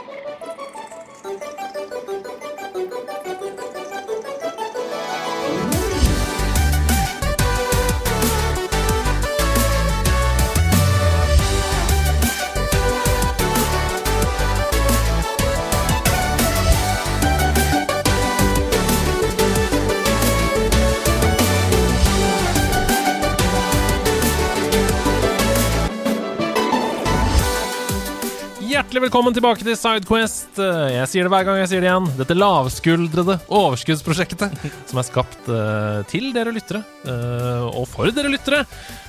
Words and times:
Velkommen 29.09 29.33
tilbake 29.33 29.65
til 29.65 29.73
Sidequest. 29.79 30.59
Jeg 30.61 31.09
sier 31.09 31.25
det 31.25 31.31
hver 31.33 31.45
gang 31.47 31.57
jeg 31.63 31.69
sier 31.71 31.81
det 31.81 31.89
igjen. 31.89 32.09
Dette 32.19 32.35
lavskuldrede 32.37 33.39
overskuddsprosjektet 33.57 34.59
som 34.91 34.99
er 35.01 35.07
skapt 35.07 35.49
eh, 35.49 36.03
til 36.11 36.27
dere 36.35 36.53
lyttere, 36.53 36.83
eh, 37.09 37.65
og 37.71 37.87
for 37.89 38.13
dere 38.13 38.29
lyttere, 38.29 38.67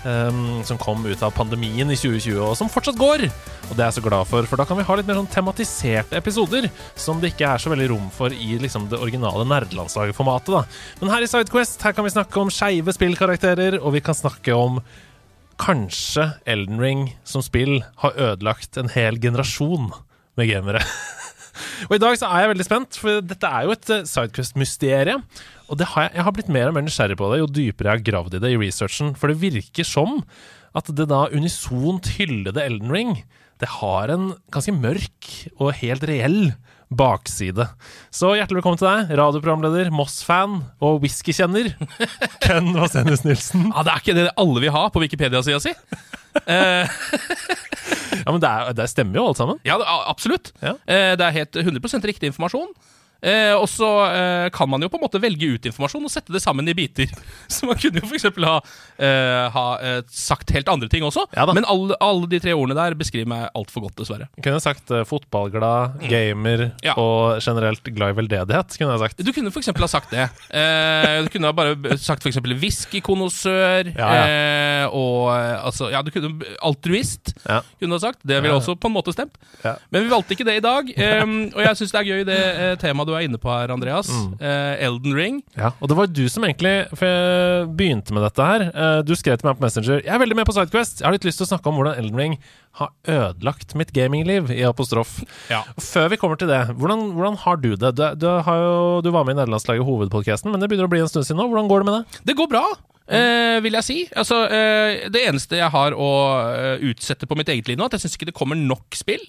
eh, 0.07 0.39
som 0.69 0.79
kom 0.79 1.03
ut 1.03 1.25
av 1.25 1.33
pandemien 1.35 1.91
i 1.91 1.97
2020, 1.99 2.39
og 2.45 2.55
som 2.55 2.71
fortsatt 2.71 2.99
går. 3.01 3.25
Og 3.27 3.73
det 3.73 3.83
er 3.83 3.89
jeg 3.89 3.97
så 3.97 4.05
glad 4.05 4.29
for, 4.29 4.47
for 4.47 4.61
da 4.61 4.67
kan 4.69 4.79
vi 4.79 4.87
ha 4.87 4.97
litt 5.01 5.09
mer 5.09 5.19
sånn 5.19 5.29
tematiserte 5.33 6.15
episoder, 6.21 6.69
som 6.95 7.19
det 7.19 7.33
ikke 7.33 7.51
er 7.51 7.65
så 7.65 7.73
veldig 7.75 7.91
rom 7.91 8.07
for 8.15 8.31
i 8.31 8.55
liksom, 8.63 8.87
det 8.93 9.01
originale 9.03 9.43
nerdelandslaget-formatet. 9.51 10.79
Men 11.03 11.11
her 11.11 11.27
i 11.27 11.31
Sidequest 11.33 11.83
her 11.83 11.97
kan 11.97 12.07
vi 12.07 12.15
snakke 12.15 12.39
om 12.39 12.53
skeive 12.53 12.95
spillkarakterer, 12.95 13.81
og 13.83 13.97
vi 13.97 14.05
kan 14.05 14.15
snakke 14.15 14.55
om 14.55 14.79
kanskje 15.59 16.31
Elden 16.49 16.79
Ring 16.81 17.01
som 17.27 17.43
spill 17.45 17.81
har 18.01 18.17
ødelagt 18.17 18.79
en 18.79 18.91
hel 18.93 19.19
generasjon 19.21 19.89
med 20.39 20.49
gamere. 20.49 20.81
og 21.89 21.95
i 21.97 22.01
dag 22.01 22.17
så 22.19 22.29
er 22.29 22.45
jeg 22.45 22.51
veldig 22.53 22.67
spent, 22.67 22.99
for 23.01 23.25
dette 23.25 23.49
er 23.49 23.67
jo 23.67 23.75
et 23.75 23.91
uh, 23.91 24.05
Sidequest-mysterium. 24.07 25.25
Og 25.69 25.83
har 25.93 26.07
jeg, 26.07 26.15
jeg 26.15 26.25
har 26.25 26.35
blitt 26.35 26.53
mer 26.53 26.71
og 26.71 26.77
mer 26.77 26.87
nysgjerrig 26.87 27.19
på 27.19 27.29
det 27.33 27.41
jo 27.43 27.51
dypere 27.59 27.91
jeg 27.91 27.99
har 27.99 28.07
gravd 28.11 28.39
i 28.39 28.41
det 28.45 28.53
i 28.55 28.61
researchen. 28.61 29.13
For 29.19 29.31
det 29.31 29.41
virker 29.43 29.87
som 29.87 30.23
at 30.77 30.89
det 30.95 31.09
da 31.11 31.25
unisont 31.33 32.11
hyllede 32.17 32.63
Elden 32.63 32.93
Ring, 32.93 33.13
det 33.59 33.71
har 33.81 34.11
en 34.13 34.31
ganske 34.53 34.73
mørk 34.75 35.29
og 35.59 35.75
helt 35.81 36.05
reell 36.07 36.53
bakside. 36.89 37.67
Så 38.09 38.31
hjertelig 38.33 38.59
velkommen 38.63 38.79
til 38.81 38.87
deg, 38.89 39.11
radioprogramleder, 39.19 39.91
Moss-fan 39.93 40.55
og 40.81 41.01
whiskykjenner, 41.03 41.69
Ken 42.43 42.71
Vasenius 42.77 43.21
Nilsen. 43.27 43.67
Ja, 43.69 43.83
Det 43.85 43.93
er 43.93 44.01
ikke 44.03 44.15
det 44.17 44.27
alle 44.41 44.63
vil 44.65 44.73
ha 44.73 44.87
på 44.93 45.03
Wikipedia-sida 45.05 45.61
si. 45.63 45.75
Ja, 48.19 48.33
men 48.33 48.41
det, 48.43 48.49
er, 48.49 48.73
det 48.75 48.85
stemmer 48.91 49.15
jo 49.19 49.23
alt 49.29 49.39
sammen. 49.39 49.59
ja, 49.65 49.77
det- 49.79 49.87
absolutt. 50.11 50.51
Ja. 50.61 50.73
Eh, 50.85 51.13
det 51.17 51.23
er 51.25 51.35
helt 51.37 51.55
100% 51.61 52.03
riktig 52.09 52.29
informasjon. 52.29 52.67
Eh, 53.21 53.53
og 53.57 53.65
så 53.67 53.87
eh, 54.07 54.45
kan 54.55 54.69
man 54.71 54.81
jo 54.81 54.87
på 54.91 54.95
en 54.99 55.03
måte 55.03 55.19
velge 55.21 55.49
ut 55.55 55.65
informasjon 55.67 56.05
og 56.07 56.11
sette 56.13 56.31
det 56.31 56.41
sammen 56.43 56.67
i 56.71 56.75
biter. 56.77 57.09
Så 57.51 57.67
man 57.67 57.75
kunne 57.79 57.99
jo 57.99 58.07
f.eks. 58.07 58.27
ha, 58.45 58.53
eh, 59.01 59.45
ha 59.55 59.65
eh, 59.83 59.99
sagt 60.13 60.53
helt 60.55 60.69
andre 60.71 60.87
ting 60.91 61.03
også. 61.03 61.25
Ja. 61.35 61.47
Men 61.53 61.67
alle, 61.67 61.97
alle 62.03 62.29
de 62.31 62.39
tre 62.39 62.53
ordene 62.55 62.77
der 62.79 62.95
beskriver 62.99 63.27
meg 63.31 63.47
altfor 63.57 63.83
godt, 63.87 63.97
dessverre. 63.99 64.29
Kunne 64.45 64.61
sagt 64.63 64.91
eh, 64.95 65.03
fotballglad, 65.09 65.99
gamer 66.09 66.67
Mm. 66.69 66.71
Ja. 66.83 66.93
og 66.99 67.39
generelt 67.43 67.83
glad 67.95 68.11
i 68.13 68.15
veldedighet. 68.17 68.73
kunne 68.77 68.95
jeg 68.95 69.01
sagt. 69.03 69.21
Du 69.23 69.31
kunne 69.35 69.51
f.eks. 69.53 69.69
ha 69.79 69.87
sagt 69.91 70.11
det. 70.11 70.25
Eh, 70.55 71.23
du 71.25 71.29
kunne 71.33 71.49
ha 71.51 71.55
bare 71.55 71.97
sagt 72.01 72.23
f.eks. 72.25 72.39
whiskykonosør 72.59 73.91
Ja. 73.95 74.09
Eh, 74.23 74.85
og 74.95 75.29
altså 75.33 75.89
Ja, 75.91 76.01
du 76.05 76.11
kunne 76.11 76.31
altruist, 76.65 77.33
kunne 77.43 77.95
ha 77.97 77.99
sagt. 78.01 78.19
Det 78.23 78.39
ville 78.41 78.55
også 78.57 78.75
på 78.79 78.89
en 78.89 78.95
måte 78.95 79.13
stemt. 79.15 79.35
Men 79.91 80.05
vi 80.05 80.11
valgte 80.11 80.35
ikke 80.35 80.47
det 80.47 80.57
i 80.59 80.63
dag. 80.65 80.89
og 81.55 81.61
jeg 81.63 81.79
syns 81.79 81.93
det 81.95 82.01
er 82.01 82.09
gøy 82.09 82.23
det 82.27 82.39
temaet 82.81 83.08
du 83.09 83.15
er 83.17 83.25
inne 83.27 83.39
på 83.41 83.49
her, 83.51 83.73
Andreas. 83.73 84.07
Mm. 84.13 84.29
Eh, 84.39 84.85
Elden 84.87 85.17
Ring. 85.17 85.41
Ja, 85.57 85.73
og 85.81 85.89
det 85.91 85.97
var 85.99 86.07
du 86.13 86.23
som 86.31 86.45
egentlig 86.47 86.73
For 86.93 87.05
jeg 87.09 87.67
begynte 87.79 88.15
med 88.15 88.23
dette 88.27 88.45
her. 88.45 88.67
Eh, 88.69 89.01
Du 89.09 89.15
skrev 89.17 89.39
til 89.41 89.49
meg 89.49 89.57
på 89.59 89.65
Messenger 89.65 89.99
Jeg 90.05 90.13
er 90.15 90.21
veldig 90.21 90.37
med 90.39 90.47
på 90.49 90.55
Sidequest. 90.55 91.01
Jeg 91.01 91.07
har 91.09 91.15
litt 91.17 91.25
lyst 91.27 91.41
til 91.41 91.47
å 91.47 91.51
snakke 91.51 91.71
om 91.71 91.79
hvordan 91.79 91.97
Elden 91.99 92.19
Ring 92.21 92.37
har 92.79 92.91
ødelagt 93.09 93.73
mitt 93.75 93.89
gamingliv, 93.95 94.51
i 94.53 94.61
apostrof. 94.67 95.17
Ja. 95.49 95.63
Før 95.81 96.11
vi 96.13 96.19
kommer 96.21 96.37
til 96.39 96.47
det, 96.51 96.61
hvordan, 96.77 97.09
hvordan 97.17 97.39
har 97.41 97.57
du 97.59 97.71
det? 97.75 97.91
Du, 97.97 98.03
du, 98.21 98.27
har 98.45 98.61
jo, 98.61 98.75
du 99.03 99.09
var 99.11 99.25
med 99.27 99.35
i 99.35 99.39
nederlandslaget 99.41 99.83
Hovedpodkasten, 99.87 100.53
men 100.53 100.61
det 100.61 100.69
begynner 100.69 100.87
å 100.87 100.93
bli 100.93 101.01
en 101.03 101.09
stund 101.11 101.25
siden 101.27 101.41
nå. 101.41 101.49
Hvordan 101.49 101.67
går 101.71 101.83
det 101.83 101.89
med 101.89 101.97
det? 101.97 102.21
Det 102.29 102.37
går 102.39 102.51
bra, 102.53 102.63
eh, 103.09 103.57
vil 103.65 103.73
jeg 103.79 103.83
si. 103.87 103.97
Altså, 104.15 104.43
eh, 104.53 105.09
det 105.09 105.25
eneste 105.29 105.57
jeg 105.59 105.69
har 105.73 105.95
å 105.97 106.09
eh, 106.53 106.87
utsette 106.91 107.27
på 107.29 107.37
mitt 107.39 107.49
eget 107.49 107.67
liv 107.67 107.77
nå, 107.79 107.85
at 107.89 107.97
jeg 107.97 108.05
syns 108.05 108.17
ikke 108.19 108.29
det 108.31 108.35
kommer 108.37 108.55
nok 108.59 108.95
spill. 108.97 109.21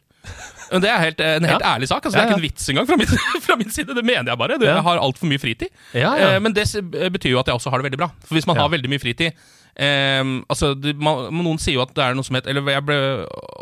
Men 0.71 0.83
Det 0.85 0.91
er 0.93 0.99
helt, 1.01 1.21
en 1.25 1.47
helt 1.49 1.65
ærlig 1.65 1.89
sak. 1.89 2.05
Altså, 2.05 2.19
Det 2.19 2.23
er 2.23 2.29
ikke 2.31 2.39
en 2.43 2.45
vits 2.45 2.69
engang 2.71 2.87
fra 2.87 2.97
min, 3.01 3.15
fra 3.47 3.57
min 3.57 3.71
side. 3.73 3.95
Det 3.97 4.05
mener 4.05 4.29
jeg 4.35 4.39
bare. 4.39 4.59
Du. 4.61 4.67
Jeg 4.69 4.85
har 4.87 5.01
altfor 5.01 5.27
mye 5.31 5.41
fritid. 5.43 5.73
Ja, 5.97 6.13
ja. 6.21 6.29
Eh, 6.35 6.41
men 6.45 6.53
det 6.57 6.67
s- 6.69 6.77
betyr 6.85 7.33
jo 7.33 7.41
at 7.41 7.49
jeg 7.49 7.57
også 7.57 7.73
har 7.73 7.81
det 7.81 7.89
veldig 7.91 8.03
bra. 8.05 8.11
For 8.29 8.37
hvis 8.39 8.47
man 8.47 8.61
har 8.61 8.69
veldig 8.71 8.91
mye 8.93 9.01
fritid 9.03 9.33
eh, 9.81 10.23
altså, 10.51 10.75
det, 10.77 10.97
man, 11.01 11.31
Noen 11.41 11.59
sier 11.63 11.79
jo 11.79 11.83
at 11.87 11.95
det 11.97 12.05
er 12.05 12.15
noe 12.19 12.27
som 12.27 12.37
heter 12.37 12.53
Eller 12.53 12.69
jeg 12.75 12.85
ble 12.85 12.99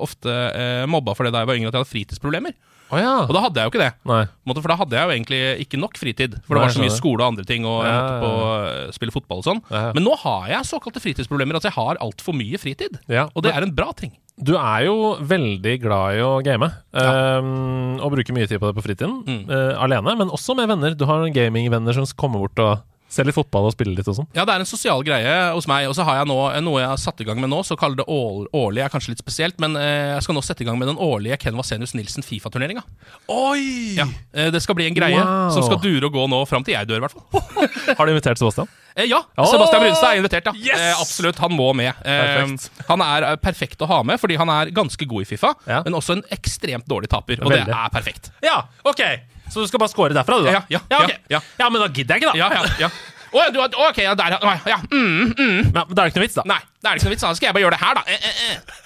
ofte 0.02 0.34
eh, 0.34 0.84
mobba 0.90 1.14
for 1.14 1.28
det 1.28 1.32
da 1.36 1.44
jeg 1.44 1.50
var 1.52 1.60
yngre, 1.60 1.70
at 1.70 1.78
jeg 1.78 1.84
hadde 1.84 1.92
fritidsproblemer. 1.94 2.56
Å 2.88 3.00
ja. 3.00 3.14
Og 3.26 3.34
da 3.36 3.42
hadde 3.44 3.60
jeg 3.60 3.68
jo 3.68 3.72
ikke 3.74 3.82
det. 3.82 3.90
Nei. 4.08 4.22
For 4.48 4.70
da 4.72 4.78
hadde 4.80 4.96
jeg 4.96 5.08
jo 5.08 5.16
egentlig 5.16 5.40
ikke 5.64 5.80
nok 5.80 5.98
fritid. 6.00 6.38
For 6.46 6.56
det 6.56 6.62
var 6.64 6.72
så 6.76 6.84
mye 6.84 6.94
skole 6.94 7.20
og 7.20 7.34
andre 7.34 7.44
ting, 7.48 7.66
og 7.68 7.82
jeg 7.84 7.92
Ja, 7.92 7.98
måtte 7.98 8.14
ja, 8.14 8.22
på 8.22 8.30
eh, 8.68 8.94
spille 8.96 9.14
fotball 9.14 9.42
og 9.42 9.48
sånn. 9.50 9.60
Ja. 9.68 9.84
Men 9.96 10.06
nå 10.08 10.16
har 10.22 10.48
jeg 10.54 10.70
såkalte 10.70 11.02
fritidsproblemer. 11.04 11.58
Altså 11.58 11.70
jeg 11.72 11.76
har 11.76 12.00
altfor 12.04 12.36
mye 12.38 12.60
fritid. 12.60 12.96
Ja. 13.12 13.28
Og 13.34 13.44
det 13.44 13.52
er 13.52 13.66
en 13.66 13.74
bra 13.76 13.92
ting. 13.96 14.16
Du 14.38 14.52
er 14.54 14.84
jo 14.86 15.16
veldig 15.26 15.72
glad 15.82 16.14
i 16.14 16.20
å 16.22 16.36
game, 16.46 16.68
ehm, 16.94 17.96
og 17.98 18.12
bruker 18.14 18.36
mye 18.36 18.46
tid 18.46 18.60
på 18.62 18.68
det 18.70 18.76
på 18.76 18.84
fritiden. 18.86 19.16
Mm. 19.26 19.40
Uh, 19.50 19.72
alene, 19.82 20.14
men 20.20 20.30
også 20.30 20.54
med 20.54 20.70
venner. 20.70 20.94
Du 20.94 21.02
har 21.10 21.26
gamingvenner 21.34 21.96
som 21.96 22.06
kommer 22.14 22.44
bort 22.44 22.62
og 22.62 22.84
ser 23.08 23.24
litt 23.24 23.34
fotball 23.34 23.64
og 23.68 23.72
spiller 23.72 23.96
litt 23.96 24.08
og 24.10 24.18
sånn. 24.18 24.26
Ja, 24.36 24.44
det 24.44 24.52
er 24.52 24.60
en 24.60 24.68
sosial 24.68 25.00
greie 25.06 25.34
hos 25.56 25.66
meg. 25.70 25.86
Og 25.88 25.94
så 25.96 26.04
har 26.04 26.18
jeg 26.20 26.28
nå 26.28 26.36
noe 26.66 26.80
jeg 26.82 26.88
har 26.90 26.98
satt 27.00 27.20
i 27.22 27.24
gang 27.24 27.40
med 27.40 27.48
nå, 27.48 27.62
så 27.64 27.76
kaller 27.80 27.96
det 28.02 28.04
år, 28.12 28.46
årlig 28.52 28.82
er 28.84 28.92
kanskje 28.92 29.14
litt 29.14 29.22
spesielt, 29.22 29.56
men 29.64 29.76
eh, 29.80 30.12
jeg 30.18 30.26
skal 30.26 30.36
nå 30.36 30.42
sette 30.44 30.60
i 30.62 30.68
gang 30.68 30.76
med 30.78 30.90
den 30.90 31.00
årlige 31.00 31.38
Ken 31.40 31.56
Vasenius 31.56 31.94
Nilsen 31.96 32.22
Fifa-turneringa. 32.26 32.82
Oi! 33.32 33.94
Ja, 33.96 34.04
eh, 34.36 34.50
det 34.52 34.60
skal 34.64 34.76
bli 34.78 34.86
en 34.90 34.96
greie 34.98 35.16
Wow. 35.18 35.48
som 35.56 35.64
skal 35.64 35.80
dure 35.82 36.06
og 36.10 36.12
gå 36.14 36.26
nå 36.30 36.42
fram 36.46 36.64
til 36.66 36.76
jeg 36.76 36.86
dør, 36.90 37.00
i 37.00 37.06
hvert 37.06 37.16
fall. 37.16 37.64
Har 37.98 38.04
du 38.06 38.12
invitert 38.12 38.38
Sebastian? 38.40 38.68
Eh, 38.94 39.08
ja, 39.08 39.22
Oh! 39.38 39.48
Sebastian 39.50 39.82
Brunstad 39.86 40.12
er 40.12 40.20
invitert, 40.20 40.50
ja. 40.50 40.54
Yes! 40.60 40.84
Eh, 40.90 41.00
absolutt, 41.00 41.40
han 41.40 41.52
må 41.56 41.70
med. 41.76 41.96
Eh, 42.04 42.52
han 42.90 43.04
er 43.08 43.26
eh, 43.32 43.36
perfekt 43.40 43.80
å 43.84 43.88
ha 43.90 44.02
med, 44.06 44.20
fordi 44.20 44.36
han 44.40 44.52
er 44.52 44.70
ganske 44.76 45.08
god 45.08 45.24
i 45.24 45.28
Fifa, 45.32 45.54
Ja. 45.66 45.80
men 45.86 45.96
også 45.96 46.18
en 46.18 46.24
ekstremt 46.34 46.84
dårlig 46.90 47.08
taper. 47.12 47.40
Og 47.40 47.50
Veldig. 47.52 47.66
det 47.72 47.80
er 47.80 47.92
perfekt. 47.96 48.30
Ja, 48.44 48.60
ok! 48.84 49.02
Så 49.52 49.62
du 49.62 49.70
skal 49.70 49.82
bare 49.82 49.92
score 49.92 50.16
derfra, 50.16 50.40
du, 50.40 50.48
da? 50.48 50.58
Ja, 50.58 50.80
ja, 50.90 51.00
okay. 51.02 51.20
ja, 51.32 51.40
ja. 51.60 51.70
men 51.70 51.80
da 51.82 51.88
gidder 51.88 52.16
jeg 52.18 52.24
ikke, 52.24 52.34
da. 52.34 52.38
Ja, 52.38 52.50
ja, 52.52 52.88
ja. 52.88 52.90
Å, 53.28 53.44
du, 53.52 53.60
ok, 53.60 53.98
ja, 54.00 54.14
der, 54.16 54.38
ja. 54.40 54.52
ja. 54.72 54.78
Mm, 54.88 55.32
mm. 55.36 55.58
Ja, 55.74 55.84
men 55.84 55.94
da 55.94 56.04
er 56.04 56.08
det 56.08 56.12
ikke 56.14 56.22
noe 56.22 56.28
vits, 56.28 56.38
da. 56.38 56.44
Nei, 56.48 56.60
da 56.80 56.90
er 56.90 56.96
det 56.96 57.02
ikke 57.02 57.10
noe 57.10 57.16
vits. 57.16 57.24
Da 57.26 57.32
skal 57.36 57.50
jeg 57.50 57.56
bare 57.58 57.64
gjøre 57.66 57.76
det 57.76 57.82
her, 57.82 57.98
da. 57.98 58.04
Eh, 58.08 58.28
eh, 58.28 58.44
eh. 58.52 58.84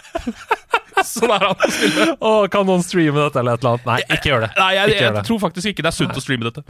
Sånn 1.07 1.33
er 1.35 1.45
han. 1.47 1.57
på 1.59 1.69
spillet. 1.73 2.13
Oh, 2.23 2.45
kan 2.53 2.67
noen 2.69 2.85
streame 2.85 3.19
dette 3.19 3.41
eller 3.41 3.57
et 3.57 3.65
eller 3.65 3.77
annet? 3.77 3.89
Nei, 3.89 3.99
ikke 4.17 4.31
gjør 4.31 4.45
det. 4.47 4.51
Nei, 4.59 4.71
jeg, 4.77 4.93
jeg, 4.95 5.07
jeg 5.07 5.27
tror 5.29 5.41
faktisk 5.43 5.73
ikke 5.73 5.85
det 5.85 5.91
er 5.91 5.97
sunt 5.97 6.19
å 6.19 6.23
streame 6.23 6.49
dette. 6.49 6.65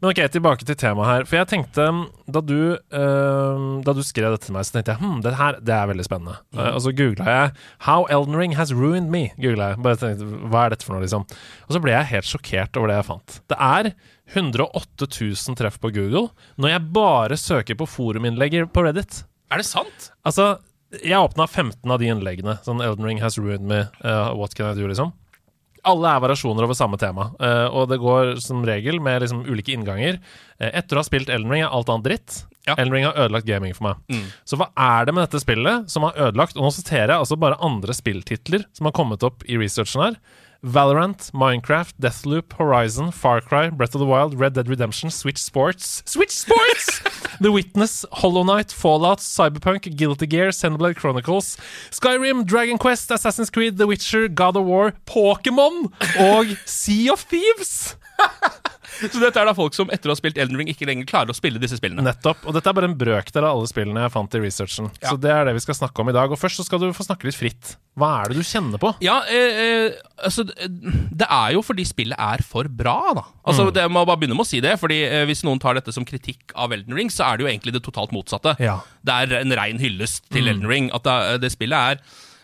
Men 0.00 0.10
ok, 0.10 0.22
tilbake 0.36 0.68
til 0.68 0.78
temaet 0.82 1.10
her. 1.10 1.26
For 1.28 1.40
jeg 1.40 1.50
tenkte, 1.52 1.88
da 2.36 2.44
du, 2.44 2.58
uh, 2.76 3.66
da 3.86 3.96
du 3.96 4.02
skrev 4.06 4.34
dette 4.34 4.48
til 4.48 4.56
meg, 4.56 4.68
så 4.68 4.76
tenkte 4.76 4.94
jeg 4.94 5.02
hm, 5.02 5.18
det 5.24 5.34
her 5.40 5.60
det 5.62 5.76
er 5.76 5.90
veldig 5.92 6.08
spennende. 6.08 6.38
Mm. 6.52 6.62
Uh, 6.62 6.70
og 6.70 6.80
så 6.84 6.94
googla 7.02 7.36
jeg 7.36 7.52
'How 7.86 8.08
Elden 8.12 8.38
Ring 8.38 8.56
Has 8.58 8.74
Ruined 8.76 9.12
Me'. 9.12 9.30
Googlet 9.40 9.74
jeg. 9.74 9.82
Bare 9.86 10.00
tenkte, 10.00 10.30
Hva 10.52 10.66
er 10.66 10.74
dette 10.74 10.88
for 10.88 10.96
noe, 10.96 11.04
liksom? 11.04 11.26
Og 11.68 11.76
så 11.76 11.82
ble 11.82 11.94
jeg 11.96 12.10
helt 12.12 12.28
sjokkert 12.28 12.80
over 12.80 12.92
det 12.92 13.00
jeg 13.00 13.10
fant. 13.12 13.38
Det 13.52 13.58
er 13.58 13.92
108 14.32 15.08
000 15.08 15.58
treff 15.58 15.76
på 15.82 15.90
Google 15.92 16.30
når 16.60 16.76
jeg 16.76 16.88
bare 16.94 17.36
søker 17.36 17.76
på 17.76 17.88
foruminnlegg 17.90 18.62
på 18.72 18.84
Reddit. 18.86 19.24
Er 19.52 19.60
det 19.60 19.68
sant? 19.68 20.12
Altså, 20.24 20.54
jeg 21.00 21.16
åpna 21.18 21.46
15 21.48 21.90
av 21.90 21.98
de 22.02 22.10
innleggene. 22.12 22.58
Sånn 22.66 22.82
Elden 22.84 23.06
Ring 23.08 23.20
has 23.22 23.38
ruined 23.40 23.64
me. 23.68 23.86
uh, 24.04 24.32
what 24.36 24.54
can 24.54 24.68
I 24.70 24.74
do, 24.78 24.88
liksom. 24.90 25.12
Alle 25.82 26.12
er 26.14 26.20
variasjoner 26.22 26.62
over 26.62 26.76
samme 26.78 26.94
tema, 26.94 27.32
eh, 27.42 27.64
og 27.66 27.88
det 27.90 27.96
går 27.98 28.36
som 28.38 28.60
regel 28.62 29.00
med 29.02 29.24
liksom 29.24 29.40
ulike 29.48 29.72
innganger. 29.74 30.20
Eh, 30.60 30.70
etter 30.78 30.94
å 30.94 31.00
ha 31.00 31.06
spilt 31.08 31.32
Elden 31.32 31.50
Ring 31.50 31.64
er 31.64 31.74
alt 31.74 31.90
annet 31.90 32.06
dritt. 32.06 32.36
Ja. 32.68 32.76
Elden 32.76 32.94
Ring 32.94 33.06
har 33.08 33.18
ødelagt 33.18 33.48
gaming 33.48 33.74
for 33.74 33.88
meg. 33.88 34.04
Mm. 34.06 34.28
Så 34.46 34.60
hva 34.60 34.68
er 34.78 35.08
det 35.08 35.14
med 35.16 35.26
dette 35.26 35.40
spillet 35.42 35.90
som 35.90 36.06
har 36.06 36.14
ødelagt 36.28 36.54
Og 36.54 36.62
nå 36.62 36.70
siterer 36.70 37.10
jeg 37.10 37.24
altså 37.24 37.34
bare 37.34 37.58
andre 37.58 37.96
spilltitler 37.98 38.62
som 38.70 38.86
har 38.86 38.94
kommet 38.94 39.26
opp 39.26 39.42
i 39.50 39.58
researchen 39.58 40.04
her. 40.04 40.20
Valorant, 40.64 41.32
Minecraft, 41.32 41.92
Deathloop, 42.00 42.52
Horizon, 42.52 43.10
Far 43.10 43.40
Cry, 43.40 43.68
Breath 43.68 43.96
of 43.96 43.98
the 43.98 44.06
Wild, 44.06 44.38
Red 44.38 44.52
Dead 44.52 44.68
Redemption, 44.68 45.10
Switch 45.10 45.38
Sports 45.38 46.04
Switch 46.06 46.30
Sports! 46.30 47.00
The 47.40 47.50
Witness, 47.50 48.04
Hollow 48.12 48.44
Knight, 48.44 48.70
Fallout, 48.70 49.18
Cyberpunk, 49.18 49.96
Guilty 49.96 50.26
Gear, 50.28 50.50
Xenoblade 50.50 50.94
Chronicles, 50.94 51.56
Skyrim, 51.90 52.46
Dragon 52.46 52.78
Quest, 52.78 53.10
Assassin's 53.10 53.50
Creed, 53.50 53.78
The 53.78 53.86
Witcher, 53.88 54.28
God 54.28 54.56
of 54.56 54.64
War, 54.64 54.92
Pokémon 55.06 55.90
og 56.20 56.56
Sea 56.64 57.10
of 57.10 57.20
Thieves! 57.20 57.96
Så 59.00 59.18
dette 59.22 59.40
er 59.40 59.46
da 59.48 59.54
folk 59.56 59.74
som 59.74 59.88
etter 59.94 60.10
å 60.10 60.12
ha 60.12 60.18
spilt 60.18 60.36
Elden 60.38 60.58
Ring 60.60 60.68
ikke 60.68 60.86
lenger 60.88 61.06
klarer 61.08 61.32
å 61.32 61.36
spille 61.36 61.58
disse 61.62 61.78
spillene. 61.78 62.04
Nettopp. 62.04 62.44
Og 62.46 62.54
dette 62.56 62.68
er 62.68 62.76
bare 62.76 62.88
en 62.90 62.96
brøkdel 62.98 63.44
av 63.46 63.56
alle 63.56 63.70
spillene 63.70 64.02
jeg 64.04 64.12
fant 64.14 64.34
i 64.36 64.42
researchen. 64.44 64.90
Ja. 65.02 65.10
Så 65.14 65.20
det 65.22 65.30
er 65.32 65.44
det 65.48 65.54
vi 65.56 65.62
skal 65.64 65.74
snakke 65.78 66.02
om 66.04 66.10
i 66.12 66.14
dag. 66.16 66.30
Og 66.30 66.38
først 66.38 66.60
så 66.60 66.66
skal 66.66 66.78
du 66.82 66.90
få 66.92 67.06
snakke 67.06 67.24
litt 67.30 67.38
fritt. 67.38 67.76
Hva 67.98 68.10
er 68.24 68.32
det 68.32 68.38
du 68.40 68.44
kjenner 68.46 68.80
på? 68.82 68.92
Ja, 69.04 69.18
eh, 69.28 69.60
eh, 69.64 69.98
altså 70.24 70.44
Det 70.46 71.26
er 71.28 71.52
jo 71.56 71.62
fordi 71.64 71.84
spillet 71.88 72.16
er 72.18 72.42
for 72.42 72.64
bra, 72.68 72.98
da. 73.14 73.24
Altså 73.44 73.66
Mm. 73.68 73.72
det 73.74 73.86
må 73.90 74.04
bare 74.06 74.16
begynne 74.20 74.36
med 74.36 74.46
å 74.46 74.48
si 74.48 74.60
det. 74.60 74.78
Fordi 74.80 75.02
eh, 75.04 75.24
Hvis 75.26 75.42
noen 75.44 75.60
tar 75.60 75.74
dette 75.74 75.92
som 75.92 76.04
kritikk 76.04 76.52
av 76.54 76.72
Elden 76.72 76.94
Ring, 76.94 77.08
så 77.10 77.24
er 77.32 77.36
det 77.36 77.44
jo 77.46 77.50
egentlig 77.52 77.72
det 77.72 77.82
totalt 77.84 78.12
motsatte. 78.12 78.56
Ja. 78.60 78.80
Det 79.04 79.12
er 79.12 79.40
en 79.40 79.52
rein 79.52 79.78
hyllest 79.78 80.24
Mm. 80.30 80.34
til 80.36 80.48
Elden 80.48 80.68
Ring. 80.68 80.90
At 80.94 81.02
det, 81.04 81.40
det 81.42 81.52
spillet 81.52 81.72
er 81.78 82.00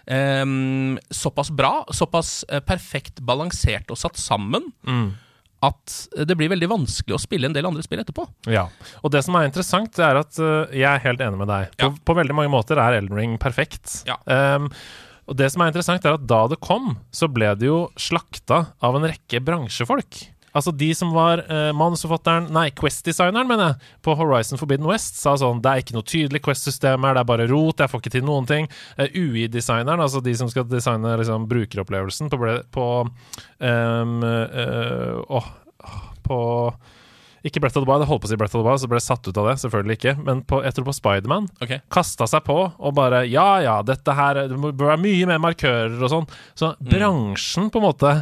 ehm, 0.08 0.98
såpass 1.12 1.50
bra, 1.50 1.84
såpass 1.92 2.44
eh, 2.48 2.60
perfekt 2.64 3.20
balansert 3.24 3.90
og 3.92 3.98
satt 4.00 4.16
sammen, 4.16 4.72
Mm. 4.86 5.14
At 5.64 5.94
det 6.28 6.36
blir 6.38 6.52
veldig 6.52 6.68
vanskelig 6.70 7.16
å 7.16 7.20
spille 7.22 7.48
en 7.48 7.54
del 7.56 7.66
andre 7.66 7.82
spill 7.82 7.98
etterpå. 8.04 8.24
Ja. 8.52 8.68
Og 9.02 9.10
det 9.10 9.24
som 9.26 9.34
er 9.38 9.48
interessant, 9.48 9.90
det 9.96 10.04
er 10.06 10.20
at 10.20 10.38
uh, 10.38 10.70
jeg 10.70 10.86
er 10.86 11.02
helt 11.02 11.20
enig 11.24 11.40
med 11.40 11.50
deg. 11.50 11.72
På, 11.74 11.88
Ja. 11.90 12.04
på 12.10 12.14
veldig 12.20 12.36
mange 12.38 12.52
måter 12.52 12.78
er 12.78 13.00
Elden 13.00 13.18
Ring 13.18 13.36
perfekt. 13.42 14.04
Ja. 14.06 14.18
Um, 14.30 14.70
og 15.28 15.36
det 15.36 15.50
som 15.52 15.60
er 15.60 15.72
interessant, 15.72 16.06
er 16.08 16.14
at 16.16 16.26
da 16.30 16.44
det 16.48 16.60
kom, 16.64 16.94
så 17.12 17.26
ble 17.28 17.50
det 17.58 17.66
jo 17.68 17.80
slakta 18.00 18.62
av 18.80 18.96
en 18.96 19.04
rekke 19.10 19.42
bransjefolk. 19.44 20.22
Altså 20.58 20.74
de 20.74 20.90
som 20.96 21.12
var 21.14 21.44
uh, 21.46 21.70
manusforfatteren 21.76 22.50
Nei, 22.54 22.68
Quest-designeren, 22.76 23.48
mener 23.48 23.72
jeg, 23.72 23.94
på 24.04 24.16
Horizon 24.18 24.60
Forbidden 24.60 24.88
West, 24.90 25.20
sa 25.22 25.36
sånn 25.38 25.62
Det 25.64 25.70
er 25.70 25.84
ikke 25.84 25.96
noe 25.96 26.08
tydelig 26.08 26.42
Quest-system 26.44 27.06
her, 27.06 27.16
det 27.16 27.22
er 27.22 27.30
bare 27.30 27.48
rot, 27.50 27.82
jeg 27.82 27.92
får 27.92 28.02
ikke 28.02 28.14
til 28.18 28.26
noen 28.26 28.48
ting. 28.50 28.68
Uh, 28.98 29.06
UI-designeren, 29.14 30.02
altså 30.02 30.22
de 30.24 30.34
som 30.38 30.50
skal 30.50 30.66
designe 30.68 31.16
liksom, 31.20 31.48
brukeropplevelsen 31.50 32.30
på, 32.32 32.38
på 32.74 32.86
ehm, 33.64 34.14
øh, 34.24 35.20
åh, 35.38 35.48
på 36.26 36.38
ikke 37.46 37.60
Breath 37.62 37.78
of 37.78 37.84
the 37.84 37.88
Wild, 37.90 38.02
jeg 38.02 38.10
holdt 38.10 38.22
på 38.24 38.28
å 38.28 38.30
si 38.32 38.38
Breath 38.38 38.56
of 38.56 38.62
the 38.62 38.66
Wild, 38.66 38.80
så 38.82 38.88
ble 38.90 38.98
jeg 38.98 39.06
satt 39.06 39.28
ut 39.28 39.38
av 39.38 39.46
det. 39.48 39.54
Selvfølgelig 39.62 39.96
ikke. 39.98 40.14
Men 40.26 40.40
på, 40.48 40.58
jeg 40.66 40.74
tror 40.76 40.88
på 40.88 40.96
Spiderman. 40.96 41.46
Okay. 41.62 41.82
Kasta 41.94 42.26
seg 42.30 42.42
på 42.48 42.56
og 42.66 42.96
bare 42.98 43.22
Ja, 43.30 43.60
ja, 43.62 43.76
dette 43.86 44.14
her 44.16 44.42
Det 44.50 44.58
bør 44.58 44.90
være 44.92 45.02
mye 45.04 45.28
mer 45.30 45.40
markører 45.46 45.94
og 46.02 46.12
sånn. 46.12 46.26
Så 46.58 46.72
bransjen 46.82 47.70
på 47.70 47.80
en 47.80 47.86
måte 47.86 48.14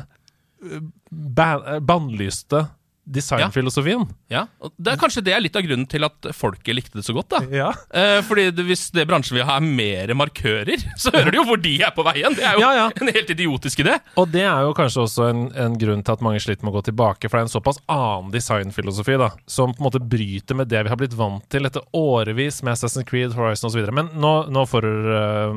bannlyste 1.87 2.67
designfilosofien. 3.07 4.03
Ja, 4.27 4.41
og 4.59 4.73
Det 4.77 4.91
er 4.91 4.99
kanskje 4.99 5.23
det 5.23 5.31
er 5.37 5.39
litt 5.45 5.55
av 5.55 5.63
grunnen 5.63 5.87
til 5.87 6.03
at 6.03 6.27
folket 6.35 6.75
likte 6.75 6.99
det 6.99 7.05
så 7.07 7.15
godt. 7.15 7.29
da 7.31 7.39
Ja. 7.55 7.69
Eh, 7.97 8.19
fordi 8.27 8.49
det, 8.51 8.65
Hvis 8.67 8.91
det 8.91 9.07
bransjen 9.07 9.37
vil 9.39 9.47
ha 9.47 9.61
mer 9.63 10.11
markører, 10.19 10.75
så 10.99 11.13
hører 11.15 11.31
du 11.31 11.39
jo 11.39 11.45
hvor 11.47 11.61
de 11.63 11.77
er 11.87 11.93
på 11.95 12.03
veien. 12.03 12.35
Det 12.35 12.43
er 12.43 12.59
jo 12.59 12.65
Ja, 12.65 12.73
ja. 12.75 12.87
en 12.91 13.13
helt 13.15 13.31
idiotisk 13.31 13.85
idé. 13.85 13.95
Og 14.19 14.27
det 14.35 14.43
er 14.43 14.67
jo 14.67 14.75
kanskje 14.75 15.05
også 15.07 15.29
en, 15.31 15.45
en 15.55 15.79
grunn 15.79 16.03
til 16.03 16.17
at 16.17 16.25
mange 16.27 16.43
sliter 16.43 16.67
med 16.67 16.75
å 16.75 16.81
gå 16.81 16.85
tilbake, 16.91 17.31
for 17.31 17.39
det 17.39 17.45
er 17.45 17.47
en 17.47 17.55
såpass 17.55 17.79
annen 17.87 18.33
designfilosofi, 18.35 19.17
da, 19.23 19.31
som 19.47 19.71
på 19.71 19.79
en 19.85 19.87
måte 19.87 20.03
bryter 20.03 20.59
med 20.59 20.67
det 20.73 20.83
vi 20.83 20.91
har 20.91 20.99
blitt 20.99 21.15
vant 21.15 21.47
til 21.53 21.71
etter 21.71 21.87
årevis 21.95 22.59
med 22.67 22.75
Assassin's 22.75 23.07
Creed, 23.07 23.39
Horizon 23.39 23.71
osv. 23.71 23.87
Men 23.95 24.11
nå, 24.19 24.35
nå 24.51 24.67
for, 24.67 24.83
øh, 24.83 25.55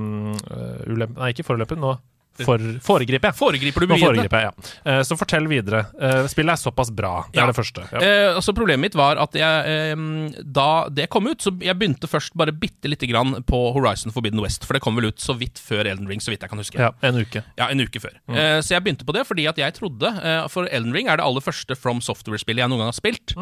øh, 0.54 1.08
Nei, 1.18 1.34
ikke 1.34 1.48
forulempen. 1.50 1.82
Nå 1.82 1.98
for, 2.46 2.58
foregriper 2.86 3.30
jeg. 3.30 3.36
Foregriper 3.40 3.86
du 3.86 3.88
Nå 3.94 3.98
foregriper 4.02 4.42
jeg, 4.44 4.52
ja. 4.52 4.94
Eh, 4.94 5.02
Så 5.08 5.18
fortell 5.20 5.48
videre. 5.52 5.86
Eh, 6.00 6.28
Spillet 6.32 6.54
er 6.54 6.62
såpass 6.62 6.92
bra. 6.96 7.26
Det 7.32 7.38
Ja. 7.40 7.44
er 7.48 7.52
det 7.54 7.56
første. 7.60 7.86
Ja. 7.92 8.00
Eh, 8.00 8.36
altså 8.36 8.54
Problemet 8.56 8.80
mitt 8.90 8.96
var 8.96 9.18
at 9.18 9.34
jeg, 9.34 9.66
eh, 9.66 10.44
da 10.44 10.90
det 10.90 11.10
kom 11.10 11.28
ut, 11.28 11.40
så 11.42 11.52
jeg 11.62 11.76
begynte 11.80 12.08
først 12.10 12.36
bare 12.36 12.52
bitte 12.52 12.90
lite 12.90 13.08
grann 13.10 13.44
på 13.44 13.74
Horizon 13.74 14.12
Forbidden 14.12 14.42
West. 14.42 14.66
For 14.66 14.74
det 14.74 14.82
kom 14.82 14.96
vel 14.96 15.06
ut 15.12 15.18
så 15.20 15.38
vidt 15.38 15.60
før 15.60 15.86
Elden 15.86 16.08
Ring, 16.08 16.20
så 16.20 16.30
vidt 16.32 16.42
jeg 16.42 16.50
kan 16.50 16.60
huske. 16.60 16.78
ja, 16.80 16.92
en 17.04 17.16
uke. 17.16 17.44
Ja, 17.58 17.68
En 17.70 17.80
uke 17.80 18.00
før. 18.00 18.14
Eh, 18.30 18.60
så 18.62 18.70
jeg 18.76 18.84
begynte 18.84 19.06
på 19.06 19.14
det 19.14 19.26
fordi 19.28 19.48
at 19.48 19.56
jeg 19.58 19.74
trodde 19.74 20.08
eh, 20.24 20.48
For 20.48 20.66
Elden 20.72 20.94
Ring 20.94 21.08
er 21.08 21.18
det 21.18 21.26
aller 21.26 21.42
første 21.42 21.76
From 21.78 22.00
Software-spillet 22.02 22.60
jeg 22.64 22.70
noen 22.70 22.80
gang 22.80 22.90
har 22.90 22.98
spilt. 22.98 23.36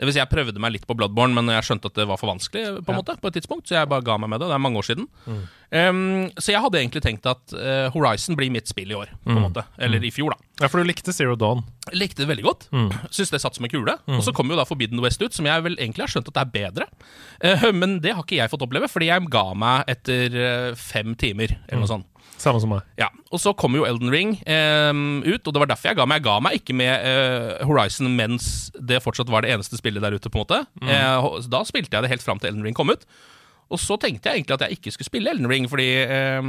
Det 0.00 0.06
vil 0.08 0.14
si, 0.16 0.20
Jeg 0.22 0.32
prøvde 0.32 0.60
meg 0.64 0.72
litt 0.72 0.86
på 0.88 0.94
Bloodborne, 0.96 1.36
men 1.36 1.52
jeg 1.52 1.66
skjønte 1.66 1.90
at 1.90 1.98
det 1.98 2.06
var 2.08 2.16
for 2.16 2.30
vanskelig. 2.32 2.80
på 2.86 2.92
en 2.94 2.96
måte, 3.02 3.18
på 3.20 3.28
et 3.28 3.34
tidspunkt, 3.36 3.68
Så 3.68 3.76
jeg 3.76 3.88
bare 3.90 4.00
ga 4.06 4.16
meg 4.16 4.30
med 4.32 4.40
det. 4.40 4.48
Det 4.48 4.56
er 4.56 4.62
mange 4.64 4.80
år 4.80 4.86
siden. 4.88 5.04
Em, 5.70 6.30
så 6.40 6.54
jeg 6.54 6.62
hadde 6.64 6.78
egentlig 6.80 7.02
tenkt 7.04 7.26
at 7.28 7.52
uh, 7.52 7.90
Horizon 7.92 8.34
blir 8.34 8.48
mitt 8.50 8.66
spill 8.66 8.90
i 8.90 8.96
år. 8.96 9.12
på 9.26 9.36
en 9.36 9.44
måte, 9.44 9.66
Eller 9.78 10.02
i 10.02 10.10
fjor, 10.10 10.32
da. 10.32 10.40
Ja, 10.64 10.68
for 10.72 10.80
du 10.80 10.88
likte 10.88 11.12
Zero 11.12 11.36
Dawn. 11.36 11.60
Likte 11.92 12.24
det 12.24 12.30
veldig 12.32 12.46
godt. 12.46 12.66
Syns 13.12 13.30
det 13.30 13.42
satt 13.44 13.54
som 13.60 13.64
en 13.68 13.70
kule. 13.70 13.98
Og 14.08 14.24
så 14.24 14.32
kom 14.34 14.48
jo 14.48 14.56
da 14.56 14.64
Forbidden 14.64 15.04
West 15.04 15.20
ut, 15.20 15.36
som 15.36 15.44
jeg 15.44 15.62
vel 15.68 15.76
egentlig 15.76 16.06
har 16.08 16.14
skjønt 16.16 16.32
at 16.32 16.40
det 16.40 16.46
er 16.46 16.54
bedre. 16.56 16.88
Uh, 17.44 17.68
men 17.76 18.00
det 18.00 18.16
har 18.16 18.24
ikke 18.24 18.40
jeg 18.40 18.50
fått 18.50 18.64
oppleve, 18.64 18.88
fordi 18.88 19.12
jeg 19.12 19.28
ga 19.30 19.44
meg 19.54 19.84
etter 19.92 20.32
eh, 20.40 20.74
fem 20.80 21.12
timer, 21.14 21.52
eller 21.68 21.84
noe 21.84 21.92
sånt. 21.92 22.06
Samme 22.40 22.60
som 22.62 22.70
meg. 22.72 22.84
Ja, 22.96 23.10
Og 23.30 23.40
så 23.42 23.52
kom 23.52 23.74
jo 23.76 23.84
Elden 23.84 24.08
Ring 24.12 24.30
eh, 24.48 24.90
ut, 25.28 25.42
og 25.44 25.52
det 25.52 25.60
var 25.60 25.68
derfor 25.70 25.90
jeg 25.92 25.98
ga 26.00 26.06
meg. 26.08 26.22
Jeg 26.22 26.26
ga 26.30 26.36
meg 26.46 26.56
ikke 26.60 26.76
med 26.80 27.04
eh, 27.10 27.64
Horizon 27.68 28.08
mens 28.16 28.46
det 28.80 29.02
fortsatt 29.04 29.28
var 29.32 29.44
det 29.44 29.52
eneste 29.54 29.76
spillet 29.80 30.00
der 30.02 30.16
ute. 30.16 30.32
på 30.32 30.40
en 30.40 30.46
måte. 30.46 30.62
Eh, 30.80 31.28
da 31.52 31.60
spilte 31.68 31.92
jeg 31.98 32.06
det 32.06 32.12
helt 32.14 32.24
fram 32.24 32.40
til 32.40 32.52
Elden 32.54 32.64
Ring 32.64 32.76
kom 32.78 32.92
ut. 32.92 33.04
Og 33.70 33.78
så 33.78 33.94
tenkte 34.02 34.26
jeg 34.32 34.40
egentlig 34.40 34.56
at 34.56 34.64
jeg 34.66 34.80
ikke 34.80 34.90
skulle 34.96 35.06
spille 35.12 35.30
Elden 35.30 35.46
Ring, 35.52 35.68
fordi 35.70 35.90
eh, 36.02 36.40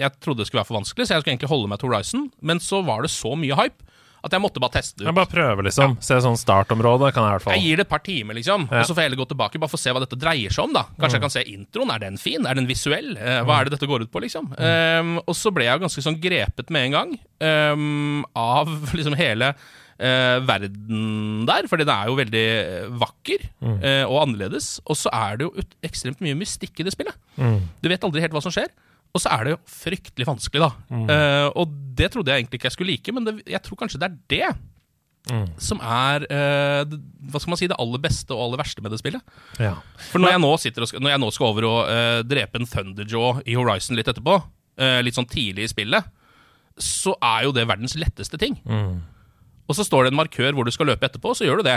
jeg 0.00 0.16
trodde 0.24 0.40
det 0.42 0.48
skulle 0.48 0.64
være 0.64 0.70
for 0.72 0.80
vanskelig, 0.80 1.06
så 1.06 1.14
jeg 1.18 1.22
skulle 1.22 1.36
egentlig 1.36 1.52
holde 1.52 1.70
meg 1.70 1.78
til 1.82 1.92
Horizon. 1.92 2.24
Men 2.42 2.58
så 2.64 2.80
var 2.82 3.04
det 3.04 3.12
så 3.14 3.36
mye 3.38 3.60
hype 3.60 3.84
at 4.24 4.34
jeg 4.34 4.42
måtte 4.42 4.62
bare 4.62 4.78
teste 4.78 4.98
det 4.98 5.04
ut. 5.04 5.08
Jeg 5.10 5.16
bare 5.18 5.30
prøve, 5.30 5.66
liksom. 5.66 5.96
Se 6.04 6.16
sånn 6.24 6.38
startområde, 6.40 7.10
kan 7.12 7.26
jeg 7.26 7.34
i 7.34 7.36
hvert 7.36 7.46
fall. 7.46 7.58
Jeg 7.58 7.66
gir 7.66 7.80
det 7.80 7.86
et 7.86 7.92
par 7.92 8.02
timer, 8.06 8.38
liksom. 8.38 8.66
Og 8.70 8.88
så 8.88 8.96
får 8.96 9.02
jeg 9.02 9.10
heller 9.10 9.20
gå 9.20 9.28
tilbake 9.34 9.60
bare 9.62 9.72
for 9.72 9.80
å 9.80 9.84
se 9.84 9.94
hva 9.94 10.02
dette 10.04 10.18
dreier 10.20 10.54
seg 10.54 10.64
om. 10.68 10.74
da 10.76 10.86
Kanskje 10.96 11.18
jeg 11.18 11.24
kan 11.26 11.34
se 11.34 11.44
introen. 11.52 11.92
Er 11.94 12.04
den 12.06 12.18
fin? 12.20 12.48
Er 12.48 12.58
den 12.58 12.68
visuell? 12.70 13.14
Eh, 13.20 13.40
hva 13.44 13.60
er 13.60 13.68
det 13.68 13.76
dette 13.76 13.90
går 13.90 14.06
ut 14.06 14.12
på, 14.14 14.24
liksom? 14.24 14.50
Um, 14.56 15.14
og 15.22 15.36
så 15.38 15.52
ble 15.54 15.68
jeg 15.68 15.84
ganske 15.84 16.04
sånn 16.04 16.20
grepet 16.22 16.72
med 16.74 16.88
en 16.88 16.98
gang 16.98 17.16
um, 17.76 18.22
av 18.38 18.72
liksom 18.96 19.16
hele 19.20 19.52
eh, 19.54 20.38
verden 20.48 21.44
der. 21.48 21.68
Fordi 21.70 21.88
det 21.88 21.98
er 21.98 22.12
jo 22.12 22.20
veldig 22.22 22.46
vakker 23.02 23.14
vakker 23.24 23.44
eh, 23.82 24.04
og 24.04 24.22
annerledes. 24.22 24.80
Og 24.86 24.96
så 24.98 25.12
er 25.12 25.38
det 25.38 25.48
jo 25.48 25.66
ekstremt 25.84 26.20
mye 26.24 26.36
mystikk 26.38 26.80
i 26.80 26.84
det 26.84 26.92
spillet. 26.94 27.14
Du 27.80 27.88
vet 27.88 28.04
aldri 28.04 28.20
helt 28.24 28.32
hva 28.34 28.42
som 28.42 28.52
skjer. 28.54 28.68
Og 29.14 29.22
så 29.22 29.30
er 29.30 29.46
det 29.46 29.54
jo 29.54 29.58
fryktelig 29.70 30.26
vanskelig, 30.26 30.60
da. 30.64 31.00
Eh, 31.14 31.48
og 31.54 31.74
det 31.94 32.10
trodde 32.10 32.32
jeg 32.32 32.42
egentlig 32.42 32.58
ikke 32.58 32.66
jeg 32.66 32.76
skulle 32.76 32.94
like, 32.96 33.14
men 33.14 33.26
det, 33.28 33.34
jeg 33.46 33.62
tror 33.62 33.78
kanskje 33.78 34.00
det 34.02 34.08
er 34.10 34.16
det 34.34 34.54
som 35.56 35.78
er 35.80 36.26
uh, 36.28 36.82
det, 36.84 36.98
hva 37.32 37.40
skal 37.40 37.54
man 37.54 37.56
si, 37.56 37.68
det 37.70 37.78
aller 37.80 38.00
beste 38.02 38.34
og 38.34 38.42
aller 38.44 38.60
verste 38.60 38.82
med 38.84 38.92
det 38.92 38.98
spillet. 39.00 39.22
Ja. 39.56 39.78
For 40.10 40.20
når 40.20 40.34
jeg 40.34 40.42
nå, 40.42 40.50
og 40.52 40.60
skal, 40.60 41.00
når 41.00 41.14
jeg 41.14 41.22
nå 41.22 41.30
skal 41.32 41.48
over 41.48 41.66
og 41.70 41.78
uh, 41.88 42.18
drepe 42.28 42.60
en 42.60 42.68
Thunderjaw 42.68 43.40
i 43.48 43.56
Horizon 43.56 43.96
litt 43.96 44.10
etterpå, 44.10 44.36
litt 44.74 45.14
sånn 45.14 45.28
tidlig 45.30 45.68
i 45.68 45.70
spillet, 45.70 46.06
så 46.82 47.12
er 47.22 47.44
jo 47.46 47.52
det 47.54 47.62
verdens 47.70 47.94
letteste 47.94 48.40
ting. 48.42 48.56
Og 49.64 49.76
så 49.78 49.84
står 49.86 50.04
det 50.04 50.10
en 50.10 50.18
markør 50.18 50.56
hvor 50.56 50.66
du 50.66 50.72
skal 50.74 50.90
løpe 50.90 51.06
etterpå, 51.06 51.30
og 51.30 51.38
så 51.38 51.46
gjør 51.46 51.62
du 51.62 51.68
det. 51.68 51.76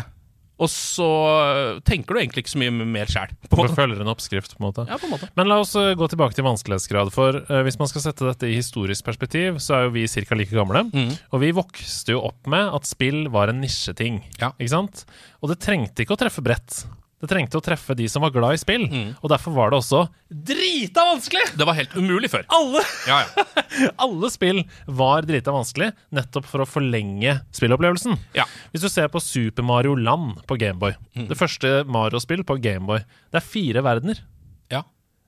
Og 0.58 0.70
så 0.74 1.08
eh, 1.38 1.80
tenker 1.86 2.16
du 2.16 2.22
egentlig 2.22 2.44
ikke 2.46 2.54
så 2.56 2.62
mye 2.62 2.88
mer 2.90 3.12
sjæl. 3.12 3.34
Du 3.52 3.76
følger 3.78 4.02
en 4.02 4.12
oppskrift, 4.12 4.56
på 4.58 4.62
en 4.62 4.68
måte. 4.70 4.88
Ja, 4.90 4.98
på 4.98 5.06
en 5.06 5.14
måte. 5.14 5.30
Men 5.38 5.52
la 5.52 5.60
oss 5.62 5.76
eh, 5.78 5.94
gå 5.98 6.10
tilbake 6.10 6.38
til 6.38 6.48
vanskelighetsgrad. 6.48 7.14
For 7.14 7.42
uh, 7.50 7.62
hvis 7.68 7.78
man 7.82 7.92
skal 7.92 8.08
sette 8.08 8.26
dette 8.26 8.50
i 8.50 8.58
historisk 8.58 9.06
perspektiv, 9.06 9.62
så 9.64 9.78
er 9.78 9.88
jo 9.88 9.96
vi 9.96 10.08
ca. 10.10 10.38
like 10.38 10.58
gamle. 10.58 10.88
Og 11.32 11.44
vi 11.44 11.54
vokste 11.56 12.18
jo 12.18 12.24
opp 12.32 12.50
med 12.50 12.74
at 12.74 12.90
spill 12.90 13.28
var 13.34 13.54
en 13.54 13.62
nisjeting. 13.62 14.24
Ja. 14.42 14.54
Ikke 14.58 14.74
sant? 14.74 15.06
Og 15.42 15.54
det 15.54 15.62
trengte 15.64 16.04
ikke 16.04 16.18
å 16.18 16.22
treffe 16.26 16.46
bredt. 16.46 16.86
Det 17.18 17.30
trengte 17.32 17.58
å 17.58 17.64
treffe 17.66 17.96
de 17.98 18.06
som 18.12 18.22
var 18.22 18.30
glad 18.36 18.54
i 18.54 18.60
spill. 18.62 18.84
Og 19.24 19.30
derfor 19.32 19.56
var 19.56 19.72
det 19.74 19.80
også 19.80 20.04
drita 20.30 21.02
vanskelig! 21.08 21.48
Det 21.58 21.66
var 21.66 21.74
helt 21.80 21.96
umulig 21.98 22.30
før. 22.30 22.44
Alle, 22.54 22.84
Ja, 23.10 23.24
ja. 23.26 23.46
alle 24.06 24.30
spill 24.30 24.62
var 24.86 25.26
drita 25.26 25.54
vanskelig, 25.56 25.92
nettopp 26.14 26.46
for 26.46 26.62
å 26.62 26.68
forlenge 26.70 27.40
spillopplevelsen. 27.58 28.20
ja. 28.38 28.46
Hvis 28.74 28.86
du 28.86 28.90
ser 28.94 29.10
på 29.10 29.22
Super 29.24 29.66
Mario 29.66 29.96
Land 29.98 30.44
på 30.46 30.60
Gameboy, 30.62 30.94
det 31.18 31.38
første 31.40 31.82
Mario-spill 31.90 32.46
på 32.46 32.60
Gameboy, 32.62 33.02
det 33.34 33.42
er 33.42 33.48
fire 33.50 33.82
verdener. 33.86 34.22
ja. 34.70 34.84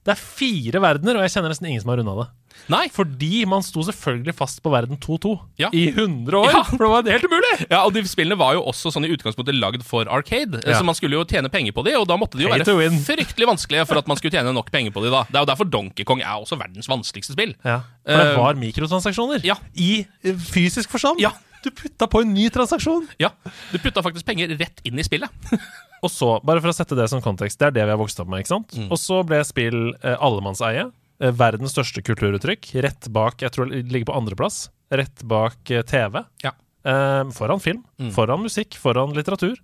Det 0.05 0.13
er 0.13 0.21
fire 0.21 0.79
verdener, 0.81 1.17
og 1.19 1.25
jeg 1.25 1.33
kjenner 1.33 1.51
nesten 1.51 1.67
ingen 1.67 1.81
som 1.83 1.89
har 1.91 1.99
runda 1.99 2.13
det. 2.21 2.29
Nei. 2.67 2.87
Fordi 2.93 3.45
man 3.49 3.63
sto 3.63 3.81
selvfølgelig 3.87 4.33
fast 4.35 4.59
på 4.65 4.69
verden 4.73 4.97
2-2 4.99 5.31
Ja. 5.61 5.69
i 5.73 5.87
100 5.93 6.35
år. 6.37 6.49
Ja. 6.51 6.63
For 6.67 6.77
det 6.83 6.89
var 6.91 7.03
helt 7.13 7.23
umulig! 7.29 7.53
Ja, 7.71 7.83
og 7.85 7.93
de 7.95 8.03
spillene 8.09 8.37
var 8.37 8.53
jo 8.57 8.63
også 8.69 8.91
sånn 8.93 9.05
i 9.07 9.11
utgangspunktet 9.15 9.57
lagd 9.59 9.83
for 9.87 10.05
Arcade, 10.09 10.61
Ja. 10.65 10.77
så 10.79 10.83
man 10.85 10.95
skulle 10.95 11.15
jo 11.17 11.23
tjene 11.25 11.49
penger 11.49 11.71
på 11.71 11.83
de, 11.85 11.95
og 11.97 12.07
da 12.07 12.17
måtte 12.17 12.37
de 12.37 12.43
jo 12.43 12.49
Hate 12.53 12.65
være 12.75 12.91
fryktelig 13.05 13.47
vanskelige 13.47 13.87
for 13.87 13.97
at 13.97 14.07
man 14.07 14.17
skulle 14.17 14.31
tjene 14.35 14.53
nok 14.53 14.71
penger 14.71 14.91
på 14.91 15.01
de 15.05 15.09
da. 15.13 15.23
Det 15.29 15.35
er 15.39 15.45
jo 15.45 15.51
derfor 15.55 15.69
Donkey 15.69 16.03
Kong 16.05 16.21
er 16.21 16.35
også 16.41 16.57
verdens 16.59 16.87
vanskeligste 16.89 17.33
spill. 17.37 17.55
Ja, 17.63 17.81
For 18.05 18.17
det 18.17 18.33
Eh, 18.33 18.37
var 18.37 18.53
mikrotransaksjoner. 18.55 19.43
ja. 19.45 19.55
I 19.75 20.05
eh, 20.23 20.33
fysisk 20.35 20.89
forstand. 20.89 21.19
Ja. 21.21 21.31
Du 21.61 21.69
putta 21.71 22.07
på 22.07 22.21
en 22.21 22.33
ny 22.33 22.47
transaksjon. 22.49 23.07
Ja, 23.19 23.31
du 23.73 23.77
putta 23.79 24.01
faktisk 24.01 24.25
penger 24.25 24.47
rett 24.57 24.79
inn 24.87 24.97
i 24.97 25.03
spillet. 25.03 25.29
Og 26.01 26.07
så, 26.09 26.39
bare 26.47 26.61
for 26.63 26.69
å 26.71 26.73
sette 26.73 26.95
det 26.95 27.09
som 27.11 27.19
kontekst, 27.21 27.59
det 27.59 27.67
er 27.67 27.71
det 27.75 27.83
vi 27.83 27.91
har 27.91 27.97
vokst 27.99 28.17
opp 28.23 28.29
med. 28.31 28.39
ikke 28.39 28.53
sant? 28.53 28.71
Mm. 28.77 28.85
Og 28.89 28.97
så 28.97 29.17
ble 29.27 29.41
spill 29.43 29.89
eh, 30.01 30.15
allemannseie. 30.15 30.85
Eh, 31.19 31.33
verdens 31.35 31.75
største 31.75 32.03
kulturuttrykk. 32.05 32.71
Rett 32.85 33.09
bak 33.11 33.43
Jeg 33.43 33.51
tror 33.55 33.69
det 33.69 33.83
ligger 33.91 34.11
på 34.11 34.17
andreplass. 34.19 34.69
Rett 34.91 35.23
bak 35.27 35.71
eh, 35.71 35.83
TV. 35.83 36.23
Ja. 36.45 36.53
Eh, 36.87 37.27
foran 37.35 37.59
film. 37.63 37.83
Mm. 37.99 38.13
Foran 38.15 38.43
musikk. 38.45 38.79
Foran 38.79 39.15
litteratur. 39.17 39.59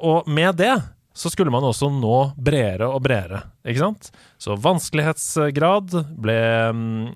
Og 0.00 0.28
med 0.30 0.54
det 0.56 0.72
så 1.12 1.28
skulle 1.28 1.50
man 1.52 1.64
også 1.66 1.88
nå 1.92 2.18
bredere 2.38 2.86
og 2.86 3.02
bredere, 3.02 3.40
ikke 3.66 3.82
sant? 3.82 4.06
Så 4.40 4.54
vanskelighetsgrad 4.62 5.96
ble 6.22 6.36
mm, 6.70 7.08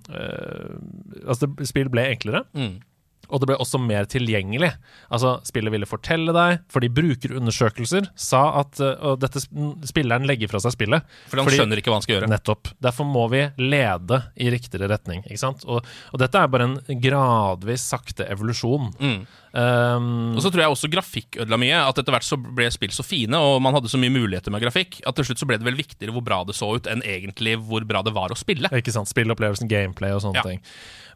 Altså, 1.23 1.49
spill 1.65 1.89
ble 1.95 2.09
enklere. 2.11 2.43
Mm. 2.59 2.83
Og 3.29 3.41
det 3.41 3.49
ble 3.51 3.57
også 3.61 3.81
mer 3.83 4.07
tilgjengelig. 4.11 4.73
Altså, 5.11 5.37
Spillet 5.47 5.73
ville 5.75 5.89
fortelle 5.89 6.35
deg, 6.37 6.63
fordi 6.73 6.91
brukerundersøkelser 6.95 8.09
sa 8.19 8.43
at 8.61 8.81
uh, 8.83 8.93
og 9.15 9.21
dette 9.23 9.43
spilleren 9.89 10.27
legger 10.29 10.51
fra 10.53 10.61
seg 10.65 10.75
spillet. 10.77 11.07
For 11.31 11.41
han 11.41 11.49
Fordi- 11.49 11.61
skjønner 11.61 11.81
ikke 11.83 11.93
hva 11.93 11.99
han 12.01 12.07
skal 12.07 12.17
gjøre. 12.19 12.31
Nettopp. 12.33 12.73
Derfor 12.85 13.09
må 13.09 13.27
vi 13.33 13.45
lede 13.61 14.21
i 14.37 14.51
riktigere 14.55 14.91
retning. 14.93 15.25
Og, 15.65 15.81
og 16.13 16.21
dette 16.23 16.41
er 16.41 16.51
bare 16.53 16.69
en 16.71 17.01
gradvis 17.03 17.85
sakte 17.95 18.27
evolusjon. 18.31 18.93
Mm. 19.01 19.25
Um, 19.55 20.35
Og 20.35 20.43
så 20.43 20.51
tror 20.51 20.65
jeg 20.65 20.73
også 20.75 20.89
grafikk 20.91 21.37
ødela 21.45 21.57
mye. 21.63 21.77
At 21.87 21.99
etter 22.01 22.11
hvert 22.11 22.27
så 22.27 22.35
ble 22.43 22.67
spill 22.75 22.91
så 22.91 23.05
fine, 23.07 23.39
og 23.39 23.61
man 23.63 23.73
hadde 23.77 23.87
så 23.93 24.01
mye 24.03 24.11
muligheter 24.11 24.51
med 24.51 24.61
grafikk, 24.65 25.01
at 25.07 25.15
til 25.15 25.29
slutt 25.29 25.39
så 25.39 25.47
ble 25.47 25.59
det 25.61 25.65
vel 25.69 25.79
viktigere 25.79 26.11
hvor 26.17 26.25
bra 26.27 26.41
det 26.49 26.57
så 26.59 26.73
ut, 26.75 26.89
enn 26.91 27.05
egentlig 27.07 27.55
hvor 27.63 27.87
bra 27.87 28.03
det 28.03 28.13
var 28.17 28.35
å 28.35 28.39
spille. 28.39 28.67
Ikke 28.75 28.91
sant, 28.93 29.07
Spillopplevelsen, 29.13 29.69
gameplay 29.71 30.11
og 30.11 30.23
sånne 30.27 30.43
Ja. 30.43 30.43
ting. 30.43 30.61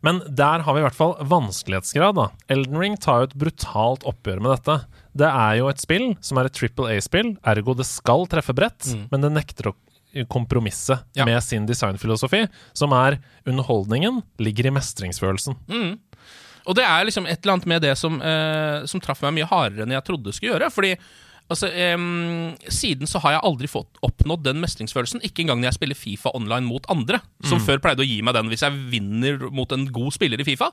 Men 0.06 0.22
der 0.30 0.60
har 0.62 0.74
vi 0.74 0.78
i 0.80 0.86
hvert 0.86 0.94
fall 0.94 1.16
vanskelighetsgrad. 1.18 2.14
da. 2.14 2.28
Elden 2.48 2.78
Ring 2.78 2.96
tar 2.96 3.20
jo 3.20 3.28
et 3.32 3.34
brutalt 3.38 4.04
oppgjør 4.06 4.40
med 4.40 4.54
dette. 4.54 4.84
Det 5.18 5.26
er 5.26 5.56
jo 5.58 5.66
et 5.68 5.80
spill 5.82 6.16
som 6.20 6.38
er 6.38 6.44
et 6.46 6.52
Triple 6.54 6.86
A-spill, 6.96 7.36
ergo 7.44 7.74
det 7.74 7.86
skal 7.86 8.24
treffe 8.30 8.54
bredt, 8.54 8.94
men 9.10 9.20
det 9.20 9.32
nekter 9.34 9.72
å 9.72 9.74
kompromisse 10.30 10.94
Mm. 11.02 11.04
Ja. 11.16 11.24
med 11.24 11.42
sin 11.42 11.66
designfilosofi, 11.66 12.48
som 12.72 12.92
er 12.92 13.18
underholdningen 13.46 14.22
ligger 14.38 14.66
i 14.66 14.70
mestringsfølelsen. 14.70 15.56
Og 16.68 16.76
det 16.76 16.84
er 16.84 17.06
liksom 17.08 17.24
et 17.26 17.40
eller 17.40 17.56
annet 17.56 17.70
med 17.72 17.82
det 17.86 17.94
som, 17.98 18.20
eh, 18.20 18.84
som 18.90 19.00
traff 19.00 19.22
meg 19.24 19.38
mye 19.38 19.48
hardere 19.48 19.86
enn 19.86 19.96
jeg 19.96 20.04
trodde 20.04 20.28
det 20.28 20.36
skulle 20.36 20.52
gjøre. 20.54 20.68
Fordi 20.74 20.90
altså, 21.48 21.70
em, 21.72 22.04
siden 22.68 23.08
så 23.08 23.22
har 23.24 23.38
jeg 23.38 23.44
aldri 23.48 23.70
fått 23.72 23.96
oppnådd 24.04 24.44
den 24.44 24.60
mestringsfølelsen. 24.60 25.22
Ikke 25.24 25.46
engang 25.46 25.62
når 25.62 25.70
jeg 25.72 25.78
spiller 25.80 25.96
Fifa 25.96 26.34
online 26.36 26.68
mot 26.68 26.84
andre, 26.92 27.22
som 27.48 27.62
før 27.64 27.80
pleide 27.80 28.04
å 28.04 28.08
gi 28.08 28.20
meg 28.22 28.36
den 28.36 28.50
hvis 28.52 28.66
jeg 28.66 28.76
vinner 28.92 29.48
mot 29.50 29.72
en 29.72 29.86
god 29.90 30.12
spiller 30.12 30.40
i 30.44 30.44
Fifa. 30.44 30.68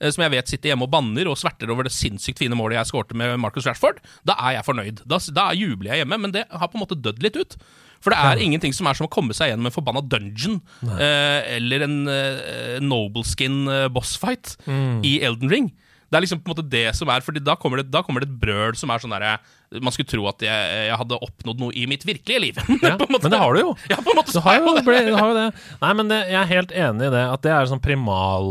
eh, 0.00 0.10
Som 0.12 0.22
jeg 0.24 0.30
vet 0.36 0.48
sitter 0.48 0.70
hjemme 0.74 0.84
og 0.84 0.92
banner 0.92 1.28
og 1.28 1.36
sverter 1.40 1.70
over 1.72 1.84
det 1.88 1.92
sinnssykt 1.92 2.38
fine 2.38 2.56
målet 2.56 2.76
jeg 2.78 2.92
skårte 2.92 3.16
med 3.16 3.38
Marcus 3.40 3.64
Rashford. 3.66 3.98
Da 4.24 4.36
er 4.38 4.58
jeg 4.58 4.64
fornøyd. 4.68 5.02
Da, 5.08 5.18
da 5.32 5.50
jubler 5.56 5.94
jeg 5.94 6.04
hjemme, 6.04 6.20
men 6.20 6.32
det 6.36 6.44
har 6.52 6.68
på 6.68 6.76
en 6.78 6.84
måte 6.84 7.00
dødd 7.00 7.22
litt 7.24 7.36
ut. 7.36 7.56
For 8.00 8.14
det 8.14 8.18
er 8.20 8.40
ingenting 8.40 8.72
som 8.76 8.88
er 8.88 8.96
som 8.96 9.06
å 9.08 9.12
komme 9.12 9.34
seg 9.36 9.50
gjennom 9.52 9.68
en 9.68 9.74
forbanna 9.74 10.00
dungeon 10.00 10.58
eh, 10.96 11.56
eller 11.58 11.84
en 11.84 11.96
eh, 12.08 12.78
Nobleskin 12.80 13.62
bossfight 13.92 14.56
bossfight 14.60 15.04
i 15.06 15.18
Elden 15.24 15.50
Ring. 15.52 15.70
Det 16.10 16.18
er 16.18 16.24
liksom 16.24 16.40
på 16.42 16.48
en 16.50 16.56
måte 16.56 16.66
det 16.66 16.88
som 16.98 17.06
er 17.12 17.22
Fordi 17.22 17.38
da 17.38 17.54
kommer 17.54 17.78
det, 17.78 17.90
da 17.94 18.00
kommer 18.02 18.24
det 18.24 18.26
et 18.32 18.38
brøl 18.42 18.74
som 18.74 18.90
er 18.90 18.98
sånn 18.98 19.12
derre 19.14 19.36
Man 19.78 19.94
skulle 19.94 20.10
tro 20.10 20.24
at 20.26 20.42
jeg, 20.42 20.72
jeg 20.88 20.96
hadde 20.98 21.18
oppnådd 21.22 21.60
noe 21.62 21.70
i 21.78 21.84
mitt 21.86 22.02
virkelige 22.02 22.40
liv. 22.42 22.58
Ja, 22.82 22.96
men 22.98 23.20
det 23.30 23.38
har 23.38 23.54
du 23.54 23.60
jo. 23.60 23.76
Ja, 23.92 24.00
på 24.02 24.10
en 24.10 24.18
måte 24.18 24.34
Du 24.34 24.40
har 24.42 24.58
jo 24.58 24.72
det. 24.74 24.82
har 25.14 25.28
jo 25.30 25.36
det. 25.36 25.44
Nei, 25.84 25.92
men 26.00 26.10
det, 26.10 26.18
jeg 26.32 26.40
er 26.40 26.50
helt 26.50 26.74
enig 26.74 27.06
i 27.06 27.12
det, 27.14 27.22
at 27.36 27.44
det 27.46 27.52
er 27.54 27.70
sånn 27.70 27.82
primal 27.84 28.50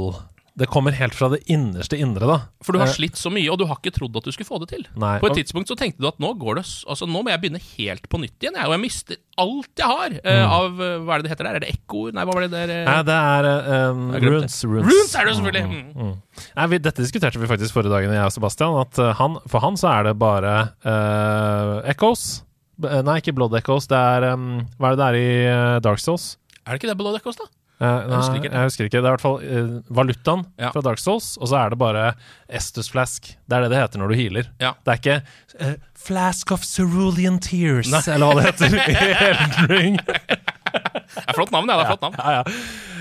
Det 0.60 0.68
kommer 0.68 0.92
helt 0.98 1.16
fra 1.16 1.30
det 1.32 1.40
innerste 1.50 1.96
indre, 1.98 2.28
da. 2.28 2.36
For 2.66 2.76
du 2.76 2.80
har 2.82 2.90
Eh, 2.92 2.94
slitt 2.98 3.16
så 3.16 3.32
mye, 3.32 3.48
og 3.54 3.58
du 3.62 3.66
har 3.70 3.78
ikke 3.80 3.94
trodd 3.96 4.18
at 4.20 4.26
du 4.28 4.32
skulle 4.36 4.48
få 4.50 4.60
det 4.60 4.68
til. 4.74 4.84
Nei, 5.00 5.14
På 5.24 5.30
et 5.32 5.38
tidspunkt 5.40 5.72
så 5.72 5.78
tenkte 5.80 6.04
du 6.04 6.08
at 6.10 6.20
nå 6.20 6.34
går 6.38 6.60
det 6.60 6.66
Altså 6.90 7.08
nå 7.08 7.22
må 7.24 7.32
jeg 7.32 7.40
begynne 7.42 7.62
helt 7.78 8.10
på 8.12 8.20
nytt 8.20 8.36
igjen, 8.44 8.58
jeg, 8.60 8.68
og 8.68 8.76
jeg 8.76 8.82
mister 8.84 9.16
alt 9.40 9.72
jeg 9.80 9.88
har 9.88 10.10
Mm. 10.20 10.52
av 10.60 10.82
eh, 10.84 10.98
Hva 11.00 11.14
er 11.16 11.22
det 11.22 11.24
det 11.30 11.32
heter 11.32 11.48
der? 11.48 11.56
Er 11.56 11.64
det 11.64 11.70
ekkoer? 11.74 12.12
Nei, 12.14 12.26
hva 12.28 12.34
var 12.36 12.42
det 12.48 12.52
der? 12.52 12.74
Nei, 12.90 12.98
det 13.08 13.16
er 13.16 13.50
um, 13.94 14.04
runes, 14.20 14.58
runes. 14.68 14.90
Runes 14.92 15.16
er 15.16 15.26
det 15.30 15.36
selvfølgelig! 15.40 15.64
Mm. 15.96 16.14
Nei, 16.60 16.68
vi, 16.74 16.78
dette 16.90 17.02
diskuterte 17.08 17.40
vi 17.40 17.48
faktisk 17.48 17.74
forrige 17.74 17.94
dagen, 17.96 18.12
jeg 18.14 18.26
og 18.28 18.36
Sebastian. 18.36 18.76
At 18.84 19.00
han, 19.20 19.40
for 19.48 19.64
han 19.64 19.80
så 19.80 19.88
er 19.96 20.10
det 20.10 20.18
bare 20.20 20.58
uh, 20.86 21.80
Echoes. 21.90 22.44
Nei, 22.80 23.18
ikke 23.20 23.34
Blood 23.36 23.56
Echoes. 23.60 23.88
Det 23.92 23.98
er 23.98 24.30
um, 24.34 24.62
Hva 24.80 24.92
er 24.92 24.96
det 24.96 25.00
det 25.00 25.08
er 25.08 25.18
i 25.20 25.80
Dark 25.84 26.00
Souls? 26.04 26.36
Er 26.66 26.76
det 26.76 26.82
ikke 26.84 26.92
det 26.94 26.98
Blood 27.00 27.18
Echoes, 27.20 27.40
da? 27.40 27.48
Eh, 27.80 28.00
nei, 28.10 28.18
husker 28.20 28.36
ikke. 28.42 28.50
jeg 28.52 28.68
husker 28.68 28.88
ikke. 28.90 29.00
Det 29.00 29.08
er 29.08 29.08
i 29.08 29.16
hvert 29.16 29.24
fall 29.24 29.38
uh, 29.40 29.76
valutaen 29.96 30.42
Ja. 30.60 30.72
fra 30.76 30.82
Dark 30.84 31.00
Souls, 31.00 31.38
og 31.40 31.48
så 31.48 31.56
er 31.62 31.70
det 31.72 31.78
bare 31.80 32.10
Estus 32.52 32.90
Flask. 32.92 33.30
Det 33.48 33.56
er 33.56 33.64
det 33.64 33.70
det 33.72 33.80
heter 33.80 34.02
når 34.02 34.12
du 34.12 34.16
healer. 34.20 34.50
Ja. 34.60 34.74
Det 34.84 34.92
er 34.92 35.00
ikke 35.00 35.16
uh, 35.64 35.76
Flask 36.00 36.52
of 36.52 36.64
Cerulean 36.68 37.40
Tears, 37.40 37.88
eller 38.08 38.26
hva 38.34 38.42
det 38.42 38.50
heter 38.50 38.76
i 38.92 38.98
Elden 39.30 39.72
Ring. 39.72 40.00
Det 40.04 41.26
er 41.26 41.38
flott 41.40 41.52
navn, 41.56 41.72
ja. 41.72 41.78
Det 41.80 41.86
er 41.86 41.92
flott 41.94 42.04
navn. 42.04 42.20
Ja, 42.20 42.42
ja. 42.42 42.44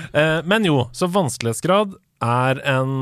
Eh, 0.09 0.39
men 0.49 0.65
jo, 0.65 0.77
så 0.95 1.05
vanskelighetsgrad 1.11 1.93
er 2.25 2.63
en 2.71 2.95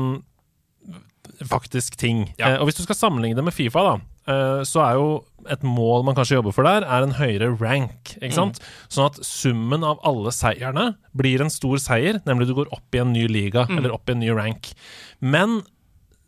faktisk 1.46 1.96
ting. 1.98 2.26
Og 2.58 2.66
hvis 2.68 2.76
du 2.78 2.82
skal 2.84 2.98
sammenligne 2.98 3.38
det 3.38 3.44
med 3.46 3.54
Fifa, 3.54 3.84
da, 3.86 4.34
så 4.66 4.82
er 4.84 4.98
jo 4.98 5.06
et 5.50 5.62
mål 5.62 6.04
man 6.08 6.16
kanskje 6.18 6.36
jobber 6.38 6.54
for 6.56 6.66
der, 6.66 6.84
er 6.84 7.06
en 7.06 7.14
høyere 7.18 7.52
rank. 7.60 8.14
ikke 8.18 8.34
sant? 8.34 8.58
Sånn 8.92 9.08
at 9.08 9.18
summen 9.26 9.86
av 9.86 10.00
alle 10.06 10.32
seierne 10.34 10.90
blir 11.16 11.40
en 11.44 11.52
stor 11.52 11.78
seier, 11.82 12.20
nemlig 12.26 12.48
du 12.50 12.54
går 12.58 12.72
opp 12.74 12.94
i 12.94 13.02
en 13.04 13.12
ny 13.14 13.26
liga, 13.30 13.66
eller 13.70 13.94
opp 13.94 14.10
i 14.10 14.16
en 14.16 14.22
ny 14.24 14.30
rank. 14.36 14.72
Men 15.20 15.60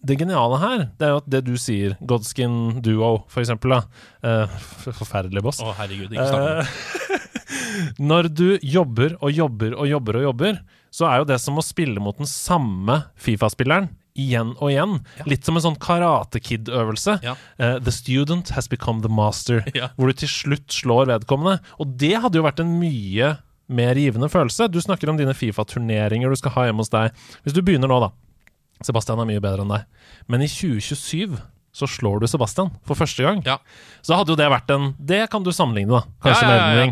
det 0.00 0.16
geniale 0.22 0.56
her, 0.62 0.84
det 0.96 1.06
er 1.06 1.12
jo 1.12 1.20
at 1.20 1.28
det 1.28 1.42
du 1.44 1.54
sier, 1.60 1.96
Godskin 2.08 2.80
Duo, 2.80 3.26
for 3.28 3.42
eksempel, 3.42 3.74
da. 3.76 3.82
eh, 4.24 4.58
forferdelig 4.86 5.42
boss. 5.44 5.60
Å, 5.60 5.74
herregud, 5.76 6.14
ikke 6.14 6.28
snakk. 6.30 6.64
Eh, 6.64 7.26
Når 8.10 8.28
du 8.32 8.46
jobber 8.64 9.18
og 9.20 9.32
jobber 9.34 9.74
og 9.76 9.88
jobber 9.90 10.20
og 10.20 10.28
jobber, 10.30 10.60
så 10.94 11.06
er 11.10 11.20
jo 11.20 11.28
det 11.28 11.36
som 11.42 11.58
å 11.60 11.64
spille 11.64 12.00
mot 12.02 12.16
den 12.18 12.28
samme 12.28 13.02
Fifa-spilleren 13.20 13.90
igjen 14.20 14.54
og 14.58 14.70
igjen. 14.72 14.96
Litt 15.30 15.46
som 15.46 15.58
en 15.58 15.64
sånn 15.64 15.78
Karate 15.80 16.42
Kid-øvelse. 16.42 17.18
Ja. 17.24 17.36
Uh, 17.60 17.76
the 17.80 17.94
student 17.94 18.52
has 18.56 18.68
become 18.70 19.04
the 19.04 19.12
master. 19.12 19.64
Ja. 19.80 19.92
Hvor 19.96 20.10
du 20.10 20.18
til 20.18 20.28
slutt 20.28 20.74
slår 20.74 21.06
vedkommende. 21.08 21.60
Og 21.80 21.94
det 22.00 22.16
hadde 22.20 22.36
jo 22.36 22.44
vært 22.44 22.60
en 22.60 22.74
mye 22.80 23.36
mer 23.70 23.96
givende 23.96 24.28
følelse. 24.28 24.66
Du 24.68 24.80
snakker 24.82 25.08
om 25.08 25.16
dine 25.16 25.34
Fifa-turneringer 25.36 26.32
du 26.32 26.36
skal 26.36 26.52
ha 26.56 26.66
hjemme 26.66 26.82
hos 26.82 26.92
deg. 26.92 27.14
Hvis 27.44 27.54
du 27.56 27.62
begynner 27.64 27.88
nå, 27.88 28.00
da. 28.02 28.10
Sebastian 28.84 29.20
er 29.22 29.28
mye 29.28 29.42
bedre 29.42 29.64
enn 29.64 29.72
deg. 29.72 29.86
Men 30.28 30.44
i 30.44 30.50
2027 30.50 31.38
så 31.72 31.86
slår 31.86 32.20
du 32.22 32.26
Sebastian 32.30 32.70
for 32.86 32.98
første 32.98 33.22
gang. 33.24 33.42
Ja. 33.46 33.58
Så 34.02 34.16
hadde 34.18 34.32
jo 34.34 34.38
det 34.38 34.48
vært 34.50 34.70
en 34.74 34.90
Det 34.98 35.22
kan 35.30 35.44
du 35.46 35.52
sammenligne, 35.54 36.00
da. 36.00 36.02
Kanskje 36.24 36.48
Ja, 36.48 36.70
ja, 36.80 36.86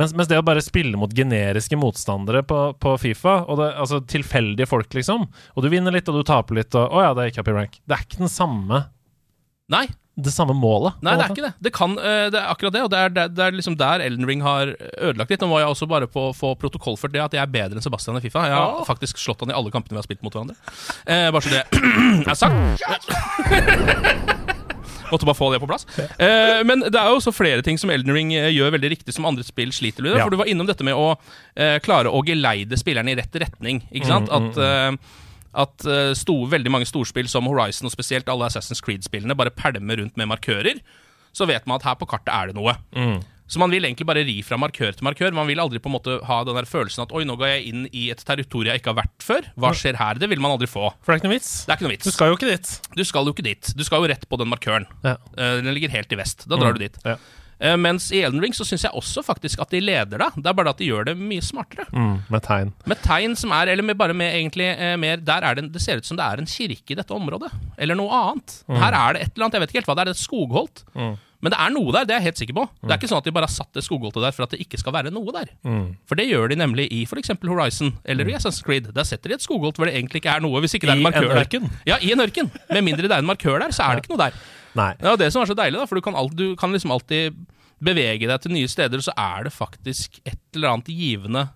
Mens, 0.00 0.14
mens 0.16 0.30
det 0.30 0.38
å 0.40 0.46
bare 0.46 0.64
spille 0.64 0.96
mot 0.96 1.12
generiske 1.12 1.76
motstandere 1.76 2.42
på, 2.46 2.60
på 2.80 2.94
Fifa, 3.02 3.42
og 3.44 3.60
det, 3.60 3.70
altså 3.76 4.00
tilfeldige 4.08 4.68
folk, 4.70 4.88
liksom, 4.96 5.28
og 5.28 5.64
du 5.64 5.68
vinner 5.72 5.94
litt 5.94 6.08
og 6.08 6.20
du 6.20 6.24
taper 6.26 6.62
litt, 6.62 6.74
og 6.78 6.96
å 6.96 7.04
ja, 7.04 7.12
det 7.16 7.28
gikk 7.30 7.42
opp 7.42 7.52
i 7.52 7.56
rank 7.58 7.80
Det 7.84 7.96
er 7.96 8.06
ikke 8.06 8.24
den 8.24 8.32
samme 8.32 8.86
Nei, 9.72 9.86
det 10.14 10.32
samme 10.34 10.52
målet. 10.52 10.98
Nei, 11.00 11.14
det 11.16 11.24
er 11.24 11.32
ikke 11.32 11.44
det. 11.46 11.52
Det, 11.64 11.72
kan, 11.72 11.94
eh, 11.96 12.26
det 12.32 12.40
er 12.40 12.50
akkurat 12.52 12.74
det, 12.74 12.82
og 12.84 12.90
det 12.92 12.98
er, 13.00 13.12
det, 13.16 13.24
det 13.36 13.44
er 13.46 13.56
liksom 13.56 13.78
der 13.80 14.04
Elden 14.04 14.28
Ring 14.28 14.42
har 14.44 14.74
ødelagt 15.00 15.32
litt. 15.32 15.40
Nå 15.40 15.48
må 15.48 15.62
jeg 15.62 15.72
også 15.72 15.88
bare 15.88 16.08
på, 16.10 16.26
få 16.36 16.52
protokollført 16.60 17.14
det 17.14 17.22
at 17.24 17.36
jeg 17.36 17.42
er 17.42 17.52
bedre 17.52 17.80
enn 17.80 17.84
Sebastian 17.84 18.20
i 18.20 18.24
Fifa. 18.24 18.44
Jeg 18.50 18.58
har 18.58 18.82
oh. 18.82 18.86
faktisk 18.88 19.20
slått 19.22 19.40
han 19.44 19.52
i 19.54 19.56
alle 19.56 19.72
kampene 19.72 19.96
vi 19.96 20.02
har 20.02 20.08
spilt 20.08 20.24
mot 20.26 20.34
hverandre. 20.36 20.58
Eh, 21.06 21.30
bare 21.32 21.44
så 21.46 21.50
det 21.54 21.64
er 22.32 22.36
sagt. 22.36 23.08
Måtte 25.12 25.28
bare 25.28 25.36
få 25.36 25.50
det 25.52 25.60
på 25.60 25.68
plass. 25.68 25.84
Eh, 25.98 26.60
men 26.64 26.84
det 26.86 26.96
er 26.96 27.10
jo 27.10 27.18
også 27.18 27.34
flere 27.36 27.64
ting 27.64 27.80
som 27.80 27.92
Elden 27.92 28.14
Ring 28.16 28.32
eh, 28.36 28.48
gjør 28.52 28.72
veldig 28.76 28.92
riktig, 28.94 29.12
som 29.16 29.28
andre 29.28 29.44
spill 29.44 29.72
sliter 29.76 30.04
med. 30.04 30.16
Ja. 30.16 30.24
For 30.24 30.32
du 30.32 30.40
var 30.40 30.48
innom 30.48 30.68
dette 30.68 30.86
med 30.88 30.96
å 30.96 31.10
eh, 31.12 31.76
klare 31.84 32.12
å 32.12 32.22
geleide 32.24 32.78
spillerne 32.80 33.12
i 33.12 33.18
rett 33.20 33.36
retning. 33.42 33.82
Ikke 33.92 34.08
sant? 34.08 34.32
Mm, 34.32 34.36
At, 34.38 34.56
eh, 34.64 35.20
at 35.54 35.84
eh, 35.88 36.12
sto, 36.18 36.38
veldig 36.48 36.72
mange 36.72 36.88
storspill 36.88 37.28
som 37.28 37.48
Horizon, 37.50 37.88
og 37.90 37.94
spesielt 37.94 38.28
alle 38.32 38.48
Assassin's 38.48 38.80
Creed-spillene, 38.84 39.36
bare 39.36 39.52
pælmer 39.54 40.00
rundt 40.00 40.16
med 40.16 40.30
markører. 40.30 40.80
Så 41.32 41.46
vet 41.48 41.66
man 41.68 41.80
at 41.80 41.86
her 41.88 42.00
på 42.00 42.08
kartet 42.08 42.32
er 42.32 42.50
det 42.50 42.56
noe. 42.58 42.74
Mm. 42.96 43.20
Så 43.52 43.60
man 43.60 43.72
vil 43.72 43.84
egentlig 43.84 44.06
bare 44.08 44.22
ri 44.24 44.38
fra 44.46 44.56
markør 44.56 44.94
til 44.96 45.04
markør. 45.04 45.34
Man 45.36 45.48
vil 45.50 45.60
aldri 45.60 45.80
på 45.82 45.90
en 45.90 45.96
måte 45.98 46.14
ha 46.24 46.38
den 46.48 46.56
der 46.56 46.68
følelsen 46.68 47.02
at 47.04 47.10
oi, 47.12 47.24
nå 47.28 47.34
går 47.36 47.50
jeg 47.50 47.66
inn 47.68 47.82
i 47.92 48.06
et 48.14 48.22
territorium 48.24 48.70
jeg 48.72 48.80
ikke 48.80 48.94
har 48.94 49.00
vært 49.02 49.26
før. 49.26 49.48
Hva 49.60 49.74
skjer 49.76 49.98
her? 50.00 50.20
Det 50.22 50.30
vil 50.32 50.40
man 50.40 50.54
aldri 50.54 50.70
få. 50.72 50.86
For 51.04 51.12
det 51.12 51.18
er 51.18 51.20
ikke 51.20 51.28
noe 51.28 51.36
vits. 51.36 51.50
Det 51.66 51.74
er 51.74 51.76
ikke 51.80 51.84
noe 51.88 51.92
vits. 51.92 52.08
Du 52.08 52.16
skal 52.16 52.32
jo 52.32 52.38
ikke 52.38 52.48
dit. 52.48 52.70
Du 52.96 53.04
skal 53.04 53.28
jo 53.28 53.34
ikke 53.36 53.44
dit. 53.50 53.72
Du 53.76 53.84
skal 53.84 54.00
jo 54.00 54.08
rett 54.14 54.24
på 54.30 54.38
den 54.40 54.48
markøren. 54.48 54.88
Ja. 55.04 55.18
Eh, 55.36 55.58
Den 55.60 55.68
ligger 55.76 55.92
helt 55.92 56.16
i 56.16 56.20
vest. 56.22 56.46
Da 56.48 56.56
drar 56.56 56.72
du 56.78 56.80
dit. 56.80 56.96
Ja. 57.04 57.18
Eh, 57.62 57.76
Mens 57.78 58.08
i 58.10 58.20
Elden 58.26 58.42
Ring 58.42 58.54
så 58.56 58.66
syns 58.66 58.82
jeg 58.88 58.92
også 58.98 59.22
faktisk 59.22 59.62
at 59.62 59.70
de 59.70 59.80
leder 59.80 60.18
da. 60.18 60.30
Det 60.34 60.50
er 60.50 60.56
bare 60.58 60.72
at 60.74 60.80
de 60.82 60.88
gjør 60.90 61.06
det 61.12 61.16
mye 61.20 61.44
smartere. 61.46 61.86
Mm, 61.94 62.16
med 62.34 62.42
tegn. 62.42 62.72
Med 62.90 63.02
tegn 63.04 63.36
som 63.38 63.54
er 63.54 63.70
Eller 63.72 63.86
med 63.86 63.96
bare 64.00 64.16
med 64.18 64.34
egentlig 64.34 64.66
eh, 64.74 64.96
mer 64.98 65.16
Der 65.22 65.46
er 65.46 65.54
det 65.60 65.68
Det 65.72 65.82
ser 65.84 66.00
ut 66.02 66.08
som 66.08 66.18
det 66.18 66.26
er 66.26 66.42
en 66.42 66.50
kirke 66.50 66.90
i 66.96 66.98
dette 66.98 67.14
området. 67.14 67.52
Eller 67.78 67.94
noe 67.98 68.10
annet. 68.10 68.62
Her 68.68 68.92
er 68.98 69.12
det 69.14 69.22
et 69.28 69.36
eller 69.36 69.46
annet. 69.46 69.54
Jeg 69.60 69.62
vet 69.66 69.70
ikke 69.76 69.82
helt 69.84 69.92
hva 69.92 70.00
det 70.00 70.08
er. 70.08 70.16
Et 70.16 70.24
skogholt. 70.26 70.84
Men 71.42 71.50
det 71.50 71.58
er 71.58 71.72
noe 71.74 71.90
der, 71.90 72.04
det 72.06 72.14
er 72.14 72.20
jeg 72.20 72.28
helt 72.30 72.38
sikker 72.38 72.54
på. 72.54 72.64
Det 72.86 72.92
er 72.92 72.98
ikke 73.00 73.08
sånn 73.10 73.18
at 73.18 73.26
de 73.26 73.32
bare 73.34 73.48
har 73.48 73.50
satt 73.50 73.72
det 73.74 73.82
skogholtet 73.82 74.22
der 74.22 74.34
for 74.36 74.44
at 74.46 74.52
det 74.54 74.60
ikke 74.62 74.78
skal 74.78 74.94
være 74.94 75.10
noe 75.10 75.32
der. 75.34 75.48
For 76.06 76.14
det 76.14 76.28
gjør 76.28 76.52
de 76.52 76.58
nemlig 76.60 76.84
i 76.94 77.00
f.eks. 77.02 77.32
Horizon 77.42 77.90
eller 78.06 78.30
i 78.30 78.36
Assassin's 78.38 78.62
Creed. 78.62 78.92
Der 78.94 79.02
setter 79.08 79.32
de 79.32 79.34
et 79.40 79.42
skogholt 79.42 79.74
hvor 79.80 79.90
det 79.90 79.96
egentlig 79.98 80.22
ikke 80.22 80.30
er 80.36 80.44
noe. 80.44 80.60
Hvis 80.62 80.76
ikke 80.78 80.86
det 80.86 80.94
er 80.94 81.00
en 81.02 81.06
markør 81.08 81.34
en 81.34 81.42
der. 81.42 81.66
Ja, 81.88 81.96
i 81.98 82.12
en 82.14 82.22
ørken. 82.22 82.50
Med 82.70 82.86
mindre 82.86 83.08
det 83.10 83.16
er 83.16 83.24
en 83.24 83.26
markør 83.26 83.58
der, 83.58 83.74
så 83.74 83.82
er 83.88 83.98
det 83.98 84.04
ikke 84.04 84.14
noe 84.14 84.22
der. 84.22 84.38
Nei. 84.78 84.92
Ja, 85.02 85.16
det 85.18 85.32
som 85.34 85.42
er 85.42 85.50
så 85.50 85.56
deilig, 85.58 85.80
da, 85.82 85.88
for 85.90 85.98
du 85.98 86.04
kan, 86.06 86.14
alt, 86.16 86.38
du 86.38 86.54
kan 86.56 86.70
liksom 86.72 86.94
alltid 86.94 87.34
bevege 87.82 88.28
deg 88.30 88.44
til 88.44 88.54
nye 88.54 88.70
steder, 88.70 89.02
så 89.04 89.14
er 89.18 89.48
det 89.48 89.54
faktisk 89.54 90.20
et 90.24 90.40
eller 90.54 90.76
annet 90.76 90.92
givende 90.92 91.48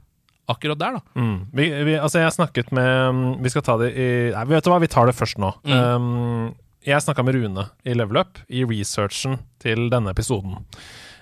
akkurat 0.47 0.79
der, 0.79 0.99
da. 0.99 1.21
Mm. 1.21 1.39
Vi, 1.53 1.67
vi, 1.89 1.97
altså, 1.99 2.21
jeg 2.23 2.35
snakket 2.37 2.71
med 2.75 3.43
Vi 3.43 3.51
skal 3.51 3.65
ta 3.67 3.75
det 3.81 3.91
i 3.99 4.07
Nei, 4.35 4.45
vet 4.53 4.67
du 4.67 4.71
hva, 4.71 4.79
vi 4.83 4.91
tar 4.91 5.09
det 5.09 5.17
først 5.19 5.41
nå. 5.43 5.53
Mm. 5.67 5.75
Um, 5.75 6.55
jeg 6.87 7.03
snakka 7.03 7.25
med 7.27 7.35
Rune 7.35 7.67
i 7.83 7.97
Level 7.99 8.21
Up 8.23 8.39
i 8.47 8.63
researchen 8.67 9.41
til 9.63 9.89
denne 9.91 10.13
episoden. 10.15 10.61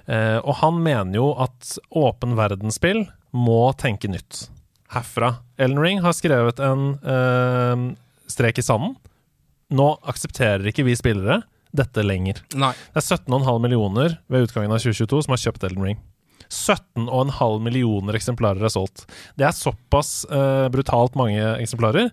Uh, 0.04 0.40
og 0.44 0.58
han 0.60 0.82
mener 0.84 1.16
jo 1.16 1.30
at 1.40 1.78
åpen 1.88 2.36
verdensspill 2.36 3.06
må 3.32 3.62
tenke 3.80 4.10
nytt. 4.12 4.44
Herfra. 4.92 5.38
Ellen 5.56 5.80
Ring 5.80 6.04
har 6.04 6.12
skrevet 6.14 6.60
en 6.62 6.98
uh, 7.00 7.88
strek 8.30 8.60
i 8.60 8.66
sanden. 8.66 8.98
nå 9.74 9.88
aksepterer 10.04 10.68
ikke 10.68 10.84
vi 10.84 10.94
spillere 10.98 11.40
dette 11.74 12.04
lenger. 12.06 12.40
Nei. 12.54 12.72
Det 12.94 13.02
er 13.02 13.18
17,5 13.18 13.62
millioner 13.64 14.18
ved 14.30 14.46
utgangen 14.48 14.72
av 14.74 14.82
2022 14.82 15.24
som 15.26 15.34
har 15.34 15.42
kjøpt 15.44 15.66
Elden 15.68 15.88
Ring. 15.90 16.00
17,5 16.54 17.60
millioner 17.64 18.14
eksemplarer 18.18 18.62
er 18.66 18.72
solgt. 18.72 19.06
Det 19.38 19.46
er 19.48 19.54
såpass 19.56 20.22
uh, 20.30 20.68
brutalt 20.72 21.16
mange 21.18 21.42
eksemplarer 21.58 22.10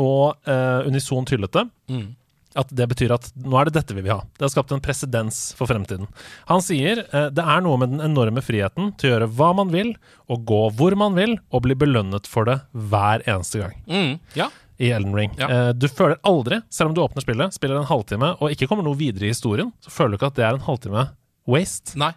og, 0.00 0.36
uh, 0.48 0.86
unison 0.88 1.26
tyllete. 1.28 1.66
Mm. 1.90 2.14
at 2.54 2.70
det 2.70 2.86
betyr 2.86 3.10
at 3.10 3.24
nå 3.34 3.56
er 3.58 3.66
det 3.66 3.74
dette 3.80 3.94
vi 3.96 4.02
vil 4.04 4.12
ha. 4.14 4.20
Det 4.38 4.44
har 4.46 4.52
skapt 4.52 4.70
en 4.70 4.82
presedens 4.82 5.38
for 5.58 5.66
fremtiden. 5.66 6.06
Han 6.46 6.62
sier 6.62 7.00
eh, 7.02 7.26
det 7.34 7.42
er 7.42 7.64
noe 7.66 7.80
med 7.82 7.90
den 7.90 8.04
enorme 8.04 8.44
friheten 8.46 8.92
til 8.94 9.08
å 9.08 9.12
gjøre 9.16 9.28
hva 9.34 9.48
man 9.58 9.72
vil, 9.74 9.90
og 10.30 10.44
gå 10.46 10.60
hvor 10.78 10.94
man 10.94 11.16
vil, 11.18 11.34
og 11.50 11.64
bli 11.66 11.74
belønnet 11.74 12.30
for 12.30 12.46
det 12.46 12.60
hver 12.70 13.26
eneste 13.26 13.58
gang 13.58 13.74
Mm. 13.90 14.20
Ja. 14.38 14.52
I 14.78 14.90
Elden 14.90 15.14
Ring. 15.16 15.34
Ja. 15.38 15.48
Eh, 15.50 15.70
du 15.76 15.86
føler 15.88 16.18
aldri, 16.26 16.60
selv 16.72 16.90
om 16.90 16.96
du 16.96 17.02
åpner 17.04 17.24
spillet, 17.24 17.54
spiller 17.56 17.78
en 17.78 17.88
halvtime, 17.88 18.34
og 18.40 18.54
ikke 18.54 18.68
kommer 18.70 18.86
noe 18.86 18.98
videre 18.98 19.28
i 19.28 19.34
historien, 19.34 19.72
så 19.84 19.92
føler 19.94 20.14
du 20.14 20.20
ikke 20.20 20.32
at 20.32 20.38
det 20.40 20.46
er 20.46 20.58
en 20.58 20.66
halvtime 20.66 21.08
waste. 21.50 21.98
Nei. 22.00 22.12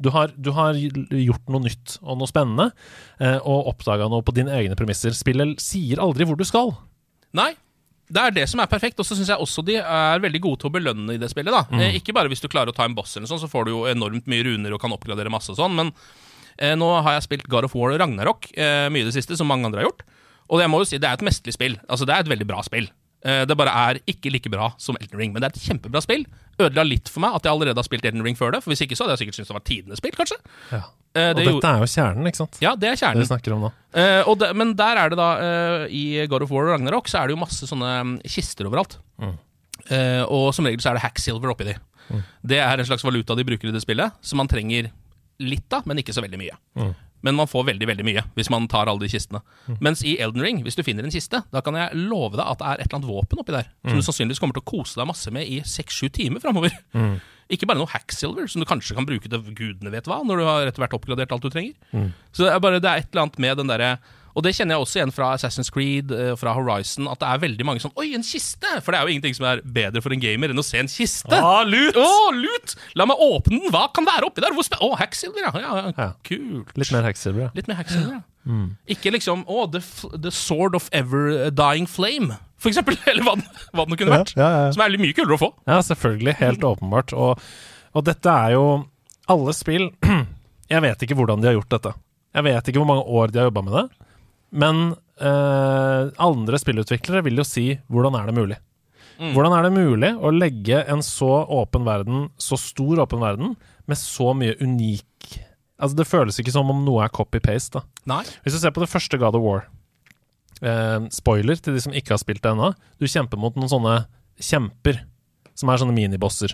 Du 0.00 0.08
har, 0.14 0.32
du 0.32 0.52
har 0.56 0.78
gjort 0.78 1.50
noe 1.52 1.66
nytt 1.66 1.98
og 2.00 2.22
noe 2.22 2.30
spennende, 2.30 2.70
eh, 3.20 3.36
og 3.42 3.72
oppdaga 3.74 4.08
noe 4.08 4.24
på 4.24 4.34
dine 4.36 4.54
egne 4.56 4.78
premisser. 4.78 5.12
Spillet 5.16 5.60
sier 5.60 6.00
aldri 6.00 6.28
hvor 6.28 6.40
du 6.40 6.46
skal. 6.48 6.72
Nei. 7.36 7.52
Det 8.10 8.22
er 8.22 8.32
det 8.34 8.46
som 8.50 8.62
er 8.62 8.70
perfekt. 8.70 8.98
Og 8.98 9.06
så 9.06 9.14
syns 9.14 9.30
jeg 9.30 9.42
også 9.42 9.62
de 9.66 9.76
er 9.78 10.22
veldig 10.22 10.40
gode 10.42 10.62
til 10.62 10.70
å 10.70 10.74
belønne 10.74 11.14
i 11.14 11.20
det 11.20 11.30
spillet. 11.30 11.54
da 11.54 11.62
eh, 11.78 11.98
Ikke 12.00 12.14
bare 12.16 12.32
hvis 12.32 12.42
du 12.42 12.48
klarer 12.50 12.72
å 12.72 12.76
ta 12.76 12.88
en 12.88 12.96
boss, 12.96 13.14
eller 13.16 13.30
sånn, 13.30 13.42
så 13.42 13.50
får 13.50 13.68
du 13.68 13.74
jo 13.74 13.84
enormt 13.90 14.26
mye 14.30 14.46
runer 14.46 14.74
og 14.74 14.82
kan 14.82 14.94
oppgradere 14.94 15.32
masse 15.32 15.52
og 15.52 15.60
sånn, 15.60 15.76
men 15.78 15.92
eh, 16.56 16.74
nå 16.78 16.88
har 17.04 17.18
jeg 17.18 17.28
spilt 17.28 17.50
God 17.52 17.68
of 17.68 17.76
War 17.78 17.94
og 17.94 18.00
Ragnarok 18.02 18.50
eh, 18.56 18.88
mye 18.90 19.04
i 19.04 19.10
det 19.10 19.14
siste, 19.14 19.38
som 19.38 19.50
mange 19.50 19.68
andre 19.68 19.84
har 19.84 19.90
gjort. 19.90 20.02
Og 20.50 20.60
jeg 20.62 20.70
må 20.72 20.80
jo 20.82 20.88
si 20.90 20.98
det 20.98 21.06
er 21.08 21.18
et 21.18 21.26
mesterlig 21.26 21.54
spill. 21.54 21.76
Altså 21.88 22.06
Det 22.08 22.14
er 22.16 22.24
et 22.26 22.32
veldig 22.32 22.46
bra 22.48 22.62
spill. 22.66 22.88
Eh, 23.22 23.42
det 23.44 23.56
bare 23.56 23.72
er 23.90 23.98
ikke 24.08 24.30
like 24.32 24.48
bra 24.50 24.70
som 24.80 24.96
Elden 25.00 25.18
Ring, 25.20 25.32
men 25.34 25.42
det 25.42 25.50
er 25.50 25.56
et 25.58 25.66
kjempebra 25.68 26.00
spill. 26.02 26.24
Ødela 26.58 26.84
litt 26.88 27.08
for 27.12 27.20
meg 27.20 27.34
at 27.36 27.44
jeg 27.44 27.52
allerede 27.52 27.76
har 27.76 27.84
spilt 27.86 28.04
Elden 28.08 28.24
Ring 28.24 28.36
før 28.38 28.54
det, 28.54 28.62
for 28.64 28.72
hvis 28.72 28.80
ikke 28.86 28.96
så 28.96 29.04
hadde 29.04 29.18
jeg 29.18 29.22
sikkert 29.26 29.36
syntes 29.38 29.50
det 29.52 29.56
var 29.58 29.64
tidenes 29.68 30.00
spill, 30.00 30.14
kanskje. 30.16 30.38
Ja. 30.72 30.80
Eh, 31.12 31.28
Og 31.30 31.36
det 31.36 31.44
dette 31.44 31.52
gjorde- 31.52 31.70
er 31.74 31.84
jo 31.84 31.90
kjernen, 31.92 32.26
ikke 32.30 32.40
sant? 32.40 32.58
ja, 32.62 32.72
det 32.76 32.88
er 32.88 32.96
kjernen. 32.96 33.20
Det 33.20 33.28
vi 33.28 33.34
snakker 33.34 33.52
om 33.56 33.60
nå. 33.66 33.70
Eh, 33.94 34.22
og 34.26 34.38
det, 34.40 34.50
men 34.56 34.72
der 34.78 34.96
er 35.04 35.08
det 35.12 35.18
da 35.20 35.28
eh, 35.44 35.86
I 35.90 36.26
God 36.32 36.42
of 36.46 36.50
War 36.50 36.64
og 36.70 36.72
Ragnarok 36.80 37.08
så 37.12 37.20
er 37.20 37.26
det 37.28 37.36
jo 37.36 37.42
masse 37.44 37.66
sånne 37.68 37.92
mm, 38.06 38.16
kister 38.24 38.64
overalt. 38.70 38.96
Mm. 39.20 39.36
Eh, 39.90 40.22
og 40.28 40.54
som 40.54 40.64
regel 40.68 40.80
så 40.80 40.90
er 40.92 40.98
det 40.98 41.02
hack 41.04 41.18
silver 41.20 41.52
oppi 41.52 41.64
de. 41.68 41.76
Mm. 42.10 42.22
Det 42.46 42.58
er 42.58 42.78
en 42.78 42.86
slags 42.88 43.04
valuta 43.04 43.36
de 43.36 43.44
bruker 43.44 43.68
i 43.68 43.72
det 43.76 43.82
spillet, 43.84 44.12
som 44.24 44.40
man 44.40 44.48
trenger 44.48 44.90
litt 45.40 45.72
av, 45.72 45.86
men 45.88 45.98
ikke 46.00 46.12
så 46.16 46.22
veldig 46.24 46.38
mye. 46.40 46.56
Mm. 46.76 46.94
Men 47.22 47.36
man 47.36 47.46
får 47.50 47.66
veldig 47.68 47.86
veldig 47.90 48.04
mye 48.06 48.22
hvis 48.38 48.48
man 48.52 48.68
tar 48.70 48.88
alle 48.88 49.02
de 49.04 49.10
kistene. 49.12 49.42
Mm. 49.68 49.76
Mens 49.80 50.02
i 50.06 50.14
Elden 50.20 50.40
Ring, 50.44 50.62
hvis 50.64 50.76
du 50.78 50.82
finner 50.86 51.04
en 51.04 51.12
kiste, 51.12 51.42
da 51.52 51.60
kan 51.60 51.74
jeg 51.76 51.92
love 51.96 52.36
deg 52.38 52.46
at 52.46 52.58
det 52.62 52.66
er 52.70 52.80
et 52.80 52.86
eller 52.88 52.98
annet 53.00 53.10
våpen 53.10 53.42
oppi 53.42 53.52
der. 53.56 53.68
Som 53.84 53.92
Mm. 53.92 54.00
du 54.00 54.06
sannsynligvis 54.08 54.40
kommer 54.40 54.54
til 54.56 54.62
å 54.64 54.70
kose 54.70 54.96
deg 55.00 55.06
masse 55.10 55.30
med 55.34 55.46
i 55.48 55.60
seks-sju 55.60 56.08
timer 56.12 56.40
framover. 56.40 56.72
Mm. 56.94 57.20
Ikke 57.50 57.66
bare 57.66 57.80
noe 57.82 57.90
hacksilver, 57.90 58.46
som 58.48 58.62
du 58.62 58.66
kanskje 58.70 58.94
kan 58.94 59.04
bruke 59.08 59.26
til 59.28 59.42
gudene 59.58 59.90
vet 59.90 60.06
hva, 60.06 60.20
når 60.24 60.38
du 60.38 60.44
har 60.46 60.66
etter 60.70 60.84
hvert 60.84 60.94
oppgradert 60.94 61.32
alt 61.34 61.42
du 61.42 61.50
trenger. 61.50 61.74
Mm. 61.92 62.12
Så 62.32 62.44
det 62.46 62.52
er 62.54 62.60
bare 62.62 62.78
det 62.80 62.86
er 62.90 63.02
et 63.02 63.08
eller 63.10 63.24
annet 63.26 63.38
med 63.42 63.56
den 63.58 63.66
derre 63.72 63.98
Og 64.36 64.44
det 64.46 64.52
kjenner 64.56 64.76
jeg 64.76 64.84
også 64.84 65.00
igjen 65.00 65.12
fra 65.14 65.32
Assassin's 65.34 65.70
Creed, 65.74 66.12
eh, 66.14 66.32
fra 66.38 66.54
Horizon, 66.56 67.08
at 67.10 67.20
det 67.22 67.28
er 67.28 67.42
veldig 67.42 67.66
mange 67.66 67.82
sånn 67.82 67.94
Oi, 67.98 68.12
en 68.16 68.24
kiste! 68.26 68.76
For 68.84 68.92
det 68.92 69.00
er 69.00 69.06
jo 69.08 69.14
ingenting 69.16 69.36
som 69.36 69.48
er 69.50 69.62
bedre 69.64 70.02
for 70.04 70.14
en 70.14 70.22
gamer 70.22 70.52
enn 70.52 70.62
å 70.62 70.66
se 70.66 70.78
en 70.80 70.90
kiste. 70.90 71.36
Ah, 71.36 71.62
lut! 71.66 71.98
Oh, 71.98 72.30
lut! 72.36 72.76
La 72.98 73.08
meg 73.10 73.20
åpne 73.20 73.58
den! 73.58 73.72
Hva 73.74 73.86
kan 73.94 74.06
være 74.08 74.28
oppi 74.28 74.44
der? 74.44 74.54
Å, 74.54 74.82
oh, 74.86 74.94
hacksilver, 75.00 75.48
ja. 75.48 75.54
ja, 75.58 75.90
ja. 75.90 76.10
Kult. 76.26 76.74
Litt 76.78 76.92
mer 76.94 77.06
Hacksilver, 77.08 77.48
ja. 77.48 77.54
Litt 77.56 77.70
mer 77.70 77.80
hacksilver, 77.80 78.20
ja. 78.20 78.24
Mm. 78.48 78.70
Ikke 78.88 79.12
liksom 79.12 79.42
Å, 79.50 79.66
the, 79.72 79.82
the 80.16 80.32
Sword 80.32 80.76
of 80.78 80.88
Ever 80.96 81.50
Dying 81.52 81.88
Flame, 81.90 82.38
for 82.60 82.72
eksempel. 82.72 82.96
Eller 83.10 83.26
hva, 83.26 83.36
hva 83.74 83.86
det 83.88 83.98
kunne 84.00 84.14
vært. 84.14 84.34
Ja. 84.38 84.68
Som 84.74 84.84
er 84.84 84.96
mye 85.00 85.16
kulere 85.16 85.36
å 85.36 85.42
få. 85.42 85.50
Ja, 85.68 85.80
selvfølgelig. 85.84 86.36
Helt 86.40 86.66
åpenbart. 86.66 87.14
Og, 87.16 87.42
og 87.96 88.06
dette 88.06 88.36
er 88.46 88.54
jo 88.56 88.64
Alle 89.30 89.54
spill 89.56 89.88
Jeg 90.70 90.84
vet 90.84 91.02
ikke 91.02 91.16
hvordan 91.18 91.42
de 91.42 91.50
har 91.50 91.56
gjort 91.58 91.74
dette. 91.74 91.92
Jeg 92.36 92.46
vet 92.46 92.70
ikke 92.70 92.78
hvor 92.78 92.88
mange 92.92 93.02
år 93.10 93.32
de 93.32 93.40
har 93.40 93.48
jobba 93.48 93.64
med 93.66 93.74
det. 93.74 93.86
Men 94.52 94.94
eh, 95.20 96.10
andre 96.18 96.58
spillutviklere 96.58 97.22
vil 97.26 97.38
jo 97.38 97.46
si 97.46 97.78
'hvordan 97.90 98.18
er 98.18 98.26
det 98.26 98.34
mulig'? 98.34 98.60
Mm. 99.20 99.34
Hvordan 99.34 99.52
er 99.52 99.62
det 99.62 99.76
mulig 99.76 100.10
å 100.16 100.32
legge 100.32 100.80
en 100.88 101.02
så 101.04 101.44
åpen 101.44 101.84
verden, 101.84 102.30
så 102.40 102.56
stor 102.56 103.02
åpen 103.04 103.20
verden, 103.20 103.56
med 103.86 103.96
så 103.96 104.34
mye 104.34 104.56
unik 104.60 105.06
Altså, 105.80 105.96
det 105.96 106.08
føles 106.10 106.36
ikke 106.36 106.52
som 106.52 106.68
om 106.68 106.84
noe 106.84 107.06
er 107.06 107.08
copy-paste. 107.08 107.80
Hvis 108.04 108.52
du 108.52 108.58
ser 108.60 108.70
på 108.70 108.82
det 108.82 108.90
første 108.92 109.16
God 109.16 109.34
of 109.34 109.40
War 109.40 109.62
eh, 110.60 111.06
Spoiler 111.08 111.56
til 111.56 111.72
de 111.72 111.80
som 111.80 111.94
ikke 111.96 112.12
har 112.12 112.20
spilt 112.20 112.42
det 112.44 112.52
ennå. 112.52 112.74
Du 113.00 113.06
kjemper 113.08 113.40
mot 113.40 113.56
noen 113.56 113.70
sånne 113.72 113.94
kjemper, 114.36 115.00
som 115.56 115.72
er 115.72 115.80
sånne 115.80 115.96
minibosser. 115.96 116.52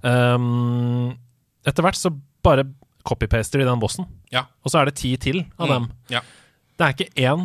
Um, 0.00 1.12
etter 1.68 1.84
hvert 1.84 2.00
så 2.00 2.14
bare 2.44 2.64
copy-paster 3.04 3.60
de 3.60 3.66
den 3.68 3.82
bossen, 3.82 4.06
Ja. 4.32 4.46
og 4.64 4.72
så 4.72 4.80
er 4.80 4.86
det 4.88 4.96
ti 5.00 5.16
til 5.16 5.44
av 5.58 5.68
dem. 5.68 5.82
Mm. 5.84 5.92
Ja. 6.16 6.20
Det 6.82 6.88
er 6.88 6.94
ikke 6.96 7.22
én 7.30 7.42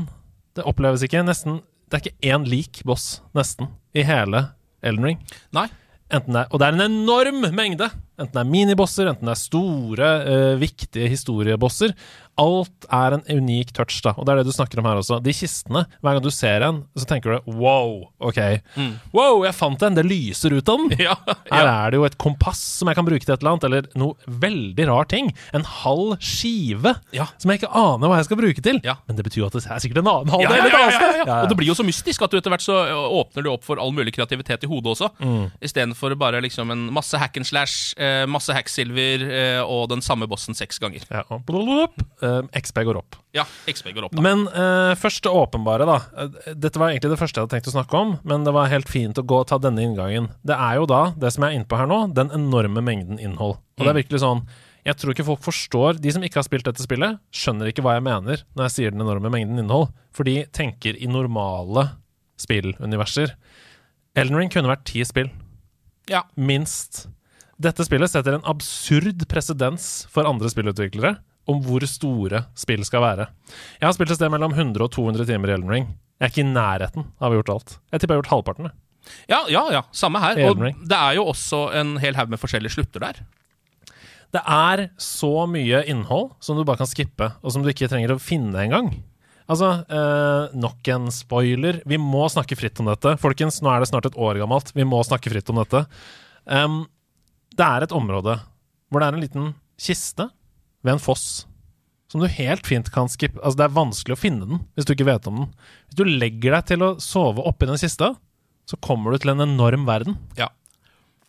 Det 0.57 0.63
oppleves 0.65 1.03
ikke 1.05 1.21
nesten 1.21 1.59
Det 1.85 1.93
er 1.93 1.99
ikke 2.01 2.31
én 2.33 2.45
lik 2.49 2.79
boss, 2.89 3.19
nesten, 3.37 3.67
i 3.93 4.01
hele 4.01 4.47
Elden 4.81 5.05
Ring. 5.05 5.19
Nei. 5.53 5.67
Enten 6.09 6.33
det 6.33 6.41
er, 6.41 6.49
og 6.49 6.59
det 6.59 6.65
er 6.67 6.75
en 6.75 6.85
enorm 6.87 7.45
mengde! 7.53 7.87
Enten 8.17 8.33
det 8.33 8.43
er 8.45 8.49
minibosser, 8.49 9.09
enten 9.11 9.29
det 9.29 9.35
er 9.35 9.41
store, 9.41 10.13
uh, 10.25 10.53
viktige 10.61 11.09
historiebosser. 11.11 11.93
Alt 12.37 12.85
er 12.93 13.15
en 13.15 13.23
unik 13.33 13.71
touch, 13.73 13.95
da. 14.05 14.11
Og 14.13 14.25
det 14.27 14.33
er 14.35 14.39
det 14.43 14.51
du 14.51 14.53
snakker 14.53 14.77
om 14.77 14.85
her 14.85 14.99
også. 15.01 15.17
De 15.25 15.33
kistene, 15.33 15.81
hver 16.05 16.17
gang 16.17 16.21
du 16.21 16.29
ser 16.33 16.61
en, 16.67 16.83
så 16.93 17.07
tenker 17.09 17.33
du 17.39 17.47
wow, 17.57 18.03
ok. 18.21 18.37
Mm. 18.77 18.91
Wow, 19.17 19.39
jeg 19.47 19.55
fant 19.57 19.81
en! 19.87 19.95
Det 19.97 20.03
lyser 20.05 20.53
ut 20.53 20.69
av 20.69 20.83
den! 20.83 20.93
Ja. 21.07 21.15
Her 21.49 21.65
er 21.71 21.93
det 21.93 21.97
jo 21.97 22.05
et 22.05 22.17
kompass 22.21 22.59
som 22.77 22.89
jeg 22.91 22.97
kan 22.99 23.05
bruke 23.07 23.23
til 23.25 23.33
et 23.33 23.41
eller 23.41 23.55
annet, 23.55 23.65
eller 23.69 23.87
noe 23.97 24.37
veldig 24.43 24.85
rar 24.89 25.07
ting. 25.09 25.31
En 25.55 25.65
halv 25.65 26.17
skive 26.21 26.93
Ja. 27.15 27.25
som 27.41 27.49
jeg 27.53 27.61
ikke 27.63 27.71
aner 27.73 28.09
hva 28.11 28.17
jeg 28.19 28.27
skal 28.29 28.39
bruke 28.41 28.63
til. 28.65 28.81
Ja. 28.85 28.97
Men 29.09 29.17
det 29.17 29.25
betyr 29.25 29.41
jo 29.45 29.49
at 29.49 29.57
det 29.57 29.63
er 29.65 29.81
sikkert 29.81 30.01
en 30.03 30.11
annen 30.13 30.33
halv 30.33 30.45
Ja, 30.45 30.51
del 30.53 30.61
ja, 30.61 30.69
ja, 30.73 30.89
ja, 30.93 30.99
ja, 31.01 31.25
ja. 31.25 31.39
Og 31.45 31.49
det 31.53 31.57
blir 31.57 31.69
jo 31.71 31.77
så 31.77 31.85
mystisk 31.87 32.21
at 32.25 32.33
du 32.33 32.37
etter 32.41 32.53
hvert 32.53 32.65
så 32.65 32.77
åpner 33.17 33.45
du 33.45 33.51
opp 33.53 33.65
for 33.65 33.81
all 33.81 33.93
mulig 33.97 34.13
kreativitet 34.17 34.65
i 34.67 34.69
hodet 34.69 34.93
også. 34.93 35.09
Mm. 35.25 35.47
Istedenfor 35.63 36.13
bare 36.21 36.41
liksom 36.45 36.69
en 36.75 36.85
masse 36.93 37.17
hack 37.17 37.37
and 37.41 37.49
slash, 37.49 37.95
eh, 38.07 38.23
masse 38.31 38.53
hacksilver 38.55 39.23
eh, 39.27 39.59
og 39.63 39.89
den 39.91 40.01
samme 40.05 40.27
bossen 40.31 40.55
seks 40.57 40.79
ganger. 40.81 41.03
Ja, 41.11 41.23
og 41.33 41.43
blub, 41.47 41.97
eh, 42.23 42.39
XP 42.61 42.81
går 42.87 42.99
opp. 43.01 43.17
Ja, 43.35 43.43
XP 43.69 43.91
går 43.93 44.07
opp, 44.07 44.15
da. 44.17 44.23
Men 44.25 44.45
eh, 44.47 44.93
først 44.97 45.25
det 45.27 45.33
åpenbare, 45.35 45.87
da. 45.89 45.97
Eh, 46.23 46.53
Dette 46.55 46.79
var 46.81 46.93
egentlig 46.93 47.11
det 47.13 47.19
første 47.21 47.41
jeg 47.41 47.45
hadde 47.47 47.55
tenkt 47.57 47.69
å 47.71 47.75
snakke 47.75 47.99
om, 47.99 48.15
men 48.27 48.47
det 48.47 48.53
var 48.55 48.71
helt 48.71 48.89
fint 48.91 49.19
å 49.19 49.25
gå 49.27 49.41
og 49.43 49.49
ta 49.51 49.59
denne 49.61 49.83
inngangen. 49.83 50.31
Det 50.47 50.55
er 50.55 50.79
jo 50.79 50.87
da, 50.89 51.01
det 51.19 51.33
som 51.35 51.45
jeg 51.45 51.53
er 51.53 51.59
inne 51.61 51.69
på 51.69 51.77
her 51.81 51.89
nå, 51.91 51.99
den 52.17 52.31
enorme 52.35 52.81
mengden 52.85 53.19
innhold. 53.21 53.59
Og 53.77 53.85
det 53.85 53.91
er 53.93 53.99
virkelig 53.99 54.23
sånn 54.23 54.39
Jeg 54.87 54.97
tror 54.97 55.13
ikke 55.13 55.25
folk 55.27 55.41
forstår 55.45 55.97
De 56.01 56.09
som 56.15 56.23
ikke 56.25 56.39
har 56.39 56.45
spilt 56.47 56.65
dette 56.65 56.81
spillet, 56.81 57.19
skjønner 57.35 57.69
ikke 57.69 57.83
hva 57.85 57.97
jeg 57.97 58.05
mener 58.07 58.39
når 58.55 58.63
jeg 58.65 58.73
sier 58.73 58.93
den 58.95 59.03
enorme 59.03 59.29
mengden 59.29 59.59
innhold, 59.61 59.91
for 60.15 60.25
de 60.25 60.39
tenker 60.55 60.97
i 60.97 61.09
normale 61.11 61.83
spilluniverser. 62.41 63.35
Elden 64.17 64.39
Ring 64.39 64.49
kunne 64.53 64.71
vært 64.71 64.85
ti 64.89 65.03
spill. 65.05 65.29
Ja. 66.09 66.23
Minst. 66.39 67.05
Dette 67.57 67.85
spillet 67.87 68.11
setter 68.11 68.37
en 68.37 68.45
absurd 68.45 69.23
presedens 69.29 70.05
for 70.13 70.29
andre 70.29 70.49
spillutviklere 70.51 71.15
om 71.49 71.61
hvor 71.63 71.81
store 71.89 72.43
spill 72.59 72.83
skal 72.85 73.01
være. 73.01 73.29
Jeg 73.79 73.87
har 73.87 73.95
spilt 73.95 74.11
et 74.13 74.19
sted 74.19 74.29
mellom 74.33 74.53
100 74.53 74.83
og 74.83 74.91
200 74.93 75.25
timer 75.29 75.49
i 75.49 75.55
Elden 75.55 75.71
Ring. 75.71 75.87
Jeg 76.19 76.27
er 76.27 76.33
ikke 76.33 76.43
i 76.43 76.51
nærheten 76.51 77.07
av 77.17 77.29
å 77.29 77.31
ha 77.31 77.39
gjort 77.39 77.53
alt. 77.55 77.73
Jeg 77.93 78.01
tipper 78.03 78.13
jeg 78.13 78.17
har 78.17 78.23
gjort 78.25 78.33
halvparten. 78.35 78.69
Ja, 79.31 79.39
ja, 79.49 79.63
ja, 79.71 79.81
samme 79.95 80.21
her. 80.21 80.39
Og 80.49 80.61
det 80.61 80.97
er 80.99 81.17
jo 81.17 81.27
også 81.31 81.67
en 81.79 81.95
hel 82.03 82.17
haug 82.19 82.33
med 82.33 82.41
forskjellige 82.41 82.75
slutter 82.75 83.05
der. 83.05 83.21
Det 84.35 84.41
er 84.43 84.89
så 84.99 85.45
mye 85.47 85.85
innhold 85.87 86.33
som 86.43 86.57
du 86.59 86.65
bare 86.67 86.81
kan 86.81 86.89
skippe, 86.89 87.31
og 87.39 87.53
som 87.53 87.63
du 87.63 87.71
ikke 87.71 87.87
trenger 87.89 88.13
å 88.13 88.19
finne 88.21 88.59
engang. 88.65 88.91
Altså, 89.47 89.69
eh, 89.87 90.55
nok 90.59 90.89
en 90.91 91.07
spoiler. 91.15 91.79
Vi 91.87 91.95
må 92.01 92.25
snakke 92.27 92.57
fritt 92.59 92.81
om 92.83 92.89
dette. 92.91 93.15
Folkens, 93.21 93.61
nå 93.63 93.71
er 93.71 93.79
det 93.79 93.87
snart 93.87 94.09
et 94.09 94.19
år 94.19 94.41
gammelt. 94.41 94.73
Vi 94.75 94.83
må 94.83 94.99
snakke 95.07 95.31
fritt 95.31 95.47
om 95.53 95.61
dette. 95.63 95.85
Em, 96.51 96.81
det 97.57 97.65
er 97.67 97.85
et 97.87 97.93
område 97.95 98.37
hvor 98.87 99.01
det 99.03 99.07
er 99.09 99.17
en 99.17 99.23
liten 99.23 99.47
kiste 99.81 100.29
ved 100.85 100.95
en 100.95 101.01
foss 101.03 101.45
som 102.07 102.21
du 102.23 102.27
helt 102.31 102.63
fint 102.63 102.87
kan 102.93 103.09
skippe. 103.11 103.41
Altså, 103.43 103.57
det 103.59 103.65
er 103.65 103.73
vanskelig 103.75 104.15
å 104.15 104.19
finne 104.21 104.45
den 104.47 104.61
hvis 104.77 104.87
du 104.87 104.93
ikke 104.93 105.09
vet 105.09 105.25
om 105.27 105.41
den. 105.41 105.49
Hvis 105.89 105.97
du 105.99 106.05
legger 106.07 106.55
deg 106.55 106.69
til 106.69 106.85
å 106.85 106.93
sove 107.03 107.43
oppi 107.49 107.67
den 107.67 107.79
kista, 107.81 108.13
så 108.67 108.79
kommer 108.83 109.11
du 109.11 109.19
til 109.23 109.33
en 109.33 109.43
enorm 109.43 109.83
verden 109.87 110.15
Ja. 110.39 110.47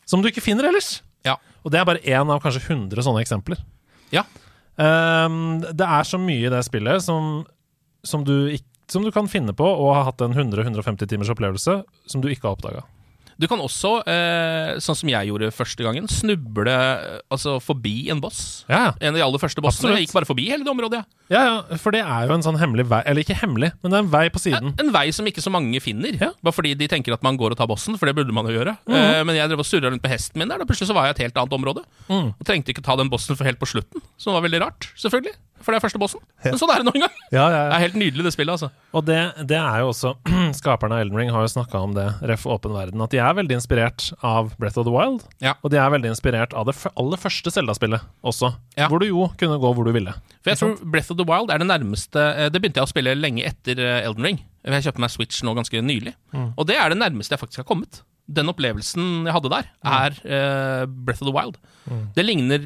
som 0.07 0.23
du 0.23 0.29
ikke 0.31 0.45
finner 0.45 0.69
ellers. 0.71 1.01
Ja. 1.27 1.35
Og 1.65 1.73
det 1.75 1.81
er 1.81 1.89
bare 1.89 2.05
én 2.07 2.31
av 2.31 2.41
kanskje 2.45 2.63
100 2.63 3.03
sånne 3.03 3.25
eksempler. 3.25 3.59
Ja. 4.15 4.23
Um, 4.79 5.59
det 5.67 5.83
er 5.83 6.07
så 6.07 6.21
mye 6.23 6.47
i 6.47 6.53
det 6.55 6.63
spillet 6.67 7.03
som, 7.03 7.43
som, 8.07 8.23
du, 8.25 8.55
som 8.87 9.03
du 9.03 9.11
kan 9.15 9.27
finne 9.31 9.51
på 9.59 9.67
og 9.67 9.91
ha 9.97 10.05
hatt 10.07 10.23
en 10.23 10.37
100-150 10.37 11.11
timers 11.11 11.33
opplevelse 11.35 11.81
som 12.07 12.23
du 12.23 12.31
ikke 12.31 12.47
har 12.47 12.55
oppdaga. 12.55 12.85
Du 13.39 13.47
kan 13.47 13.61
også, 13.63 14.01
eh, 14.11 14.77
sånn 14.83 14.97
som 14.99 15.11
jeg 15.13 15.31
gjorde 15.31 15.53
første 15.55 15.85
gangen, 15.87 16.09
snuble 16.11 16.73
eh, 16.73 17.21
altså, 17.31 17.59
forbi 17.63 18.11
en 18.11 18.23
boss. 18.23 18.65
Ja. 18.67 18.97
En 18.99 19.15
av 19.15 19.21
de 19.21 19.23
aller 19.23 19.43
første 19.43 19.63
bossene. 19.63 19.93
Absolutt. 19.93 20.01
Jeg 20.01 20.09
gikk 20.09 20.17
bare 20.17 20.29
forbi 20.29 20.49
hele 20.51 20.67
det 20.67 20.73
området. 20.73 21.05
Ja. 21.05 21.19
Ja, 21.29 21.41
ja, 21.45 21.77
for 21.77 21.93
det 21.93 22.01
er 22.01 22.25
jo 22.25 22.39
en 22.39 22.45
sånn 22.45 22.57
hemmelig 22.57 22.87
vei 22.89 23.03
Eller 23.05 23.21
ikke 23.21 23.37
hemmelig, 23.37 23.69
men 23.83 23.93
det 23.93 23.99
er 23.99 24.05
en 24.07 24.13
vei 24.15 24.23
på 24.33 24.41
siden. 24.41 24.73
En 24.81 24.93
vei 24.95 25.11
som 25.13 25.27
ikke 25.29 25.45
så 25.45 25.53
mange 25.53 25.77
finner. 25.85 26.17
Ja. 26.17 26.31
Bare 26.43 26.57
fordi 26.57 26.73
de 26.79 26.89
tenker 26.89 27.13
at 27.15 27.25
man 27.27 27.37
går 27.39 27.53
og 27.53 27.61
tar 27.61 27.69
bossen, 27.71 27.99
for 28.01 28.09
det 28.09 28.17
burde 28.17 28.35
man 28.35 28.49
jo 28.49 28.57
gjøre. 28.57 28.75
Eh, 28.89 29.21
men 29.29 29.37
jeg 29.37 29.53
drev 29.53 29.63
og 29.63 29.69
surra 29.69 29.93
rundt 29.93 30.03
på 30.03 30.11
hesten 30.11 30.41
min 30.41 30.51
der, 30.51 30.65
og 30.65 30.71
plutselig 30.71 30.91
så 30.91 30.97
var 30.97 31.07
jeg 31.07 31.15
i 31.15 31.19
et 31.19 31.25
helt 31.29 31.43
annet 31.43 31.59
område. 31.59 31.85
Mm. 32.09 32.33
Og 32.33 32.49
trengte 32.49 32.73
ikke 32.73 32.85
ta 32.87 32.97
den 32.99 33.13
bossen 33.13 33.39
for 33.39 33.49
helt 33.49 33.61
på 33.61 33.69
slutten, 33.69 34.03
som 34.17 34.35
var 34.35 34.47
veldig 34.47 34.63
rart, 34.65 34.89
selvfølgelig. 34.99 35.37
For 35.63 35.73
det 35.75 35.79
er 35.79 35.83
første 35.85 35.99
bossen. 36.01 36.21
Men 36.45 36.59
sånn 36.61 36.71
er 36.73 36.83
det 36.83 36.87
noen 36.89 37.03
gang. 37.05 37.15
Ja, 37.35 37.45
ja, 37.51 37.63
Det 37.69 37.75
er 37.77 37.83
helt 37.83 37.97
nydelig, 38.01 38.25
det 38.25 38.33
spillet, 38.33 38.55
altså. 38.55 38.69
Og 38.97 39.05
det, 39.05 39.19
det 39.51 39.59
er 39.59 39.81
jo 39.83 39.89
også 39.91 40.13
Skaperne 40.61 40.97
av 40.97 41.03
Elden 41.05 41.19
Ring 41.19 41.33
har 41.35 41.43
jo 41.45 41.51
snakka 41.53 41.81
om 41.85 41.93
det, 41.97 42.07
ref. 42.31 42.47
åpen 42.49 42.73
verden, 42.77 43.03
at 43.05 43.11
de 43.13 43.19
er 43.21 43.35
veldig 43.37 43.59
inspirert 43.59 44.07
av 44.25 44.53
Breath 44.59 44.79
of 44.81 44.87
the 44.89 44.95
Wild. 44.95 45.27
Ja. 45.45 45.57
Og 45.63 45.73
de 45.75 45.81
er 45.83 45.91
veldig 45.93 46.13
inspirert 46.15 46.55
av 46.57 46.69
det 46.71 46.77
aller 46.95 47.21
første 47.21 47.53
Zelda-spillet 47.53 48.01
også, 48.25 48.55
Ja. 48.79 48.89
hvor 48.89 49.03
du 49.03 49.07
jo 49.11 49.27
kunne 49.41 49.59
gå 49.61 49.75
hvor 49.75 49.85
du 49.85 49.93
ville. 49.93 50.15
For 50.43 50.53
jeg 50.55 50.61
tror 50.63 50.79
Breath 50.95 51.11
of 51.13 51.19
the 51.21 51.27
Wild 51.29 51.51
er 51.51 51.59
det 51.61 51.67
nærmeste 51.69 52.23
eh, 52.23 52.49
Det 52.55 52.63
begynte 52.63 52.81
jeg 52.81 52.87
å 52.89 52.93
spille 52.95 53.17
lenge 53.19 53.45
etter 53.45 53.79
eh, 53.83 54.07
Elden 54.07 54.25
Ring. 54.25 54.39
Jeg 54.69 54.85
kjøpte 54.89 55.01
meg 55.03 55.11
Switch 55.13 55.43
nå 55.47 55.53
ganske 55.57 55.81
nylig. 55.83 56.13
Og 56.59 56.67
det 56.69 56.77
er 56.77 56.91
det 56.93 56.99
nærmeste 57.01 57.35
jeg 57.37 57.41
faktisk 57.41 57.63
har 57.63 57.69
kommet. 57.69 58.03
Den 58.29 58.51
opplevelsen 58.53 59.25
jeg 59.25 59.33
hadde 59.33 59.51
der, 59.53 59.69
er 59.89 60.17
uh, 60.21 60.85
Breath 60.85 61.23
of 61.25 61.31
the 61.31 61.35
Wild. 61.35 61.57
Det 62.15 62.25
ligner 62.25 62.61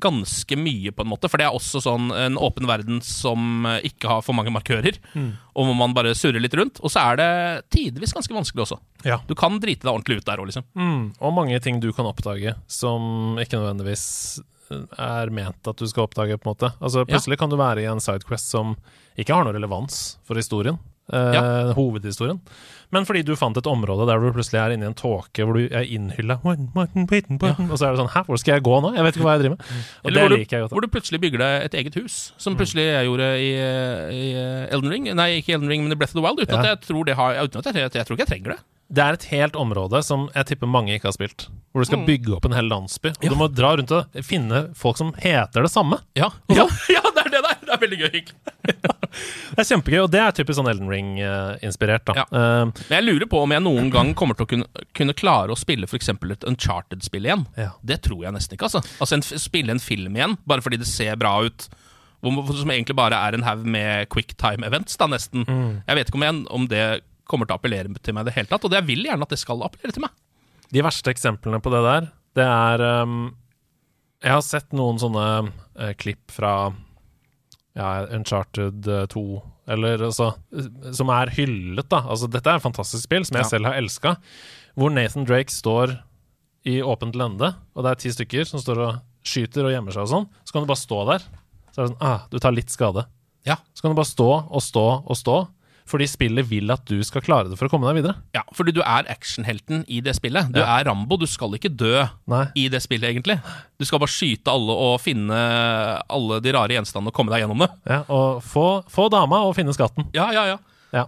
ganske 0.00 0.56
mye, 0.56 0.92
på 0.94 1.04
en 1.04 1.10
måte, 1.10 1.28
for 1.28 1.40
det 1.40 1.46
er 1.46 1.56
også 1.56 1.82
sånn 1.84 2.08
en 2.16 2.38
åpen 2.40 2.68
verden 2.68 3.02
som 3.04 3.66
eh, 3.68 3.82
ikke 3.90 4.08
har 4.08 4.22
for 4.24 4.36
mange 4.36 4.52
markører, 4.54 4.96
og 5.52 5.68
hvor 5.68 5.76
man 5.76 5.92
bare 5.96 6.14
surrer 6.16 6.40
litt 6.40 6.56
rundt. 6.56 6.80
Og 6.80 6.92
så 6.92 7.02
er 7.10 7.20
det 7.20 7.28
tidvis 7.74 8.14
ganske 8.16 8.32
vanskelig 8.32 8.64
også. 8.64 8.78
Ja. 9.04 9.20
Du 9.28 9.34
kan 9.38 9.58
drite 9.62 9.84
deg 9.84 9.92
ordentlig 9.92 10.22
ut 10.22 10.28
der 10.30 10.40
òg, 10.40 10.48
liksom. 10.48 10.64
Mm, 10.78 11.04
og 11.20 11.36
mange 11.36 11.60
ting 11.64 11.82
du 11.82 11.90
kan 11.92 12.08
oppdage 12.08 12.56
som 12.70 13.36
ikke 13.42 13.60
nødvendigvis 13.60 14.06
eh, 14.72 14.86
er 14.96 15.34
ment 15.34 15.68
at 15.68 15.84
du 15.84 15.88
skal 15.90 16.08
oppdage, 16.08 16.38
på 16.40 16.48
en 16.48 16.54
måte. 16.54 16.72
Altså 16.80 17.04
Plutselig 17.08 17.40
kan 17.42 17.52
du 17.52 17.58
være 17.60 17.84
i 17.84 17.90
en 17.90 18.00
sidequest 18.02 18.48
som 18.56 18.76
ikke 19.20 19.36
har 19.36 19.44
noe 19.44 19.52
relevans 19.52 20.16
for 20.24 20.40
historien. 20.40 20.80
Eh, 21.12 21.72
Hovedhistorien. 21.76 22.40
Men 22.92 23.06
fordi 23.08 23.22
du 23.24 23.32
fant 23.40 23.56
et 23.56 23.66
område 23.70 24.04
der 24.08 24.20
du 24.20 24.32
plutselig 24.36 24.58
er 24.60 24.74
inne 24.74 24.84
i 24.84 24.90
en 24.90 24.96
tåke 24.98 25.46
hvor 25.48 25.56
du 25.56 25.62
er 25.72 25.86
innhylla 25.88 26.36
Og 26.44 27.78
så 27.80 27.86
er 27.88 27.94
det 27.94 28.00
sånn 28.02 28.10
Hæ, 28.12 28.24
hvor 28.26 28.36
skal 28.42 28.58
jeg 28.58 28.64
gå 28.66 28.74
nå? 28.84 28.90
Jeg 28.98 29.06
vet 29.06 29.16
ikke 29.16 29.24
hva 29.24 29.36
jeg 29.38 29.44
driver 29.46 29.56
med. 29.56 29.70
Og 30.04 30.10
Eller 30.10 30.28
det 30.28 30.38
liker 30.42 30.56
jeg 30.58 30.64
godt. 30.66 30.74
hvor 30.76 30.84
du 30.84 30.90
plutselig 30.92 31.20
bygger 31.22 31.40
deg 31.44 31.64
et 31.70 31.78
eget 31.80 31.96
hus, 32.02 32.18
som 32.36 32.56
plutselig 32.58 32.84
jeg 32.90 33.08
gjorde 33.08 33.30
i, 33.40 33.48
i 34.12 34.26
Elden 34.76 34.92
Ring. 34.92 35.08
Nei, 35.16 35.28
ikke 35.40 35.56
Elden 35.56 35.72
Ring, 35.72 35.86
men 35.86 35.96
i 35.96 35.96
Breath 35.96 36.12
of 36.12 36.20
the 36.20 36.26
Wild, 36.26 36.42
uten 36.44 36.52
Ja. 36.58 36.60
at 36.60 36.68
jeg 36.74 36.88
tror 36.90 37.08
det 37.08 37.16
har 37.16 37.40
uten 37.46 37.58
at 37.64 37.70
jeg, 37.72 37.74
jeg, 37.80 37.94
jeg 37.96 38.06
tror 38.06 38.16
ikke 38.18 38.26
jeg 38.26 38.32
trenger 38.34 38.54
det. 38.56 38.60
Det 38.92 39.00
er 39.00 39.16
et 39.16 39.24
helt 39.32 39.56
område 39.56 40.02
som 40.04 40.26
jeg 40.34 40.50
tipper 40.50 40.68
mange 40.68 40.92
ikke 40.96 41.08
har 41.08 41.16
spilt. 41.16 41.46
Hvor 41.72 41.80
du 41.80 41.88
skal 41.88 42.02
bygge 42.04 42.34
opp 42.36 42.44
en 42.44 42.52
hel 42.52 42.68
landsby. 42.68 43.14
Og 43.16 43.30
du 43.32 43.36
må 43.40 43.46
dra 43.48 43.70
rundt 43.78 43.92
og 43.96 44.18
finne 44.26 44.66
folk 44.76 44.98
som 45.00 45.14
heter 45.22 45.64
det 45.64 45.70
samme. 45.72 46.02
Ja, 46.18 46.28
ja, 46.52 46.66
ja 46.92 47.02
det 47.08 47.24
er 47.24 47.30
det 47.32 47.40
der! 47.46 47.58
Det 47.62 47.72
er 47.72 47.80
veldig 47.86 47.98
gøy. 48.02 48.18
Det 49.52 49.60
er 49.60 49.66
kjempegøy, 49.68 49.98
og 50.00 50.10
det 50.12 50.20
er 50.22 50.32
typisk 50.32 50.56
sånn 50.56 50.68
Elden 50.70 50.88
Ring-inspirert. 50.88 52.04
da 52.08 52.14
Ja. 52.16 52.22
Eh, 52.32 52.70
Men 52.88 52.94
jeg 52.96 53.04
lurer 53.04 53.28
på 53.28 53.42
om 53.44 53.52
jeg 53.52 53.60
noen 53.64 53.90
gang 53.92 54.14
kommer 54.16 54.36
til 54.38 54.46
å 54.46 54.48
kunne, 54.48 54.84
kunne 54.96 55.12
klare 55.16 55.52
å 55.52 55.58
spille 55.60 55.84
eksempel 55.84 56.32
et 56.32 56.46
Uncharted-spill 56.48 57.28
igjen. 57.28 57.44
Ja. 57.60 57.74
Det 57.84 58.00
tror 58.06 58.24
jeg 58.24 58.32
nesten 58.32 58.56
ikke. 58.56 58.70
altså 58.70 58.80
Altså 59.00 59.18
en, 59.18 59.24
Spille 59.42 59.74
en 59.76 59.82
film 59.82 60.16
igjen, 60.16 60.38
bare 60.48 60.64
fordi 60.64 60.80
det 60.80 60.88
ser 60.88 61.20
bra 61.20 61.34
ut. 61.44 61.68
Som 62.22 62.70
egentlig 62.72 62.96
bare 62.96 63.18
er 63.20 63.36
en 63.36 63.44
haug 63.44 63.64
med 63.68 64.08
quicktime 64.12 64.64
events, 64.64 64.96
da 64.96 65.08
nesten. 65.10 65.44
Jeg 65.88 65.98
vet 65.98 66.08
ikke 66.08 66.20
om, 66.20 66.26
jeg, 66.28 66.44
om 66.56 66.68
det 66.72 66.84
kommer 67.32 67.48
til 67.48 67.56
å 67.56 67.60
appellere 67.60 67.90
til 67.98 68.14
meg 68.16 68.26
i 68.26 68.30
det 68.30 68.36
hele 68.36 68.50
tatt, 68.52 68.64
og 68.68 68.76
jeg 68.76 68.86
vil 68.88 69.02
gjerne 69.08 69.26
at 69.26 69.32
det 69.34 69.40
skal 69.40 69.64
appellere 69.66 69.96
til 69.96 70.04
meg. 70.04 70.14
De 70.72 70.84
verste 70.84 71.12
eksemplene 71.12 71.60
på 71.64 71.72
det 71.74 71.82
der, 71.84 72.06
det 72.38 72.44
er 72.48 72.84
um, 73.04 73.16
Jeg 74.22 74.32
har 74.36 74.44
sett 74.46 74.72
noen 74.76 75.00
sånne 75.02 75.24
uh, 75.50 75.90
klipp 76.00 76.30
fra 76.32 76.52
ja, 77.76 78.06
Uncharted 78.12 78.84
eh, 78.88 79.06
2, 79.08 79.20
eller 79.72 80.02
altså 80.10 80.26
eh, 80.52 80.66
Som 80.92 81.08
er 81.14 81.30
hyllet, 81.32 81.86
da. 81.88 82.02
Altså, 82.12 82.28
dette 82.28 82.50
er 82.52 82.58
et 82.60 82.64
fantastisk 82.64 83.06
spill 83.06 83.24
som 83.24 83.38
jeg 83.38 83.46
Ja. 83.46 83.48
selv 83.48 83.68
har 83.70 83.78
elska. 83.80 84.12
Hvor 84.76 84.92
Nathan 84.92 85.24
Drake 85.28 85.52
står 85.52 85.94
i 86.68 86.76
åpent 86.84 87.16
lende, 87.18 87.54
og 87.74 87.84
det 87.86 87.90
er 87.94 88.00
ti 88.02 88.12
stykker 88.12 88.44
som 88.48 88.60
står 88.60 88.82
og 88.84 89.00
skyter 89.26 89.64
og 89.66 89.72
gjemmer 89.72 89.94
seg 89.96 90.04
og 90.04 90.10
sånn. 90.12 90.28
Så 90.44 90.52
kan 90.54 90.66
du 90.66 90.68
bare 90.68 90.82
stå 90.82 91.00
der. 91.08 91.24
Så 91.72 91.80
er 91.80 91.82
det 91.86 91.90
sånn 91.94 92.04
ah, 92.04 92.26
Du 92.28 92.36
tar 92.44 92.52
litt 92.54 92.70
skade. 92.72 93.06
Ja. 93.48 93.56
Så 93.72 93.82
kan 93.86 93.94
du 93.94 93.98
bare 93.98 94.12
stå 94.12 94.28
og 94.52 94.62
stå 94.62 94.84
og 95.02 95.16
stå, 95.18 95.36
fordi 95.88 96.06
spillet 96.08 96.46
vil 96.48 96.70
at 96.72 96.84
du 96.88 97.02
skal 97.04 97.20
klare 97.24 97.50
det 97.50 97.58
for 97.58 97.66
å 97.68 97.72
komme 97.72 97.88
deg 97.90 97.98
videre. 98.02 98.16
Ja, 98.36 98.42
fordi 98.54 98.72
du 98.76 98.80
er 98.82 99.08
actionhelten 99.12 99.84
i 99.88 100.00
det 100.00 100.14
spillet. 100.16 100.52
Du 100.52 100.60
Ja. 100.60 100.78
er 100.78 100.84
Rambo. 100.88 101.16
Du 101.16 101.26
skal 101.26 101.50
ikke 101.58 101.74
dø 101.74 102.06
Nei. 102.26 102.46
i 102.54 102.68
det 102.68 102.80
spillet, 102.82 103.10
egentlig. 103.10 103.40
Du 103.78 103.84
skal 103.84 103.98
bare 103.98 104.08
skyte 104.14 104.48
alle 104.52 104.72
og 104.72 105.00
finne 105.00 105.32
alle 106.08 106.40
de 106.40 106.52
rare 106.52 106.68
gjenstandene 106.76 107.08
og 107.08 107.14
komme 107.14 107.30
deg 107.34 107.42
gjennom 107.44 107.58
det. 107.64 107.70
Ja, 107.90 108.04
og 108.08 108.42
få, 108.42 108.84
få 108.88 109.08
dama 109.10 109.42
og 109.46 109.56
finne 109.56 109.74
skatten. 109.74 110.08
Ja, 110.14 110.30
ja, 110.32 110.44
ja. 110.46 110.58
Ja. 110.92 111.06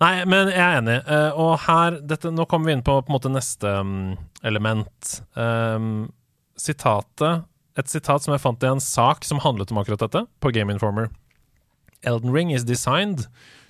Nei, 0.00 0.24
men 0.24 0.48
jeg 0.48 0.56
er 0.64 0.78
enig. 0.80 0.94
Uh, 1.06 1.30
og 1.36 1.58
her 1.66 1.98
dette, 2.00 2.30
Nå 2.32 2.46
kommer 2.48 2.70
vi 2.70 2.72
inn 2.72 2.82
på 2.82 2.94
på 3.04 3.10
en 3.12 3.16
måte 3.18 3.28
neste 3.32 3.68
um, 3.68 4.16
element. 4.42 5.20
Um, 5.36 6.08
sitatet 6.56 7.44
Et 7.76 7.86
sitat 7.92 8.24
som 8.24 8.32
jeg 8.32 8.40
fant 8.40 8.62
i 8.64 8.70
en 8.70 8.80
sak 8.80 9.26
som 9.28 9.38
handlet 9.44 9.70
om 9.70 9.76
akkurat 9.82 10.00
dette, 10.00 10.22
på 10.40 10.52
Game 10.56 10.72
Informer. 10.72 11.10
Elden 12.02 12.32
Ring 12.32 12.50
is 12.50 12.64
designed 12.64 13.26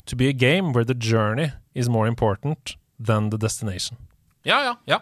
to 0.07 0.16
be 0.16 0.29
a 0.29 0.33
game 0.33 0.73
where 0.73 0.85
the 0.85 0.95
journey 0.95 1.51
is 1.75 1.88
more 1.88 2.07
important 2.09 2.77
than 2.99 3.31
the 3.31 3.38
destination. 3.38 3.99
Ja, 4.47 4.62
ja, 4.64 4.75
ja. 4.87 5.01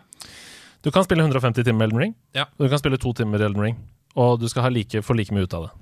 Du 0.85 0.91
kan 0.93 1.05
spille 1.05 1.23
150 1.25 1.65
timer 1.65 1.85
Elden 1.87 1.99
Ring, 2.01 2.15
Ja. 2.35 2.45
og 2.59 2.67
du 2.67 2.69
kan 2.69 2.79
spille 2.79 2.97
to 3.01 3.13
timer 3.13 3.41
Elden 3.41 3.61
Ring, 3.63 3.77
og 4.17 4.41
du 4.41 4.49
skal 4.49 4.63
ha 4.63 4.69
like, 4.69 5.03
få 5.03 5.15
like 5.17 5.33
mye 5.33 5.45
ut 5.47 5.55
av 5.55 5.63
det. 5.69 5.73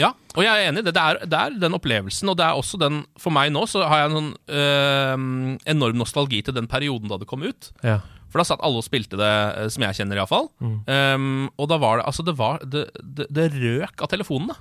Ja, 0.00 0.08
og 0.34 0.42
jeg 0.42 0.48
er 0.56 0.70
enig 0.70 0.80
i 0.80 0.86
det. 0.88 0.94
Det 0.96 1.02
er, 1.02 1.18
det 1.28 1.38
er 1.38 1.56
den 1.60 1.74
opplevelsen, 1.76 2.28
og 2.32 2.36
det 2.40 2.46
er 2.46 2.56
også 2.56 2.78
den 2.80 3.02
For 3.20 3.30
meg 3.30 3.50
nå 3.52 3.66
så 3.68 3.82
har 3.86 4.00
jeg 4.00 4.08
en 4.10 4.16
sånn 4.16 4.30
øh, 4.48 5.58
enorm 5.68 5.98
nostalgi 6.00 6.40
til 6.46 6.54
den 6.56 6.66
perioden 6.66 7.10
da 7.12 7.18
det 7.20 7.28
kom 7.28 7.44
ut. 7.44 7.68
Ja. 7.84 7.98
For 8.32 8.40
da 8.40 8.46
satt 8.48 8.62
alle 8.64 8.80
og 8.80 8.86
spilte 8.86 9.18
det, 9.20 9.28
eh, 9.60 9.68
som 9.68 9.84
jeg 9.84 9.98
kjenner 9.98 10.16
iallfall. 10.16 10.48
Um, 10.64 11.50
og 11.60 11.68
da 11.68 11.76
var 11.76 12.00
det 12.00 12.06
Altså, 12.08 12.24
det 12.24 12.32
var 12.38 12.62
Det, 12.64 12.86
det, 13.04 13.26
det 13.28 13.50
røk 13.52 14.00
av 14.00 14.08
telefonene. 14.08 14.56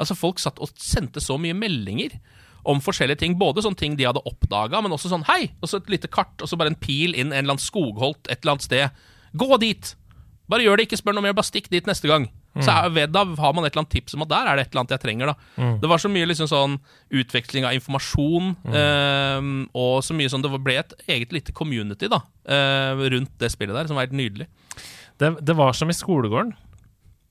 Altså, 0.00 0.16
folk 0.16 0.40
satt 0.40 0.58
og 0.64 0.72
sendte 0.80 1.20
så 1.20 1.36
mye 1.38 1.52
meldinger 1.54 2.16
om 2.64 2.82
forskjellige 2.84 3.22
ting. 3.22 3.38
Både 3.40 3.64
sånne 3.64 3.80
ting 3.80 3.96
de 3.98 4.08
hadde 4.08 4.22
oppdaga, 4.28 4.82
men 4.82 4.92
også 4.96 5.12
sånn 5.12 5.26
Hei! 5.28 5.52
Og 5.60 5.70
så 5.70 5.80
et 5.80 5.90
lite 5.92 6.10
kart, 6.12 6.34
og 6.40 6.50
så 6.50 6.58
bare 6.60 6.74
en 6.74 6.80
pil 6.80 7.14
inn 7.14 7.30
en 7.30 7.38
eller 7.42 7.56
annen 7.56 7.62
skogholt 7.64 8.28
et 8.28 8.40
eller 8.42 8.56
annet 8.56 8.68
sted. 8.68 9.02
Gå 9.38 9.56
dit! 9.62 9.94
Bare 10.50 10.66
gjør 10.66 10.80
det, 10.80 10.88
ikke 10.88 10.98
spør 10.98 11.14
noe 11.14 11.28
mer, 11.28 11.36
bare 11.38 11.46
stikk 11.46 11.68
dit 11.70 11.86
neste 11.86 12.10
gang. 12.10 12.26
Så 12.58 12.72
er, 12.72 12.88
ved, 12.90 13.12
da 13.14 13.22
har 13.22 13.52
man 13.54 13.62
et 13.62 13.70
eller 13.70 13.84
annet 13.84 13.92
tips 13.94 14.16
om 14.16 14.24
at 14.24 14.30
der 14.32 14.48
er 14.50 14.58
det 14.58 14.64
et 14.64 14.72
eller 14.72 14.82
annet 14.82 14.94
jeg 14.96 15.02
trenger. 15.04 15.30
da 15.30 15.68
Det 15.78 15.90
var 15.92 16.02
så 16.02 16.08
mye 16.10 16.26
liksom 16.26 16.48
sånn 16.50 16.72
utveksling 17.20 17.66
av 17.68 17.76
informasjon, 17.76 18.48
ehm, 18.74 19.52
og 19.70 20.00
så 20.02 20.16
mye 20.18 20.32
sånn 20.32 20.42
Det 20.42 20.50
ble 20.56 20.80
et 20.80 20.96
eget 21.06 21.36
lite 21.36 21.54
community 21.54 22.10
da 22.10 22.24
eh, 22.50 23.04
rundt 23.14 23.36
det 23.38 23.52
spillet 23.54 23.76
der, 23.76 23.86
som 23.86 23.94
var 24.00 24.08
helt 24.08 24.18
nydelig. 24.18 24.48
Det, 25.20 25.36
det 25.46 25.54
var 25.54 25.76
som 25.78 25.92
i 25.92 25.94
skolegården. 25.94 26.50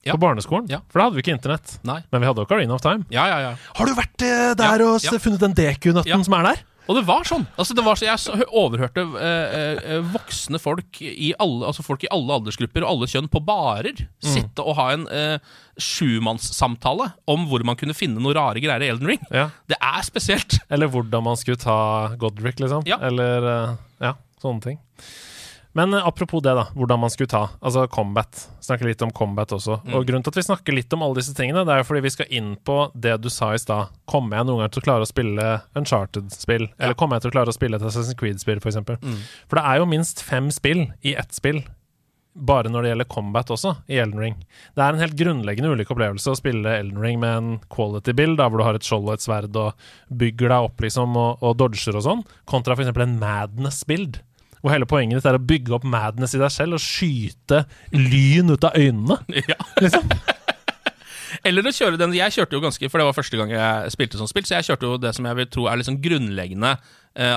Ja. 0.06 0.14
På 0.16 0.22
barneskolen. 0.22 0.66
Ja. 0.72 0.78
For 0.88 0.98
da 1.00 1.04
hadde 1.10 1.18
vi 1.18 1.22
ikke 1.26 1.34
internett. 1.36 1.74
Nei. 1.84 1.98
Men 2.10 2.22
vi 2.22 2.26
hadde 2.30 2.40
Ocarina 2.46 2.72
of 2.74 2.80
Time. 2.80 3.04
Ja, 3.12 3.26
ja, 3.28 3.38
ja. 3.50 3.54
Har 3.76 3.86
du 3.90 3.92
vært 3.98 4.22
eh, 4.24 4.54
der 4.56 4.82
og 4.86 4.96
s- 5.02 5.10
funnet 5.20 5.40
den 5.44 5.52
DQ-nøtten 5.58 6.08
Ja. 6.08 6.22
som 6.24 6.34
er 6.38 6.42
der? 6.54 6.62
Og 6.90 6.96
det 6.96 7.04
var 7.06 7.22
sånn. 7.28 7.44
Altså 7.60 7.74
det 7.76 7.84
var 7.86 7.94
så, 8.00 8.06
jeg 8.08 8.18
så, 8.18 8.32
overhørte 8.56 9.04
eh, 9.20 9.92
eh, 9.94 10.00
voksne 10.10 10.58
folk 10.58 10.98
i 11.04 11.28
alle 11.38 11.68
Altså 11.68 11.84
folk 11.86 12.02
i 12.02 12.08
alle 12.10 12.32
aldersgrupper 12.40 12.82
og 12.82 12.88
alle 12.96 13.06
kjønn 13.12 13.28
på 13.30 13.44
barer 13.46 14.00
sitte 14.24 14.64
og 14.64 14.74
ha 14.80 14.88
en 14.96 15.04
eh, 15.06 15.36
sjumannssamtale 15.78 17.10
om 17.30 17.46
hvor 17.50 17.62
man 17.68 17.78
kunne 17.78 17.94
finne 17.94 18.18
noe 18.22 18.34
rare 18.34 18.60
greier 18.64 18.82
i 18.82 18.90
Elden 18.90 19.06
Ring. 19.12 19.22
Ja. 19.30 19.48
Det 19.70 19.78
er 19.78 20.02
spesielt. 20.06 20.58
Eller 20.70 20.90
hvordan 20.90 21.22
man 21.28 21.38
skulle 21.38 21.60
ta 21.60 21.78
Godric, 22.20 22.58
liksom. 22.58 22.82
Ja. 22.88 22.98
Eller 23.06 23.46
eh, 23.54 23.76
ja, 24.08 24.14
sånne 24.42 24.64
ting. 24.64 24.80
Men 25.72 25.94
eh, 25.94 26.06
apropos 26.06 26.42
det, 26.42 26.54
da. 26.54 26.66
Hvordan 26.74 27.00
man 27.00 27.12
skulle 27.12 27.30
ta. 27.30 27.42
Altså 27.60 27.86
combat. 27.92 28.48
Snakke 28.60 28.88
litt 28.88 29.02
om 29.06 29.12
combat 29.14 29.52
også. 29.54 29.80
Og 29.94 30.06
grunnen 30.06 30.24
til 30.26 30.34
at 30.34 30.40
vi 30.40 30.46
snakker 30.48 30.76
litt 30.76 30.92
om 30.96 31.04
alle 31.06 31.20
disse 31.20 31.34
tingene, 31.36 31.64
det 31.66 31.74
er 31.74 31.82
jo 31.82 31.88
fordi 31.90 32.04
vi 32.06 32.14
skal 32.14 32.30
inn 32.40 32.54
på 32.66 32.78
det 32.94 33.16
du 33.22 33.30
sa 33.32 33.52
i 33.54 33.60
stad. 33.62 33.92
Kommer 34.10 34.40
jeg 34.40 34.50
noen 34.50 34.64
gang 34.64 34.72
til 34.74 34.82
å 34.82 34.86
klare 34.88 35.06
å 35.06 35.10
spille 35.10 35.50
Uncharted-spill? 35.78 36.70
Eller 36.78 36.98
kommer 36.98 37.18
jeg 37.18 37.26
til 37.26 37.34
å 37.34 37.36
klare 37.38 37.52
å 37.52 37.56
spille 37.56 37.78
et 37.78 37.86
Assassin's 37.86 38.18
Creed-spill, 38.18 38.62
f.eks.? 38.62 38.80
Mm. 38.80 39.20
For 39.50 39.60
det 39.60 39.66
er 39.66 39.82
jo 39.82 39.90
minst 39.90 40.24
fem 40.26 40.50
spill 40.54 40.88
i 41.06 41.14
ett 41.18 41.36
spill. 41.36 41.62
Bare 42.30 42.70
når 42.70 42.84
det 42.84 42.90
gjelder 42.92 43.08
combat 43.10 43.50
også, 43.50 43.72
i 43.90 43.98
Elden 43.98 44.20
Ring. 44.22 44.36
Det 44.78 44.82
er 44.84 44.94
en 44.94 45.02
helt 45.02 45.16
grunnleggende 45.18 45.72
ulik 45.74 45.90
opplevelse 45.90 46.30
å 46.30 46.38
spille 46.38 46.76
Elden 46.78 47.00
Ring 47.02 47.18
med 47.22 47.36
en 47.36 47.48
quality-bill, 47.74 48.36
da, 48.38 48.46
hvor 48.46 48.62
du 48.62 48.66
har 48.68 48.78
et 48.78 48.86
skjold 48.86 49.08
og 49.08 49.16
et 49.16 49.24
sverd 49.24 49.58
og 49.58 49.88
bygger 50.14 50.54
deg 50.54 50.68
opp 50.68 50.84
liksom 50.84 51.18
og, 51.18 51.42
og 51.42 51.58
dodger 51.58 51.98
og 51.98 52.06
sånn, 52.06 52.22
kontra 52.48 52.78
f.eks. 52.78 52.94
en 52.94 53.18
madness-bild. 53.18 54.22
Hvor 54.60 54.74
hele 54.74 54.88
poenget 54.88 55.20
ditt 55.20 55.28
er 55.30 55.38
å 55.38 55.42
bygge 55.42 55.72
opp 55.76 55.86
madness 55.88 56.36
i 56.36 56.40
deg 56.42 56.52
selv 56.52 56.76
og 56.76 56.84
skyte 56.84 57.64
lyn 57.96 58.52
ut 58.52 58.66
av 58.68 58.76
øynene. 58.76 59.16
ja. 59.50 59.56
Liksom. 59.80 60.10
Eller 61.46 61.64
å 61.64 61.72
kjøre 61.72 61.98
den 62.00 62.14
Jeg 62.16 62.34
kjørte 62.34 62.56
jo 62.56 62.62
ganske 62.64 62.88
For 62.90 62.98
det 62.98 63.04
var 63.06 63.14
første 63.14 63.38
gang 63.38 63.52
jeg 63.54 63.92
spilte 63.94 64.18
sånn 64.18 64.28
spill, 64.30 64.46
så 64.48 64.58
jeg 64.58 64.66
kjørte 64.66 64.88
jo 64.88 64.96
det 65.00 65.12
som 65.16 65.28
jeg 65.28 65.38
vil 65.38 65.46
tro 65.52 65.68
er 65.70 65.78
liksom 65.80 66.00
grunnleggende 66.02 66.74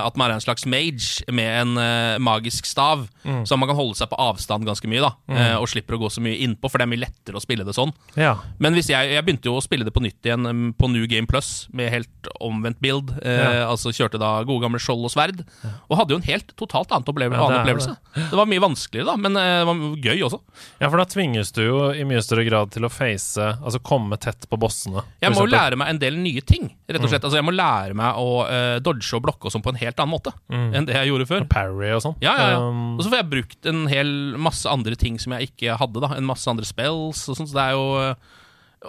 at 0.06 0.16
man 0.20 0.30
er 0.30 0.38
en 0.38 0.44
slags 0.44 0.66
mage 0.70 1.24
med 1.34 1.50
en 1.62 1.72
uh, 1.80 2.18
magisk 2.22 2.66
stav, 2.68 3.06
så 3.48 3.56
man 3.56 3.68
kan 3.70 3.76
holde 3.78 3.96
seg 3.98 4.10
på 4.10 4.18
avstand 4.20 4.66
ganske 4.68 4.88
mye, 4.90 5.00
da, 5.00 5.10
eh, 5.32 5.54
og 5.56 5.66
slipper 5.72 5.96
å 5.96 6.02
gå 6.02 6.10
så 6.12 6.20
mye 6.24 6.36
innpå, 6.44 6.68
for 6.68 6.78
det 6.78 6.84
er 6.86 6.90
mye 6.92 7.02
lettere 7.06 7.38
å 7.40 7.42
spille 7.42 7.64
det 7.64 7.72
sånn. 7.76 7.90
Ja. 8.20 8.34
Men 8.60 8.76
hvis 8.76 8.90
jeg, 8.92 9.14
jeg 9.14 9.24
begynte 9.24 9.48
jo 9.48 9.56
å 9.58 9.64
spille 9.64 9.86
det 9.86 9.94
på 9.96 10.02
nytt 10.04 10.28
igjen 10.28 10.44
um, 10.46 10.66
på 10.76 10.90
New 10.92 11.06
Game 11.10 11.26
Plus, 11.30 11.66
med 11.72 11.88
helt 11.92 12.28
omvendt 12.44 12.80
build. 12.84 13.14
Uh, 13.20 13.32
Ja. 13.34 13.50
Altså 13.68 13.90
kjørte 13.94 14.20
da 14.20 14.36
gode 14.46 14.62
gamle 14.64 14.80
skjold 14.82 15.04
og 15.08 15.12
sverd. 15.12 15.42
Og 15.88 15.96
hadde 15.98 16.14
jo 16.14 16.20
en 16.20 16.26
helt 16.28 16.52
totalt 16.60 16.92
Ja, 16.92 17.00
det 17.00 17.24
annen 17.24 17.56
er 17.56 17.62
opplevelse. 17.64 17.96
Det 18.14 18.38
var 18.38 18.48
mye 18.50 18.62
vanskeligere, 18.62 19.08
da, 19.10 19.16
men 19.20 19.38
eh, 19.40 19.58
det 19.60 19.66
var 19.68 19.82
gøy 20.04 20.24
også. 20.28 20.40
ja, 20.80 20.88
for 20.90 21.00
da 21.00 21.06
tvinges 21.08 21.52
du 21.56 21.62
jo 21.64 21.78
i 21.96 22.04
mye 22.08 22.22
større 22.24 22.44
grad 22.46 22.72
til 22.74 22.86
å 22.86 22.92
face 22.92 23.40
Altså 23.54 23.80
komme 23.84 24.18
tett 24.20 24.46
på 24.50 24.58
bossene. 24.60 25.02
Jeg 25.22 25.34
må 25.34 25.44
jo 25.46 25.52
lære 25.52 25.78
meg 25.80 25.92
en 25.94 26.00
del 26.02 26.18
nye 26.20 26.44
ting, 26.46 26.68
rett 26.88 27.02
og 27.02 27.10
slett. 27.10 27.24
Altså 27.24 27.40
Jeg 27.40 27.46
må 27.46 27.54
lære 27.54 27.96
meg 27.98 28.20
å 28.20 28.44
eh, 28.46 28.76
dodge 28.84 29.10
og 29.16 29.24
blokke 29.26 29.48
og 29.48 29.54
sånn 29.54 29.63
på 29.64 29.72
en 29.72 29.80
helt 29.80 29.98
annen 30.02 30.12
måte 30.14 30.32
enn 30.76 30.86
det 30.86 30.94
jeg 30.98 31.10
gjorde 31.10 31.26
før. 31.30 31.48
Parry 31.50 31.90
og 31.96 32.02
sånn. 32.04 32.16
Ja, 32.22 32.34
ja, 32.38 32.46
ja. 32.54 32.62
Um, 32.68 32.94
Og 32.98 33.02
så 33.04 33.10
får 33.10 33.22
jeg 33.22 33.30
brukt 33.32 33.66
en 33.72 33.84
hel 33.90 34.10
masse 34.38 34.68
andre 34.70 34.94
ting 35.00 35.18
som 35.18 35.32
jeg 35.36 35.50
ikke 35.50 35.76
hadde. 35.80 36.00
da 36.04 36.12
En 36.18 36.28
masse 36.28 36.46
andre 36.50 36.68
spells 36.68 37.24
og 37.32 37.38
sånn, 37.40 37.48
så 37.50 37.56
det 37.56 37.64
er 37.70 37.78
jo 37.78 37.84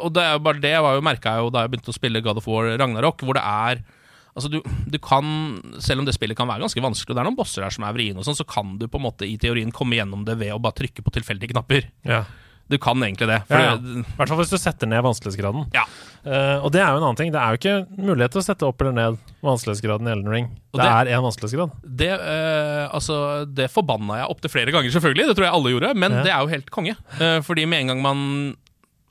Og 0.06 0.12
det 0.14 0.24
er 0.28 0.34
jo 0.36 0.44
bare 0.44 0.60
det 0.60 0.74
var 0.84 0.98
jo, 0.98 1.04
merka 1.08 1.38
jeg 1.38 1.46
jo 1.46 1.52
da 1.56 1.64
jeg 1.64 1.72
begynte 1.74 1.94
å 1.94 1.96
spille 1.96 2.22
God 2.22 2.42
of 2.42 2.48
War 2.52 2.68
Ragnarok, 2.78 3.24
hvor 3.24 3.38
det 3.40 3.46
er 3.48 3.84
Altså 4.36 4.50
du, 4.52 4.58
du 4.92 4.98
kan, 5.00 5.24
Selv 5.80 6.02
om 6.04 6.06
det 6.08 6.14
spillet 6.18 6.36
kan 6.36 6.50
være 6.50 6.66
ganske 6.66 6.82
vanskelig, 6.84 7.14
og 7.14 7.16
det 7.16 7.22
er 7.24 7.30
noen 7.30 7.38
bosser 7.40 7.64
der 7.64 7.72
som 7.72 7.86
er 7.88 7.94
vriene, 7.96 8.20
og 8.20 8.26
sånn, 8.28 8.36
så 8.36 8.44
kan 8.44 8.74
du 8.82 8.90
på 8.92 9.00
en 9.00 9.06
måte 9.08 9.24
i 9.24 9.38
teorien 9.40 9.72
komme 9.72 9.96
gjennom 9.96 10.26
det 10.28 10.36
ved 10.42 10.52
å 10.52 10.60
bare 10.60 10.76
trykke 10.76 11.06
på 11.06 11.14
tilfeldige 11.16 11.54
knapper. 11.56 11.88
ja. 12.04 12.26
Du 12.70 12.78
kan 12.82 12.98
egentlig 13.06 13.28
det. 13.30 13.40
Ja, 13.52 13.60
ja. 13.62 13.74
I 13.78 14.02
hvert 14.18 14.30
fall 14.32 14.40
hvis 14.42 14.50
du 14.50 14.58
setter 14.58 14.90
ned 14.90 15.04
vanskelighetsgraden. 15.06 15.68
ja. 15.76 15.86
Uh, 16.26 16.58
og 16.66 16.72
det 16.74 16.80
er 16.82 16.88
jo 16.90 16.98
en 16.98 17.04
annen 17.06 17.18
ting. 17.20 17.30
Det 17.30 17.38
er 17.38 17.54
jo 17.54 17.60
ikke 17.60 18.02
mulighet 18.02 18.32
til 18.34 18.42
å 18.42 18.46
sette 18.48 18.66
opp 18.66 18.80
eller 18.82 18.96
ned 18.98 19.18
vanskelighetsgraden 19.46 20.08
i 20.10 20.14
Elden 20.16 20.32
Ring. 20.34 20.48
Det, 20.74 20.80
det- 20.82 20.88
er 20.90 21.12
én 21.14 21.22
vanskelighetsgrad. 21.22 21.76
Det, 21.86 22.10
uh, 22.18 22.90
altså, 22.98 23.18
det 23.46 23.68
forbanna 23.70 24.18
jeg 24.24 24.32
opptil 24.34 24.50
flere 24.56 24.74
ganger, 24.74 24.90
selvfølgelig. 24.96 25.28
Det 25.30 25.36
tror 25.38 25.46
jeg 25.46 25.54
alle 25.60 25.74
gjorde. 25.76 25.92
Men 26.02 26.12
Ja. 26.18 26.24
det 26.26 26.32
er 26.34 26.40
jo 26.42 26.48
helt 26.56 26.72
konge. 26.74 26.96
Uh, 27.22 27.42
fordi 27.46 27.68
med 27.70 27.84
en 27.86 27.88
gang 27.94 28.02
man 28.02 28.24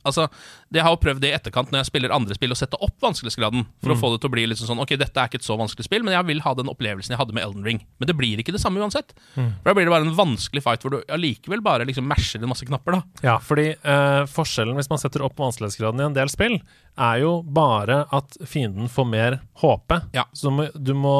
Altså, 0.04 0.28
det 0.70 0.80
Jeg 0.80 0.84
har 0.84 0.96
prøvd 0.96 1.20
det 1.20 1.30
i 1.30 1.34
etterkant 1.36 1.70
når 1.72 1.80
jeg 1.82 1.86
spiller 1.86 2.12
andre 2.12 2.34
spill, 2.34 2.50
å 2.52 2.56
sette 2.58 2.76
opp 2.80 2.96
vanskelighetsgraden. 3.00 3.66
For 3.82 3.90
Mm. 3.90 3.96
å 3.96 4.00
få 4.00 4.12
det 4.12 4.20
til 4.20 4.28
å 4.30 4.32
bli 4.34 4.46
liksom 4.46 4.66
sånn 4.68 4.80
Ok, 4.80 4.96
dette 4.98 5.16
er 5.16 5.28
ikke 5.28 5.40
et 5.40 5.46
så 5.48 5.56
vanskelig 5.56 5.84
spill, 5.84 6.02
men 6.04 6.14
jeg 6.14 6.26
vil 6.26 6.40
ha 6.40 6.54
den 6.54 6.66
opplevelsen 6.68 7.10
jeg 7.14 7.18
hadde 7.18 7.32
med 7.34 7.44
Elden 7.44 7.64
Ring. 7.64 7.80
Men 7.98 8.06
det 8.06 8.16
blir 8.16 8.36
ikke 8.38 8.52
det 8.52 8.60
samme 8.60 8.80
uansett. 8.80 9.14
Mm. 9.36 9.52
For 9.62 9.70
Da 9.70 9.74
blir 9.74 9.84
det 9.86 9.94
bare 9.94 10.06
en 10.06 10.14
vanskelig 10.16 10.62
fight 10.62 10.82
hvor 10.82 10.90
du 10.90 11.02
allikevel 11.08 11.62
bare 11.62 11.84
liksom 11.86 12.06
masher 12.06 12.42
en 12.42 12.48
masse 12.48 12.64
knapper. 12.66 12.92
da 12.92 13.02
Ja, 13.22 13.38
fordi 13.38 13.70
eh, 13.82 14.24
forskjellen 14.26 14.74
hvis 14.76 14.90
man 14.90 14.98
setter 14.98 15.22
opp 15.24 15.36
vanskelighetsgraden 15.36 16.00
i 16.00 16.04
en 16.04 16.14
del 16.14 16.28
spill, 16.28 16.60
er 16.98 17.20
jo 17.20 17.42
bare 17.42 18.04
at 18.12 18.36
fienden 18.46 18.88
får 18.88 19.06
mer 19.08 19.40
HP. 19.62 20.00
Ja. 20.14 20.24
Så 20.34 20.42
du 20.48 20.50
må, 20.50 20.68
du 20.74 20.94
må 20.94 21.14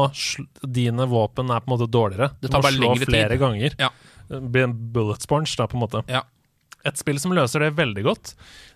dine 0.66 1.06
våpen 1.08 1.50
er 1.50 1.60
på 1.60 1.70
en 1.72 1.78
måte 1.78 1.90
dårligere. 1.90 2.30
Det 2.40 2.50
du 2.50 2.56
må 2.58 2.62
slå 2.70 2.94
flere 3.06 3.30
tid. 3.30 3.40
ganger. 3.40 3.74
Ja. 3.78 3.90
Blir 4.30 4.64
en 4.64 4.76
bullet 4.92 5.20
sponge, 5.22 5.50
da, 5.56 5.66
på 5.66 5.74
en 5.74 5.82
måte. 5.84 6.04
Ja. 6.08 6.22
Et 6.84 6.96
spill 7.00 7.18
som 7.18 7.32
løser 7.32 7.60
det 7.64 7.74
veldig 7.76 8.02
godt, 8.04 8.34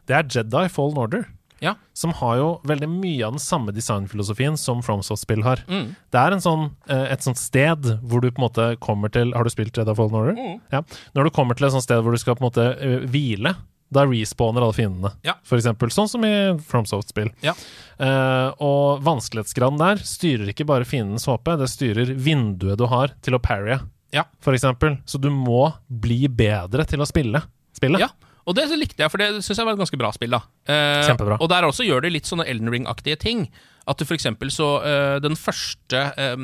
det 0.09 0.17
er 0.17 0.31
Jedi 0.39 0.65
Fallen 0.73 0.99
Order. 1.05 1.27
Ja. 1.61 1.75
Som 1.97 2.13
har 2.15 2.37
jo 2.39 2.49
veldig 2.71 2.87
mye 2.91 3.27
av 3.27 3.35
den 3.35 3.43
samme 3.43 3.73
designfilosofien 3.75 4.55
som 4.61 4.83
FromSoft-spill 4.85 5.43
har. 5.43 5.65
Mm. 5.67 5.89
Det 6.15 6.21
er 6.21 6.37
en 6.37 6.45
sånn, 6.45 6.69
eh, 6.87 7.09
et 7.15 7.25
sånt 7.27 7.41
sted 7.41 7.89
hvor 8.03 8.23
du 8.23 8.31
på 8.31 8.39
en 8.39 8.47
måte 8.47 8.69
kommer 8.79 9.11
til 9.11 9.33
Har 9.35 9.43
du 9.45 9.51
spilt 9.51 9.75
Jedi 9.77 9.95
Fallen 9.99 10.15
Order? 10.15 10.39
Mm. 10.39 10.61
Ja. 10.71 10.85
Når 11.19 11.29
du 11.29 11.35
kommer 11.35 11.59
til 11.59 11.67
et 11.67 11.75
sånt 11.75 11.87
sted 11.87 12.03
hvor 12.05 12.15
du 12.15 12.21
skal 12.23 12.39
på 12.39 12.45
en 12.45 12.51
måte 12.51 12.69
eh, 12.79 13.03
hvile, 13.11 13.57
da 13.91 14.05
respawner 14.05 14.63
alle 14.63 14.77
fiendene. 14.77 15.13
Ja. 15.25 15.35
For 15.49 15.59
eksempel, 15.59 15.91
sånn 15.91 16.11
som 16.13 16.25
i 16.29 16.33
FromSoft-spill. 16.69 17.31
Ja. 17.41 17.55
Uh, 17.99 18.53
og 18.63 19.01
vanskelighetsgraden 19.07 19.81
der 19.81 20.03
styrer 20.05 20.51
ikke 20.53 20.67
bare 20.69 20.85
fiendens 20.89 21.25
HP, 21.27 21.55
det 21.57 21.71
styrer 21.73 22.13
vinduet 22.13 22.79
du 22.79 22.85
har 22.93 23.15
til 23.25 23.39
å 23.39 23.41
parrye, 23.43 23.81
Ja. 24.13 24.27
for 24.45 24.53
eksempel. 24.53 24.99
Så 25.09 25.19
du 25.19 25.31
må 25.33 25.73
bli 25.89 26.29
bedre 26.29 26.85
til 26.85 27.01
å 27.01 27.09
spille 27.09 27.41
spillet. 27.73 28.05
Ja, 28.05 28.11
og 28.49 28.57
det 28.57 28.65
likte 28.81 29.05
jeg, 29.05 29.13
for 29.13 29.21
det 29.21 29.29
syns 29.45 29.59
jeg 29.61 29.67
var 29.69 29.77
et 29.77 29.83
ganske 29.83 29.99
bra 30.01 30.11
spill. 30.17 30.33
da 30.33 30.41
eh, 30.67 31.05
Kjempebra. 31.07 31.37
Og 31.45 31.49
der 31.53 31.69
også 31.69 31.85
gjør 31.87 32.03
det 32.07 32.13
litt 32.15 32.29
sånne 32.31 32.47
Elden 32.49 32.73
Ring-aktige 32.73 33.19
ting. 33.21 33.47
At 33.89 34.01
du 34.01 34.05
for 34.09 34.17
eksempel 34.17 34.51
så 34.53 34.67
eh, 34.85 35.19
Den 35.25 35.37
første 35.39 36.01
eh, 36.17 36.35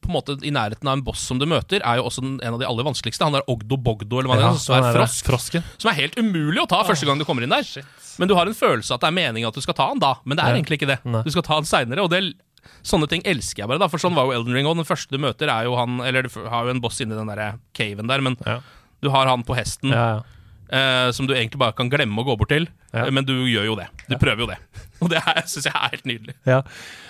på 0.00 0.08
en 0.08 0.14
måte 0.16 0.34
i 0.42 0.50
nærheten 0.50 0.88
av 0.88 0.96
en 0.96 1.02
boss 1.04 1.20
som 1.28 1.38
du 1.38 1.44
møter, 1.44 1.82
er 1.84 1.98
jo 2.00 2.06
også 2.08 2.22
den, 2.24 2.38
en 2.40 2.54
av 2.56 2.60
de 2.62 2.64
aller 2.66 2.86
vanskeligste. 2.88 3.22
Han 3.28 3.36
der 3.36 3.44
Ogdo 3.52 3.76
Bogdo, 3.76 4.18
eller 4.22 4.30
hva 4.32 4.36
det 4.40 4.46
Ja, 4.46 4.52
er. 4.54 4.60
Som 4.64 4.76
er 4.80 4.94
frosk. 4.96 5.26
frosken. 5.28 5.66
Som 5.76 5.90
er 5.92 5.98
helt 6.00 6.16
umulig 6.16 6.62
å 6.62 6.66
ta 6.72 6.80
første 6.88 7.04
gang 7.06 7.20
du 7.20 7.26
kommer 7.28 7.44
inn 7.44 7.52
der. 7.52 7.68
Men 8.18 8.28
du 8.28 8.34
har 8.34 8.48
en 8.48 8.56
følelse 8.56 8.96
at 8.96 9.04
det 9.04 9.10
er 9.12 9.16
meningen 9.20 9.48
at 9.52 9.54
du 9.54 9.60
skal 9.60 9.76
ta 9.76 9.90
han 9.92 10.00
da, 10.00 10.14
men 10.24 10.36
det 10.40 10.44
er 10.46 10.54
Ja. 10.54 10.56
egentlig 10.62 10.80
ikke 10.80 10.88
det. 10.88 10.98
Nei. 11.04 11.20
Du 11.22 11.30
skal 11.30 11.42
ta 11.44 11.54
han 11.60 11.68
seinere, 11.68 12.00
og 12.02 12.10
det 12.10 12.32
Sånne 12.84 13.08
ting 13.08 13.22
elsker 13.24 13.62
jeg 13.62 13.68
bare, 13.70 13.78
da, 13.80 13.88
for 13.88 13.96
sånn 14.00 14.12
var 14.14 14.26
jo 14.28 14.32
Elden 14.36 14.52
Ring 14.52 14.66
òg. 14.68 14.76
Den 14.76 14.84
første 14.84 15.08
du 15.08 15.16
møter, 15.18 15.48
er 15.48 15.64
jo 15.64 15.76
han 15.76 16.00
Eller 16.04 16.22
du 16.22 16.28
har 16.48 16.64
jo 16.64 16.70
en 16.74 16.80
boss 16.80 17.00
inni 17.00 17.16
den 17.16 17.26
der 17.32 17.54
caven 17.72 18.06
der, 18.06 18.20
men 18.20 18.36
Ja. 18.46 18.60
du 19.02 19.08
har 19.10 19.26
han 19.26 19.42
på 19.44 19.56
hesten 19.56 19.90
Ja, 19.92 20.16
ja. 20.16 20.22
Eh, 20.72 21.10
som 21.16 21.26
du 21.28 21.34
egentlig 21.34 21.60
bare 21.60 21.74
kan 21.76 21.90
glemme 21.92 22.22
å 22.22 22.24
gå 22.26 22.36
bort 22.40 22.50
til. 22.52 22.68
Ja. 22.92 23.06
Eh, 23.06 23.10
Men 23.14 23.26
du 23.28 23.34
gjør 23.48 23.66
jo 23.70 23.76
det. 23.78 23.88
Du 24.08 24.16
prøver 24.20 24.44
jo 24.44 24.48
det. 24.52 24.58
Og 25.00 25.08
det 25.08 25.20
syns 25.48 25.64
jeg 25.64 25.72
er 25.72 25.92
helt 25.94 26.04
nydelig. 26.08 26.34
Ja. 26.44 26.58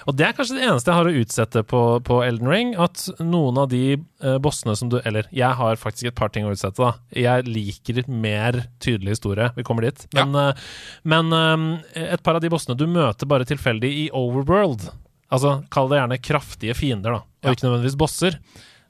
Og 0.07 0.15
det 0.17 0.27
er 0.29 0.35
kanskje 0.37 0.57
det 0.61 0.67
eneste 0.69 0.93
jeg 0.93 0.99
har 1.01 1.09
å 1.11 1.15
utsette 1.25 1.63
på, 1.67 1.81
på 2.07 2.21
Elden 2.23 2.49
Ring. 2.51 2.73
At 2.79 3.03
noen 3.19 3.59
av 3.59 3.69
de 3.73 3.83
eh, 3.99 4.39
bossene 4.43 4.77
som 4.79 4.93
du 4.93 5.01
Eller 5.03 5.27
jeg 5.35 5.59
har 5.59 5.81
faktisk 5.81 6.11
et 6.13 6.19
par 6.21 6.31
ting 6.31 6.47
å 6.47 6.53
utsette, 6.55 6.79
da. 6.79 6.93
Jeg 7.17 7.49
liker 7.51 8.03
mer 8.09 8.61
tydelig 8.83 9.17
historie. 9.19 9.51
Vi 9.59 9.67
kommer 9.67 9.89
dit. 9.89 10.07
Men, 10.15 10.35
eh, 10.39 10.65
men 11.03 11.33
eh, 11.35 12.15
et 12.15 12.23
par 12.23 12.39
av 12.39 12.45
de 12.45 12.53
bossene 12.53 12.79
du 12.79 12.87
møter 12.91 13.27
bare 13.31 13.47
tilfeldig 13.49 13.91
i 14.07 14.09
Overworld 14.15 14.89
Altså, 15.31 15.61
kall 15.71 15.87
det 15.87 16.01
gjerne 16.01 16.17
kraftige 16.27 16.75
fiender, 16.75 17.13
da, 17.15 17.19
og 17.23 17.45
Ja. 17.47 17.53
ikke 17.55 17.63
nødvendigvis 17.69 17.99
bosser. 18.01 18.39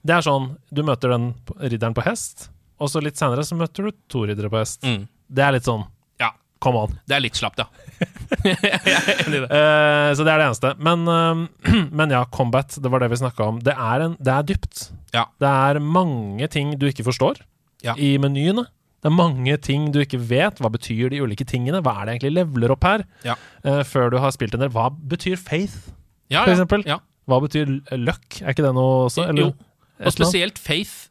Det 0.00 0.14
er 0.16 0.22
sånn 0.24 0.46
Du 0.72 0.80
møter 0.88 1.12
den 1.12 1.34
ridderen 1.60 1.92
på 1.92 2.00
hest, 2.06 2.46
og 2.80 2.90
så 2.90 3.02
litt 3.04 3.18
senere 3.20 3.44
så 3.46 3.56
møter 3.58 3.88
du 3.88 3.96
to 4.10 4.24
riddere 4.28 4.50
på 4.52 4.60
hest. 4.60 4.82
Mm. 4.86 5.04
Det 5.30 5.44
er 5.46 5.54
litt 5.56 5.68
sånn 5.68 5.84
Ja. 6.20 6.32
Come 6.64 6.80
on. 6.86 6.96
Det 7.08 7.16
er 7.16 7.22
litt 7.24 7.38
slapt, 7.38 7.60
ja. 7.60 7.68
jeg 8.44 8.56
er 8.56 9.22
enig 9.26 9.38
i 9.38 9.42
det. 9.44 9.48
Eh, 9.48 10.08
så 10.16 10.24
det 10.26 10.32
er 10.32 10.40
det 10.42 10.48
eneste. 10.48 10.72
Men, 10.80 11.06
uh, 11.08 11.84
men 12.00 12.12
ja, 12.16 12.24
combat, 12.32 12.74
det 12.80 12.90
var 12.92 13.04
det 13.04 13.10
vi 13.12 13.20
snakka 13.20 13.46
om. 13.52 13.60
Det 13.64 13.76
er, 13.76 14.04
en, 14.08 14.16
det 14.20 14.34
er 14.34 14.48
dypt. 14.50 14.82
Ja. 15.14 15.26
Det 15.40 15.48
er 15.70 15.80
mange 15.84 16.48
ting 16.52 16.74
du 16.80 16.88
ikke 16.90 17.06
forstår 17.08 17.40
Ja. 17.86 17.94
i 17.96 18.16
menyene. 18.20 18.66
Det 19.00 19.08
er 19.08 19.16
mange 19.16 19.56
ting 19.64 19.88
du 19.94 20.02
ikke 20.02 20.20
vet. 20.20 20.58
Hva 20.60 20.68
betyr 20.72 21.08
de 21.12 21.22
ulike 21.24 21.46
tingene? 21.48 21.80
Hva 21.80 21.94
er 22.00 22.08
det 22.10 22.18
egentlig 22.18 22.34
leveler 22.36 22.74
opp 22.74 22.84
her? 22.84 23.06
Ja. 23.24 23.38
Uh, 23.64 23.80
før 23.88 24.12
du 24.12 24.18
har 24.20 24.34
spilt 24.36 24.52
en 24.56 24.60
del. 24.66 24.72
Hva 24.74 24.90
betyr 24.92 25.40
faith, 25.40 25.88
Ja, 26.30 26.44
for 26.44 26.52
eksempel? 26.52 26.84
Ja. 26.86 27.00
Hva 27.30 27.40
betyr 27.42 27.70
luck? 27.96 28.40
Er 28.42 28.52
ikke 28.52 28.66
det 28.66 28.74
noe 28.76 29.06
også? 29.08 29.24
Eller, 29.32 29.48
jo. 29.50 29.70
Og 30.00 30.14
spesielt 30.14 30.56
Faith, 30.58 31.09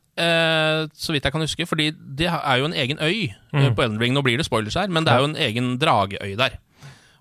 så 0.94 1.14
vidt 1.14 1.24
jeg 1.24 1.32
kan 1.36 1.42
huske. 1.42 1.66
Fordi 1.68 1.92
det 1.96 2.28
er 2.30 2.58
jo 2.60 2.66
en 2.70 2.74
egen 2.74 3.00
øy 3.00 3.30
eh, 3.30 3.36
Mm. 3.54 3.76
på 3.76 3.84
Elden 3.84 4.00
Ring. 4.00 4.14
Nå 4.14 4.22
blir 4.24 4.38
det 4.38 4.46
spoilers 4.46 4.76
her, 4.76 4.88
men 4.88 5.04
det 5.06 5.14
er 5.14 5.20
jo 5.24 5.30
en 5.32 5.36
egen 5.36 5.78
drageøy 5.82 6.36
der. 6.38 6.58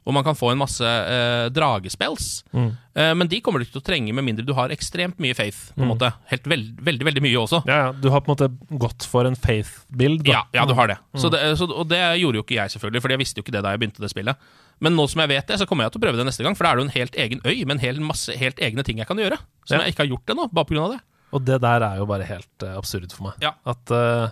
Hvor 0.05 0.15
man 0.15 0.25
kan 0.25 0.35
få 0.39 0.51
en 0.53 0.59
masse 0.59 0.81
eh, 0.89 1.49
dragespells. 1.53 2.43
Mm. 2.57 2.69
Eh, 2.97 3.15
men 3.15 3.29
de 3.29 3.41
kommer 3.45 3.61
du 3.61 3.67
ikke 3.67 3.75
til 3.77 3.83
å 3.83 3.89
trenge 3.91 4.15
med 4.17 4.25
mindre 4.25 4.45
du 4.47 4.55
har 4.57 4.71
ekstremt 4.73 5.19
mye 5.21 5.35
faith. 5.37 5.73
på 5.77 5.83
en 5.83 5.89
Mm. 5.89 5.93
måte 5.99 6.13
Helt 6.31 6.45
veld, 6.49 6.81
Veldig, 6.81 7.05
veldig 7.05 7.23
mye 7.23 7.37
også. 7.37 7.63
Ja, 7.67 7.77
ja. 7.87 7.93
Du 7.93 8.09
har 8.11 8.21
på 8.23 8.31
en 8.33 8.37
måte 8.37 8.79
gått 8.79 9.05
for 9.05 9.27
en 9.27 9.37
faith-bild. 9.37 10.27
Ja, 10.27 10.45
ja, 10.55 10.65
du 10.65 10.73
har 10.75 10.87
det. 10.89 10.97
Mm. 11.15 11.21
Så 11.21 11.31
det 11.31 11.59
så, 11.59 11.69
og 11.69 11.89
det 11.89 12.01
gjorde 12.21 12.37
jo 12.41 12.43
ikke 12.43 12.57
jeg, 12.57 12.71
selvfølgelig, 12.71 13.03
for 13.03 13.09
jeg 13.11 13.19
visste 13.19 13.37
jo 13.37 13.43
ikke 13.43 13.53
det 13.53 13.63
da 13.63 13.71
jeg 13.75 13.81
begynte 13.81 14.01
det 14.01 14.11
spillet. 14.11 14.37
Men 14.81 14.95
nå 14.97 15.09
som 15.11 15.21
jeg 15.21 15.29
vet 15.29 15.47
det, 15.47 15.59
så 15.59 15.67
kommer 15.67 15.85
jeg 15.85 15.93
til 15.93 16.01
å 16.01 16.05
prøve 16.07 16.17
det 16.17 16.27
neste 16.27 16.43
gang, 16.45 16.55
for 16.57 16.65
da 16.65 16.71
er 16.73 16.77
det 16.77 16.85
jo 16.85 16.89
en 16.89 16.97
helt 17.01 17.17
egen 17.17 17.41
øy 17.45 17.65
med 17.67 17.71
en 17.77 17.79
hel 17.85 18.01
masse 18.01 18.33
helt 18.39 18.57
egne 18.61 18.85
ting 18.85 18.97
jeg 18.99 19.07
kan 19.09 19.17
gjøre. 19.19 19.37
Som 19.67 19.77
Ja. 19.81 19.85
jeg 19.85 19.93
ikke 19.95 20.07
har 20.09 20.13
gjort 20.17 20.27
ennå, 20.33 20.49
bare 20.53 20.65
pga. 20.65 20.89
det. 20.97 21.01
Og 21.35 21.45
det 21.45 21.59
der 21.65 21.85
er 21.85 21.99
jo 22.01 22.07
bare 22.09 22.27
helt 22.29 22.65
uh, 22.65 22.77
absurd 22.79 23.13
for 23.13 23.29
meg. 23.29 23.43
Ja. 23.45 23.53
At, 23.69 23.93
uh, 23.93 24.31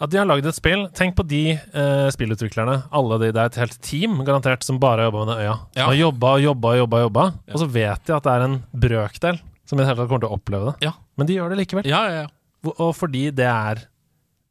at 0.00 0.12
de 0.12 0.20
har 0.20 0.28
lagd 0.28 0.46
et 0.48 0.56
spill 0.56 0.86
Tenk 0.96 1.16
på 1.18 1.24
de 1.28 1.42
uh, 1.56 2.06
spillutviklerne. 2.14 2.78
Alle 2.96 3.18
de, 3.22 3.32
Det 3.34 3.42
er 3.42 3.50
et 3.50 3.60
helt 3.60 3.76
team 3.84 4.22
garantert 4.24 4.64
som 4.64 4.80
bare 4.82 5.04
har 5.04 5.10
jobba 5.10 5.24
med 5.24 5.32
den 5.34 5.42
øya. 5.44 5.58
Ja. 5.76 5.90
Har 5.90 5.98
jobba, 5.98 6.32
jobba, 6.44 6.72
jobba, 6.80 7.02
jobba. 7.06 7.26
Og 7.52 7.60
så 7.62 7.68
vet 7.76 8.08
de 8.08 8.16
at 8.16 8.24
det 8.28 8.36
er 8.36 8.46
en 8.46 8.56
brøkdel 8.86 9.42
som 9.66 9.78
i 9.78 9.82
det 9.82 9.88
hele 9.90 9.98
tatt 9.98 10.08
kommer 10.08 10.24
til 10.24 10.30
å 10.30 10.38
oppleve 10.38 10.70
det. 10.70 10.88
Ja. 10.88 10.94
Men 11.18 11.28
de 11.28 11.36
gjør 11.36 11.52
det 11.52 11.60
likevel. 11.60 11.88
Ja, 11.90 12.02
ja, 12.08 12.24
ja. 12.24 12.72
Og 12.76 12.92
fordi 12.96 13.28
det 13.34 13.46
er 13.50 13.84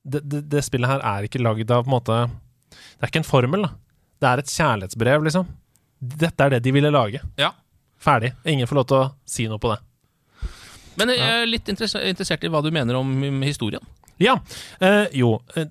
det, 0.06 0.22
det, 0.22 0.42
det 0.52 0.62
spillet 0.64 0.90
her 0.90 1.02
er 1.02 1.26
ikke 1.26 1.42
lagd 1.42 1.72
av 1.74 1.84
på 1.84 1.90
en 1.90 1.96
måte 1.96 2.18
Det 2.78 3.02
er 3.02 3.10
ikke 3.10 3.24
en 3.24 3.28
formel, 3.28 3.66
da. 3.66 3.72
Det 4.22 4.30
er 4.30 4.42
et 4.42 4.52
kjærlighetsbrev, 4.54 5.24
liksom. 5.26 5.48
Dette 6.00 6.46
er 6.46 6.54
det 6.54 6.64
de 6.66 6.74
ville 6.76 6.92
lage. 6.94 7.22
ja. 7.42 7.52
Ferdig. 8.06 8.34
Ingen 8.46 8.68
får 8.70 8.78
lov 8.78 8.86
til 8.90 8.98
å 9.00 9.06
si 9.26 9.46
noe 9.50 9.58
på 9.58 9.72
det. 9.72 9.80
Men 10.98 11.12
jeg 11.16 11.20
er 11.42 11.46
litt 11.50 11.68
interessert 11.72 12.44
i 12.44 12.52
hva 12.54 12.62
du 12.64 12.72
mener 12.72 12.96
om 13.00 13.42
historien. 13.44 13.84
Ja, 14.22 14.38
eh, 14.80 15.06
jo. 15.14 15.40
eh, 15.56 15.66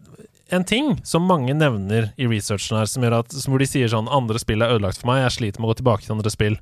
En 0.52 0.62
ting 0.68 0.90
som 1.08 1.24
mange 1.26 1.54
nevner 1.56 2.10
i 2.20 2.26
researchen 2.28 2.76
her, 2.76 2.86
som 2.86 3.02
gjør 3.02 3.16
at, 3.22 3.32
som 3.32 3.54
hvor 3.54 3.58
de 3.62 3.66
sier 3.66 3.88
sånn 3.88 4.06
Andre 4.12 4.38
spill 4.38 4.60
er 4.62 4.74
ødelagt 4.76 5.00
for 5.00 5.08
meg, 5.10 5.22
jeg 5.24 5.32
sliter 5.38 5.60
med 5.62 5.70
å 5.70 5.72
gå 5.72 5.78
tilbake 5.80 6.04
til 6.04 6.12
andre 6.18 6.30
spill. 6.30 6.58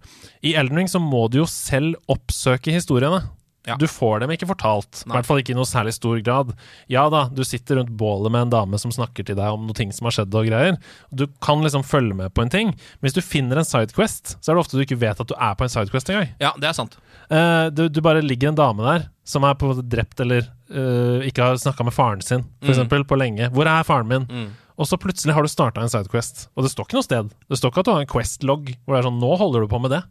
I 0.47 0.55
Elden 0.57 0.79
Ring 0.79 0.89
så 0.89 1.01
må 1.03 1.27
du 1.29 1.41
jo 1.43 1.47
selv 1.51 1.99
oppsøke 2.09 2.73
historiene. 2.73 3.25
Ja. 3.67 3.77
Du 3.79 3.85
får 3.87 4.21
dem 4.25 4.31
ikke 4.35 4.47
fortalt. 4.51 5.05
I 5.07 5.11
hvert 5.13 5.27
fall 5.29 5.39
ikke 5.43 5.53
i 5.55 5.59
noe 5.59 5.69
særlig 5.69 5.93
stor 5.95 6.17
grad. 6.27 6.49
Ja 6.91 7.05
da, 7.13 7.29
du 7.31 7.45
sitter 7.47 7.79
rundt 7.79 7.93
bålet 7.95 8.33
med 8.35 8.47
en 8.49 8.51
dame 8.55 8.79
som 8.83 8.91
snakker 8.95 9.27
til 9.29 9.37
deg 9.39 9.55
om 9.55 9.69
noe 9.69 9.77
ting 9.79 9.93
som 9.95 10.09
har 10.09 10.17
skjedd 10.17 10.35
og 10.35 10.49
greier. 10.49 10.79
Du 11.15 11.27
kan 11.43 11.63
liksom 11.63 11.85
følge 11.87 12.17
med 12.19 12.33
på 12.35 12.43
en 12.43 12.51
ting. 12.51 12.73
Men 12.75 13.07
hvis 13.07 13.15
du 13.19 13.23
finner 13.23 13.61
en 13.61 13.67
sidequest, 13.69 14.37
så 14.43 14.51
er 14.51 14.57
det 14.59 14.65
ofte 14.65 14.79
du 14.79 14.83
ikke 14.83 14.99
vet 14.99 15.21
at 15.23 15.31
du 15.31 15.35
er 15.39 15.55
på 15.59 15.67
en 15.69 15.75
sidequest 15.75 16.11
engang. 16.11 16.33
Ja, 16.43 16.51
det 16.59 16.71
er 16.73 16.75
sant. 16.79 16.97
Eh, 17.31 17.71
du, 17.71 17.89
du 17.89 18.01
bare 18.01 18.23
ligger 18.23 18.49
en 18.49 18.55
dame 18.59 18.83
der 18.85 19.09
som 19.25 19.45
er 19.45 19.55
på 19.55 19.69
en 19.69 19.77
måte 19.77 19.89
drept 19.89 20.21
eller 20.21 20.43
uh, 20.73 21.21
ikke 21.23 21.43
har 21.45 21.55
snakka 21.61 21.85
med 21.85 21.93
faren 21.95 22.23
sin, 22.25 22.43
for 22.61 22.67
Mm. 22.69 22.75
eksempel, 22.75 23.05
på 23.05 23.17
lenge. 23.21 23.51
'Hvor 23.53 23.67
er 23.67 23.85
faren 23.85 24.09
min?' 24.09 24.27
Mm. 24.29 24.49
Og 24.79 24.87
så 24.89 24.97
plutselig 24.99 25.35
har 25.35 25.43
du 25.43 25.49
starta 25.49 25.81
en 25.83 25.89
sidequest, 25.89 26.49
og 26.57 26.65
det 26.65 26.73
står 26.73 26.87
ikke 26.89 26.95
noe 26.99 27.03
sted. 27.07 27.31
Det 27.49 27.59
står 27.59 27.71
ikke 27.71 27.79
at 27.81 27.85
du 27.85 27.93
har 27.93 28.01
en 28.01 28.07
Quest-logg 28.07 28.75
hvor 28.85 28.97
det 28.97 28.99
er 29.05 29.09
sånn 29.09 29.21
'Nå 29.21 29.37
holder 29.39 29.61
du 29.61 29.69
på 29.69 29.81
med 29.81 29.91
det'. 29.93 30.05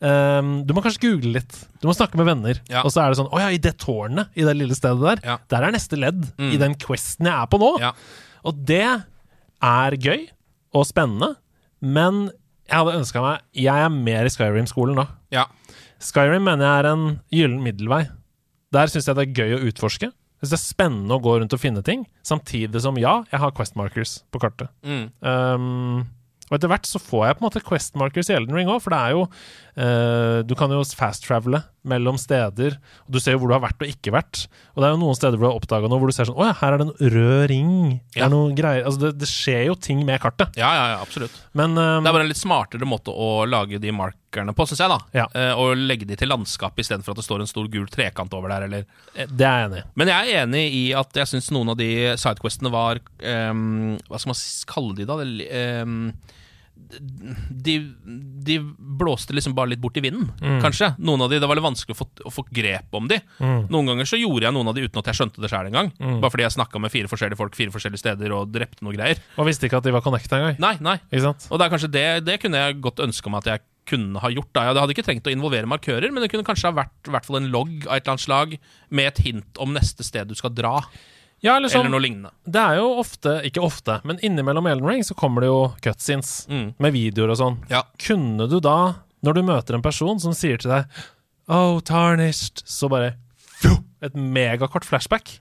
Um, 0.00 0.64
du 0.66 0.72
må 0.74 0.82
kanskje 0.82 1.00
google 1.02 1.32
litt. 1.34 1.66
Du 1.80 1.88
må 1.88 1.94
snakke 1.94 2.16
med 2.16 2.26
venner. 2.26 2.60
Ja. 2.68 2.82
Og 2.82 2.90
så 2.92 3.02
er 3.04 3.10
det 3.10 3.18
sånn 3.18 3.30
'Å 3.30 3.38
ja, 3.40 3.48
i 3.50 3.58
det 3.58 3.76
tårnet, 3.78 4.28
i 4.36 4.42
det 4.44 4.56
lille 4.56 4.74
stedet 4.74 5.00
der, 5.00 5.18
Ja. 5.24 5.36
der 5.48 5.62
er 5.68 5.72
neste 5.72 5.96
ledd 5.98 6.32
Mm. 6.38 6.52
i 6.52 6.56
den 6.56 6.74
questen 6.74 7.26
jeg 7.26 7.34
er 7.34 7.46
på 7.46 7.58
nå'. 7.58 7.80
Ja. 7.80 7.92
Og 8.44 8.64
det 8.64 9.02
er 9.62 9.90
gøy 9.96 10.28
og 10.74 10.86
spennende, 10.86 11.36
men 11.82 12.30
jeg 12.70 12.78
hadde 12.78 12.98
ønska 12.98 13.20
meg 13.20 13.40
Jeg 13.54 13.76
er 13.84 13.88
mer 13.90 14.24
i 14.24 14.28
Skyrim-skolen 14.28 14.96
da. 14.96 15.06
ja. 15.30 15.44
Skyrim 16.04 16.44
mener 16.44 16.66
jeg 16.66 16.82
er 16.82 16.90
en 16.90 17.06
gyllen 17.32 17.62
middelvei. 17.64 18.02
Der 18.74 18.90
syns 18.90 19.08
jeg 19.08 19.16
det 19.16 19.24
er 19.24 19.38
gøy 19.38 19.56
å 19.56 19.62
utforske. 19.70 20.10
Jeg 20.10 20.48
synes 20.48 20.52
det 20.52 20.58
er 20.58 20.74
spennende 20.74 21.16
å 21.16 21.22
gå 21.24 21.38
rundt 21.38 21.54
og 21.56 21.62
finne 21.62 21.80
ting, 21.86 22.02
samtidig 22.26 22.82
som 22.84 22.98
ja, 23.00 23.22
jeg 23.30 23.40
har 23.40 23.54
Quest 23.56 23.78
Markers 23.80 24.18
på 24.34 24.42
kartet. 24.42 24.68
Mm. 24.84 25.06
Um, 25.24 26.02
og 26.50 26.58
etter 26.58 26.68
hvert 26.68 26.88
så 26.88 27.00
får 27.00 27.22
jeg 27.24 27.36
på 27.36 27.40
en 27.40 27.46
måte 27.46 27.62
Quest 27.64 27.96
Markers 27.96 28.28
i 28.28 28.36
Elden 28.36 28.58
Ring 28.58 28.68
òg, 28.68 28.82
for 28.84 28.92
det 28.92 28.98
er 29.00 29.14
jo 29.16 29.22
Du 29.74 30.54
kan 30.58 30.70
jo 30.70 30.82
fast-travele 30.96 31.62
mellom 31.84 32.16
steder, 32.16 32.76
og 33.04 33.12
du 33.12 33.18
ser 33.20 33.34
jo 33.34 33.40
hvor 33.42 33.50
du 33.50 33.54
har 33.56 33.62
vært 33.64 33.82
og 33.84 33.90
ikke 33.90 34.12
vært. 34.14 34.44
Og 34.72 34.80
det 34.80 34.86
er 34.88 34.92
jo 34.94 35.00
noen 35.02 35.16
steder 35.18 35.36
hvor 35.36 35.48
du 35.48 35.50
har 35.50 35.58
oppdaga 35.58 35.88
noe 35.90 36.00
hvor 36.00 36.08
du 36.08 36.14
ser 36.16 36.28
sånn 36.28 36.38
Å 36.40 36.46
ja, 36.48 36.54
her 36.60 36.72
er 36.76 36.80
det 36.80 36.86
en 36.86 37.12
rød 37.14 37.42
ring. 37.50 37.72
Det 38.14 38.22
Ja. 38.22 38.28
er 38.30 38.54
greier 38.56 38.86
Altså, 38.88 39.00
det, 39.02 39.10
det 39.20 39.28
skjer 39.28 39.66
jo 39.68 39.74
ting 39.74 40.04
med 40.06 40.20
kartet. 40.22 40.54
ja, 40.56 40.70
ja, 40.78 40.84
ja, 40.94 41.00
absolutt. 41.02 41.34
Men 41.52 41.76
uh, 41.76 42.00
Det 42.00 42.08
er 42.08 42.16
bare 42.16 42.24
en 42.24 42.30
litt 42.32 42.40
smartere 42.40 42.88
måte 42.88 43.12
å 43.12 43.44
lage 43.48 43.80
de 43.82 43.92
markerne 43.92 44.54
på, 44.56 44.66
syns 44.70 44.80
jeg. 44.80 44.88
da 44.94 44.98
Ja. 45.12 45.26
Uh, 45.34 45.60
Og 45.60 45.76
legge 45.76 46.06
de 46.08 46.16
til 46.16 46.28
landskap 46.32 46.78
istedenfor 46.80 47.12
at 47.12 47.20
det 47.20 47.26
står 47.26 47.44
en 47.44 47.50
stor 47.50 47.68
gul 47.68 47.86
trekant 47.92 48.32
over 48.32 48.48
der. 48.54 48.64
Eller. 48.68 48.86
det 49.14 49.44
er 49.44 49.58
jeg 49.60 49.68
enig 49.68 49.82
i. 49.82 49.88
Men 50.00 50.08
jeg 50.14 50.30
er 50.32 50.46
enig 50.46 50.64
i 50.72 50.84
at 50.94 51.20
jeg 51.20 51.26
syns 51.34 51.50
noen 51.52 51.74
av 51.74 51.76
de 51.82 51.90
sidequestene 52.16 52.72
var 52.72 53.02
um, 53.50 53.98
Hva 54.08 54.18
skal 54.22 54.32
man 54.32 54.40
kalle 54.72 54.96
de, 54.96 55.04
da? 55.10 55.18
Det, 55.20 55.50
ehm, 55.52 55.98
de, 56.98 57.74
de 58.46 58.58
blåste 59.00 59.34
liksom 59.36 59.54
bare 59.56 59.72
litt 59.72 59.82
bort 59.82 59.96
i 59.98 60.02
vinden, 60.04 60.30
kanskje. 60.62 60.92
Noen 60.98 61.24
av 61.26 61.32
de, 61.32 61.40
Det 61.42 61.48
var 61.50 61.58
litt 61.58 61.66
vanskelig 61.66 61.96
å 61.96 62.00
få, 62.02 62.06
å 62.28 62.32
få 62.32 62.46
grep 62.54 62.94
om 62.96 63.08
de. 63.10 63.18
Mm. 63.40 63.66
Noen 63.72 63.92
ganger 63.92 64.10
så 64.10 64.20
gjorde 64.20 64.48
jeg 64.48 64.56
noen 64.56 64.70
av 64.70 64.76
de 64.76 64.86
uten 64.86 65.02
at 65.02 65.10
jeg 65.10 65.20
skjønte 65.20 65.42
det 65.44 65.50
sjøl 65.52 65.70
engang. 65.70 65.92
Bare 66.22 66.30
fordi 66.32 66.46
jeg 66.46 66.56
snakka 66.58 66.82
med 66.82 66.94
fire 66.94 67.10
forskjellige 67.10 67.40
folk 67.40 67.58
fire 67.58 67.74
forskjellige 67.74 68.04
steder 68.04 68.34
og 68.36 68.50
drepte 68.54 68.86
noe 68.86 68.96
greier. 68.96 69.20
Og 69.38 69.48
visste 69.48 69.68
ikke 69.68 69.80
at 69.82 69.86
de 69.88 69.94
var 69.96 70.04
connecta 70.04 70.40
engang. 70.40 70.58
Nei, 70.62 70.74
nei. 70.84 70.98
Og 71.50 71.60
det 71.60 71.66
er 71.68 71.74
kanskje 71.76 71.92
det, 71.94 72.08
det 72.26 72.40
kunne 72.42 72.60
jeg 72.66 72.80
godt 72.84 73.04
ønske 73.04 73.32
meg 73.32 73.44
at 73.44 73.52
jeg 73.54 73.64
kunne 73.88 74.20
ha 74.22 74.30
gjort. 74.32 74.48
Da. 74.56 74.62
Jeg 74.68 74.80
hadde 74.80 74.94
ikke 74.96 75.04
trengt 75.06 75.26
å 75.28 75.32
involvere 75.34 75.68
markører, 75.68 76.08
men 76.12 76.24
det 76.24 76.30
kunne 76.32 76.46
kanskje 76.46 76.70
ha 76.70 76.76
vært 76.78 77.10
i 77.10 77.12
hvert 77.12 77.26
fall 77.28 77.40
en 77.42 77.50
logg 77.52 77.84
av 77.84 77.98
et 77.98 78.04
eller 78.06 78.14
annet 78.14 78.24
slag 78.24 78.54
med 78.88 79.10
et 79.10 79.20
hint 79.26 79.60
om 79.60 79.74
neste 79.76 80.06
sted 80.06 80.30
du 80.30 80.36
skal 80.38 80.54
dra, 80.56 80.78
Ja, 81.44 81.56
eller 81.58 81.68
sånn 81.68 81.84
eller 81.84 81.92
noe 81.98 82.00
lignende. 82.02 82.30
Det 82.48 82.60
er 82.62 82.78
jo 82.80 82.86
ofte, 83.02 83.34
ikke 83.44 83.62
ofte, 83.62 83.98
men 84.08 84.16
innimellom 84.24 84.66
Elden 84.70 84.88
Ring 84.88 85.02
så 85.04 85.14
kommer 85.14 85.44
det 85.44 85.50
jo 85.52 85.74
cutscenes 85.84 86.46
Mm. 86.48 86.74
med 86.80 86.92
videoer 86.96 87.30
og 87.34 87.36
sånn. 87.36 87.58
Ja. 87.68 87.82
Kunne 88.00 88.48
du 88.48 88.58
da, 88.64 88.94
når 89.22 89.34
du 89.34 89.42
møter 89.42 89.74
en 89.76 89.82
person 89.84 90.18
som 90.20 90.32
sier 90.32 90.56
til 90.58 90.70
deg 90.72 90.86
Oh, 91.46 91.78
tarnished, 91.84 92.62
så 92.64 92.88
bare 92.88 93.14
et 94.02 94.14
megakort 94.16 94.84
flashback. 94.88 95.38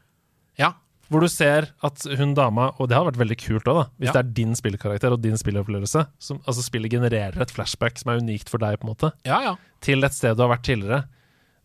Ja. 0.59 0.73
Hvor 1.09 1.21
du 1.23 1.27
ser 1.29 1.69
at 1.83 2.03
hun 2.17 2.33
dama 2.33 2.71
Og 2.79 2.87
det 2.89 2.95
hadde 2.97 3.11
vært 3.11 3.19
veldig 3.21 3.37
kult 3.39 3.67
òg, 3.71 3.75
da. 3.75 3.83
Hvis 3.99 4.07
Ja. 4.07 4.11
det 4.13 4.19
er 4.25 4.33
din 4.33 4.53
spillkarakter 4.55 5.11
og 5.13 5.21
din 5.21 5.37
spillopplevelse. 5.37 6.07
Som, 6.19 6.39
altså 6.47 6.63
Spillet 6.63 6.91
genererer 6.91 7.39
et 7.41 7.51
flashback 7.51 7.97
som 7.99 8.11
er 8.11 8.19
unikt 8.19 8.49
for 8.49 8.57
deg, 8.57 8.79
på 8.79 8.87
en 8.87 8.95
måte. 8.95 9.11
ja, 9.25 9.39
ja. 9.41 9.55
Til 9.79 10.03
et 10.03 10.11
sted 10.13 10.35
du 10.35 10.43
har 10.43 10.57
vært 10.57 10.63
tidligere. 10.63 11.05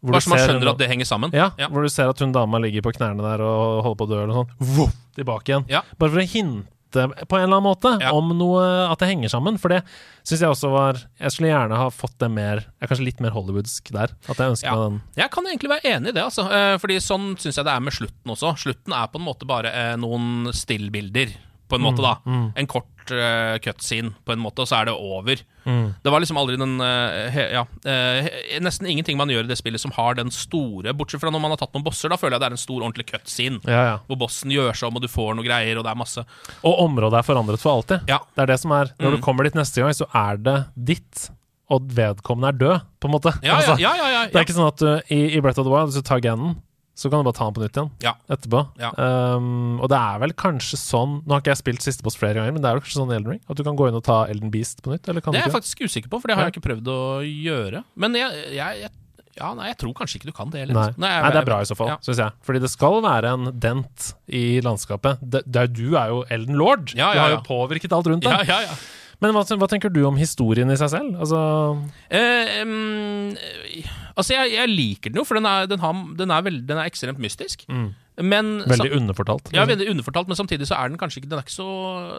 Bare 0.03 0.21
så 0.23 0.31
man 0.31 0.39
skjønner 0.39 0.71
at 0.71 0.79
det 0.79 0.89
henger 0.89 1.07
sammen. 1.07 1.33
ja, 1.35 1.51
Ja. 1.59 1.69
hvor 1.69 1.83
du 1.83 1.89
ser 1.89 2.09
at 2.09 2.19
hun 2.21 2.31
dama 2.33 2.59
ligger 2.59 2.83
på 2.83 2.93
knærne 2.95 3.19
der 3.23 3.43
og 3.43 3.83
holder 3.83 3.97
på 3.99 4.07
å 4.07 4.11
dø, 4.13 4.23
eller 4.23 4.35
sånt. 4.35 4.51
Voff, 4.61 4.95
tilbake 5.17 5.45
igjen. 5.51 5.65
Ja. 5.69 5.83
Bare 5.99 6.11
for 6.11 6.19
å 6.23 6.27
hinte 6.29 6.57
på 6.93 7.37
en 7.37 7.43
eller 7.45 7.59
annen 7.59 7.67
måte 7.69 8.01
Ja. 8.01 8.13
om 8.17 8.31
noe 8.39 8.63
at 8.91 8.99
det 8.99 9.09
henger 9.11 9.29
sammen. 9.29 9.59
For 9.59 9.69
det 9.69 9.83
syns 10.25 10.41
jeg 10.41 10.49
også 10.49 10.71
var 10.71 10.95
Jeg 11.21 11.31
skulle 11.33 11.51
gjerne 11.51 11.77
ha 11.77 11.91
fått 11.91 12.17
det 12.19 12.31
mer 12.31 12.63
Jeg 12.65 12.81
er 12.81 12.87
kanskje 12.87 13.05
litt 13.05 13.21
mer 13.21 13.31
hollywoodsk 13.31 13.91
der. 13.93 14.09
At 14.27 14.37
jeg 14.39 14.49
ønsker 14.55 14.65
Ja. 14.65 14.75
meg 14.77 14.89
den 14.89 15.03
Jeg 15.17 15.31
kan 15.31 15.45
egentlig 15.45 15.69
være 15.69 15.85
enig 15.97 16.09
i 16.09 16.13
det, 16.13 16.23
altså. 16.25 16.47
Eh, 16.51 16.79
Fordi 16.79 16.97
sånn 16.97 17.37
syns 17.37 17.57
jeg 17.57 17.65
det 17.67 17.75
er 17.75 17.81
med 17.81 17.93
slutten 17.93 18.25
også. 18.33 18.57
Slutten 18.57 18.93
er 18.95 19.07
på 19.09 19.17
en 19.21 19.27
måte 19.27 19.47
bare 19.47 19.67
eh, 19.67 19.97
noen 19.97 20.49
stillbilder, 20.55 21.35
på 21.69 21.77
en 21.77 21.85
måte, 21.85 22.03
da. 22.05 22.17
En 22.57 22.67
kort 22.67 23.11
uh, 23.13 23.57
cutscene, 23.65 24.11
på 24.25 24.33
en 24.35 24.41
måte, 24.41 24.61
og 24.65 24.69
så 24.71 24.79
er 24.81 24.89
det 24.89 24.95
over. 24.97 25.41
Mm. 25.69 25.95
Det 26.05 26.13
var 26.13 26.21
liksom 26.25 26.39
aldri 26.41 26.57
den 26.61 26.75
uh, 26.81 27.29
he, 27.35 27.45
Ja, 27.53 27.63
uh, 27.65 28.29
nesten 28.65 28.89
ingenting 28.89 29.19
man 29.21 29.29
gjør 29.33 29.45
i 29.45 29.51
det 29.51 29.59
spillet 29.61 29.81
som 29.83 29.93
har 29.97 30.17
den 30.19 30.31
store, 30.35 30.95
bortsett 30.97 31.21
fra 31.23 31.33
når 31.35 31.43
man 31.45 31.53
har 31.55 31.61
tatt 31.61 31.75
noen 31.77 31.85
bosser. 31.87 32.09
Da 32.13 32.17
føler 32.21 32.37
jeg 32.39 32.45
det 32.45 32.49
er 32.51 32.57
en 32.57 32.63
stor, 32.65 32.81
ordentlig 32.83 33.07
cutscene. 33.13 33.61
Ja, 33.69 33.83
ja. 33.93 33.97
Hvor 34.09 34.21
bossen 34.25 34.53
gjør 34.55 34.73
seg 34.77 34.89
om, 34.91 34.97
og 35.01 35.05
du 35.05 35.09
får 35.13 35.35
noe 35.37 35.45
greier, 35.47 35.77
og 35.81 35.85
det 35.85 35.93
er 35.93 36.01
masse 36.01 36.25
Og 36.65 36.79
området 36.89 37.21
er 37.21 37.27
forandret 37.29 37.61
for 37.63 37.77
alltid. 37.79 38.09
Ja. 38.09 38.21
Det 38.35 38.47
er 38.47 38.53
det 38.55 38.61
som 38.65 38.73
er 38.77 38.95
Når 38.99 39.11
Mm. 39.13 39.17
du 39.19 39.23
kommer 39.25 39.45
dit 39.45 39.55
neste 39.59 39.81
gang, 39.85 39.93
så 39.97 40.07
er 40.15 40.37
det 40.37 40.57
ditt, 40.77 41.29
og 41.71 41.85
vedkommende 41.93 42.49
er 42.55 42.59
død, 42.61 42.81
på 43.01 43.09
en 43.09 43.13
måte. 43.13 43.33
Ja, 43.43 43.53
ja, 43.53 43.57
Altså, 43.61 43.75
ja. 43.81 43.93
ja, 43.97 44.23
Det 44.33 44.37
er 44.41 44.45
ikke 44.47 44.57
sånn 44.57 44.69
at 44.73 44.81
du 44.81 45.15
i, 45.15 45.37
i 45.37 45.41
Breath 45.45 45.61
of 45.61 45.67
the 45.69 45.73
Wild, 45.73 45.91
hvis 45.93 46.01
du 46.01 46.07
tar 46.09 46.21
Ganon, 46.25 46.57
så 46.99 47.07
kan 47.13 47.21
du 47.23 47.29
bare 47.29 47.39
ta 47.39 47.47
den 47.47 47.55
på 47.55 47.63
nytt 47.63 47.77
igjen. 47.79 47.91
Ja. 48.03 48.13
etterpå. 48.35 48.61
Ja. 48.83 48.91
Um, 48.99 49.79
og 49.79 49.87
det 49.93 49.99
er 50.03 50.19
vel 50.25 50.33
kanskje 50.35 50.79
sånn 50.81 51.21
Nå 51.23 51.37
har 51.37 51.43
ikke 51.45 51.53
jeg 51.55 51.61
spilt 51.63 51.85
siste 51.87 52.03
boss 52.03 52.19
flere 52.19 52.35
ganger, 52.41 52.57
men 52.57 52.65
det 52.65 52.71
er 52.73 52.75
vel 52.79 52.83
kanskje 52.83 52.99
sånn 52.99 53.13
i 53.13 53.19
Elden 53.21 53.37
Ring? 53.37 53.43
At 53.49 53.57
du 53.61 53.63
kan 53.67 53.79
gå 53.79 53.87
inn 53.89 53.99
og 54.01 54.03
ta 54.09 54.25
Elden 54.27 54.51
Beast 54.51 54.83
på 54.83 54.91
nytt? 54.97 55.07
Eller 55.09 55.23
kan 55.23 55.33
Det 55.37 55.45
er 55.45 55.47
jeg 55.47 55.55
faktisk 55.55 55.85
usikker 55.87 56.11
på, 56.11 56.19
for 56.21 56.27
det 56.33 56.37
har 56.41 56.49
jeg 56.49 56.57
ikke 56.59 56.67
prøvd 56.67 56.91
å 56.91 56.99
gjøre. 57.23 57.85
Men 57.95 58.19
jeg, 58.19 58.43
jeg, 58.59 58.83
jeg 58.83 58.91
Ja, 59.39 59.53
nei, 59.55 59.69
jeg 59.71 59.79
tror 59.79 59.95
kanskje 59.95 60.19
ikke 60.19 60.33
du 60.33 60.35
kan 60.35 60.51
det 60.51 60.65
heller. 60.65 60.75
Nei. 60.75 60.89
Nei, 60.99 61.11
jeg- 61.15 61.33
det 61.37 61.41
er 61.45 61.47
bra 61.47 61.61
i 61.63 61.69
så 61.71 61.77
fall, 61.79 61.93
Ja. 61.95 61.97
syns 62.03 62.19
jeg. 62.19 62.33
Fordi 62.43 62.59
det 62.67 62.71
skal 62.75 62.99
være 63.07 63.33
en 63.39 63.53
dent 63.63 64.13
i 64.27 64.59
landskapet. 64.67 65.21
Det, 65.23 65.45
det 65.47 65.61
er, 65.63 65.69
du 65.71 65.95
er 65.95 66.09
jo 66.11 66.25
Elden 66.29 66.59
Lord. 66.59 66.91
Ja, 66.99 67.13
ja, 67.13 67.15
Du 67.15 67.21
har 67.21 67.31
jo 67.37 67.43
påvirket 67.47 67.93
alt 67.95 68.11
rundt 68.11 68.25
deg. 68.27 68.49
Ja, 68.49 68.59
ja, 68.59 68.73
ja. 68.73 68.75
Men 69.21 69.33
hva, 69.35 69.43
hva 69.47 69.67
tenker 69.71 69.91
du 69.95 70.05
om 70.07 70.15
historien 70.19 70.71
i 70.71 70.77
seg 70.79 70.91
selv? 70.91 71.15
Altså 71.19 71.39
Eh, 72.11 72.61
em, 72.63 73.35
altså, 74.19 74.35
jeg, 74.35 74.53
jeg 74.57 74.71
liker 74.73 75.13
den 75.15 75.23
jo, 75.23 75.25
for 75.29 75.39
den 75.39 75.49
er, 75.49 75.69
den 75.71 75.81
har, 75.83 76.03
den 76.19 76.35
er, 76.35 76.45
veld, 76.47 76.63
den 76.69 76.81
er 76.81 76.91
ekstremt 76.91 77.23
mystisk. 77.23 77.65
Men 78.19 78.57
Veldig 78.67 78.91
underfortalt. 78.97 79.53
Ja, 79.55 79.63
veldig 79.69 79.87
underfortalt, 79.93 80.31
men 80.31 80.39
samtidig 80.39 80.67
så 80.67 80.75
er 80.75 80.91
den 80.91 80.99
kanskje 80.99 81.21
ikke 81.21 81.29
Den 81.31 81.39
er, 81.39 81.45
ikke 81.47 81.55
så, 81.55 81.69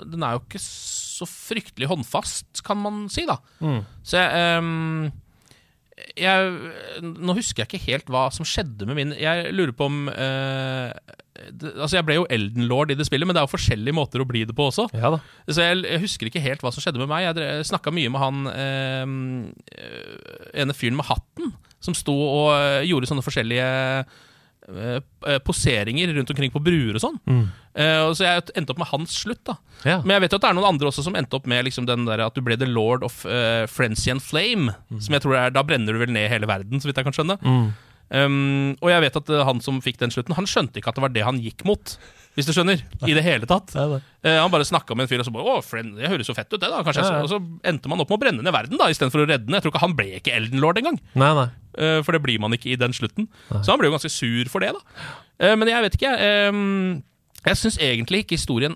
den 0.07 0.23
er 0.23 0.37
jo 0.37 0.43
ikke 0.45 0.61
så 0.63 1.27
fryktelig 1.27 1.89
håndfast, 1.91 2.61
kan 2.63 2.79
man 2.79 3.01
si, 3.11 3.25
da. 3.27 3.35
Mm. 3.59 3.81
Så 4.07 4.21
jeg, 4.21 4.53
em, 4.61 5.09
jeg 6.19 7.05
Nå 7.05 7.35
husker 7.37 7.63
jeg 7.63 7.69
ikke 7.69 7.85
helt 7.85 8.11
hva 8.11 8.27
som 8.33 8.47
skjedde 8.47 8.87
med 8.89 8.97
min 8.97 9.15
Jeg 9.17 9.53
lurer 9.55 9.73
på 9.75 9.87
om 9.89 10.09
eh, 10.11 10.91
det, 11.51 11.73
Altså, 11.75 11.97
jeg 11.97 12.07
ble 12.07 12.17
jo 12.19 12.27
Elden 12.31 12.67
Lord 12.69 12.91
i 12.91 12.97
det 12.99 13.07
spillet, 13.07 13.27
men 13.27 13.35
det 13.35 13.41
er 13.41 13.47
jo 13.47 13.53
forskjellige 13.53 13.95
måter 13.95 14.23
å 14.23 14.27
bli 14.27 14.41
det 14.47 14.55
på 14.57 14.65
også. 14.67 14.89
Ja 14.91 15.13
da. 15.13 15.21
Så 15.47 15.63
jeg, 15.63 15.83
jeg 15.87 16.03
husker 16.03 16.29
ikke 16.29 16.43
helt 16.43 16.63
hva 16.65 16.71
som 16.75 16.83
skjedde 16.83 16.99
med 16.99 17.07
meg. 17.11 17.29
Jeg 17.29 17.69
snakka 17.69 17.93
mye 17.95 18.11
med 18.11 18.19
han 18.19 18.49
eh, 18.51 19.13
ene 20.59 20.75
fyren 20.75 20.99
med 20.99 21.07
hatten, 21.07 21.53
som 21.79 21.95
sto 21.95 22.15
og 22.15 22.49
eh, 22.57 22.89
gjorde 22.89 23.07
sånne 23.07 23.23
forskjellige 23.23 23.69
poseringer 25.45 26.13
rundt 26.15 26.29
omkring 26.33 26.53
på 26.53 26.61
bruer 26.63 26.97
og 26.97 27.03
sånn. 27.03 27.17
Mm. 27.29 27.43
Uh, 27.79 28.09
så 28.17 28.25
jeg 28.25 28.45
endte 28.59 28.73
opp 28.73 28.81
med 28.81 28.89
hans 28.91 29.15
slutt, 29.21 29.41
da. 29.47 29.55
Ja. 29.87 29.99
Men 30.03 30.17
jeg 30.17 30.25
vet 30.25 30.35
jo 30.35 30.39
at 30.39 30.45
det 30.45 30.51
er 30.51 30.57
noen 30.57 30.71
andre 30.71 30.89
også 30.91 31.05
som 31.05 31.17
endte 31.19 31.37
opp 31.37 31.49
med 31.49 31.67
liksom 31.67 31.87
den 31.89 32.07
der 32.07 32.25
at 32.25 32.35
du 32.35 32.43
ble 32.45 32.57
the 32.59 32.69
lord 32.69 33.05
of 33.07 33.21
uh, 33.29 33.65
frenzy 33.71 34.11
and 34.13 34.23
flame. 34.23 34.73
Som 34.99 35.15
jeg 35.15 35.25
tror 35.25 35.37
er 35.39 35.53
Da 35.55 35.63
brenner 35.65 35.95
du 35.95 36.01
vel 36.01 36.13
ned 36.13 36.31
hele 36.31 36.49
verden, 36.49 36.81
så 36.81 36.89
vidt 36.89 36.99
jeg 36.99 37.07
kan 37.07 37.15
skjønne. 37.15 37.39
Mm. 37.41 37.69
Um, 38.09 38.73
og 38.81 38.89
jeg 38.89 39.03
vet 39.05 39.19
at 39.19 39.27
uh, 39.29 39.43
han 39.45 39.59
som 39.61 39.77
fikk 39.85 39.99
den 40.01 40.13
slutten, 40.13 40.33
han 40.37 40.49
skjønte 40.49 40.81
ikke 40.81 40.89
at 40.89 40.97
det 40.97 41.05
var 41.05 41.13
det 41.13 41.27
han 41.27 41.41
gikk 41.43 41.61
mot. 41.69 41.93
Hvis 42.37 42.47
du 42.47 42.53
skjønner? 42.55 42.81
I 43.03 43.15
det 43.17 43.23
hele 43.25 43.47
tatt. 43.49 43.73
Det. 43.73 43.99
Eh, 44.23 44.37
han 44.37 44.51
bare 44.53 44.67
snakka 44.67 44.95
med 44.95 45.05
en 45.05 45.09
fyr 45.11 45.19
og 45.19 45.27
så 45.27 45.33
bare 45.33 45.55
Å, 45.57 45.63
friend, 45.65 45.97
det 45.97 46.07
høres 46.11 46.29
jo 46.29 46.35
fett 46.37 46.47
ut, 46.51 46.59
det, 46.61 46.69
da. 46.71 46.81
Kanskje 46.85 47.03
Ja, 47.03 47.17
ja. 47.17 47.23
Og 47.25 47.31
så 47.31 47.39
endte 47.67 47.91
man 47.91 47.99
opp 47.99 48.11
med 48.11 48.19
å 48.19 48.21
brenne 48.21 48.45
ned 48.45 48.55
verden, 48.55 48.79
da, 48.79 48.87
istedenfor 48.91 49.25
å 49.25 49.27
redde 49.27 49.47
den. 49.47 49.57
Jeg 49.57 49.65
tror 49.65 49.73
ikke 49.73 49.83
han 49.83 49.95
ble 49.97 50.07
ikke 50.21 50.35
Elden 50.37 50.61
Lord 50.63 50.79
engang. 50.79 50.99
Nei, 51.19 51.31
nei. 51.35 51.47
Uh, 51.77 51.99
for 52.05 52.15
det 52.15 52.23
blir 52.23 52.39
man 52.41 52.55
ikke 52.55 52.73
i 52.73 52.79
den 52.79 52.95
slutten. 52.95 53.29
Så 53.49 53.71
han 53.71 53.81
ble 53.81 53.89
jo 53.89 53.95
ganske 53.97 54.11
sur 54.13 54.49
for 54.51 54.65
det, 54.65 54.73
da. 54.77 55.05
Eh, 55.39 55.55
men 55.55 55.69
jeg 55.71 55.85
vet 55.85 55.95
ikke, 55.95 56.11
jeg. 56.11 56.49
Um, 56.51 57.03
jeg 57.45 57.55
syns 57.55 57.77
egentlig 57.79 58.25
ikke 58.25 58.35
historien 58.35 58.73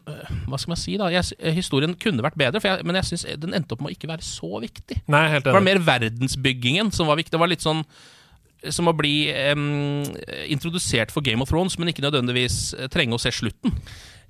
Hva 0.48 0.56
skal 0.56 0.72
man 0.72 0.80
si, 0.80 0.94
da? 0.96 1.10
Jeg, 1.12 1.36
historien 1.52 1.98
kunne 2.00 2.24
vært 2.24 2.38
bedre, 2.40 2.62
jeg, 2.64 2.86
men 2.88 2.96
jeg 2.96 3.10
syns 3.10 3.26
den 3.42 3.52
endte 3.58 3.76
opp 3.76 3.84
med 3.84 3.92
å 3.92 3.96
ikke 3.98 4.08
være 4.08 4.24
så 4.24 4.62
viktig. 4.64 5.02
Nei, 5.12 5.26
helt 5.34 5.44
Det 5.44 5.56
var 5.56 5.66
mer 5.66 5.82
verdensbyggingen 5.84 6.94
som 6.96 7.12
var 7.12 7.20
viktig. 7.20 7.34
Det 7.36 7.42
var 7.44 7.52
litt 7.52 7.66
sånn 7.66 7.84
som 8.72 8.88
å 8.88 8.96
bli 8.96 9.28
um, 9.52 10.06
introdusert 10.48 11.12
for 11.12 11.26
Game 11.26 11.44
of 11.44 11.52
Thrones, 11.52 11.76
men 11.76 11.92
ikke 11.92 12.06
nødvendigvis 12.06 12.72
eh, 12.78 12.88
trenge 12.92 13.18
å 13.18 13.20
se 13.20 13.34
slutten. 13.36 13.76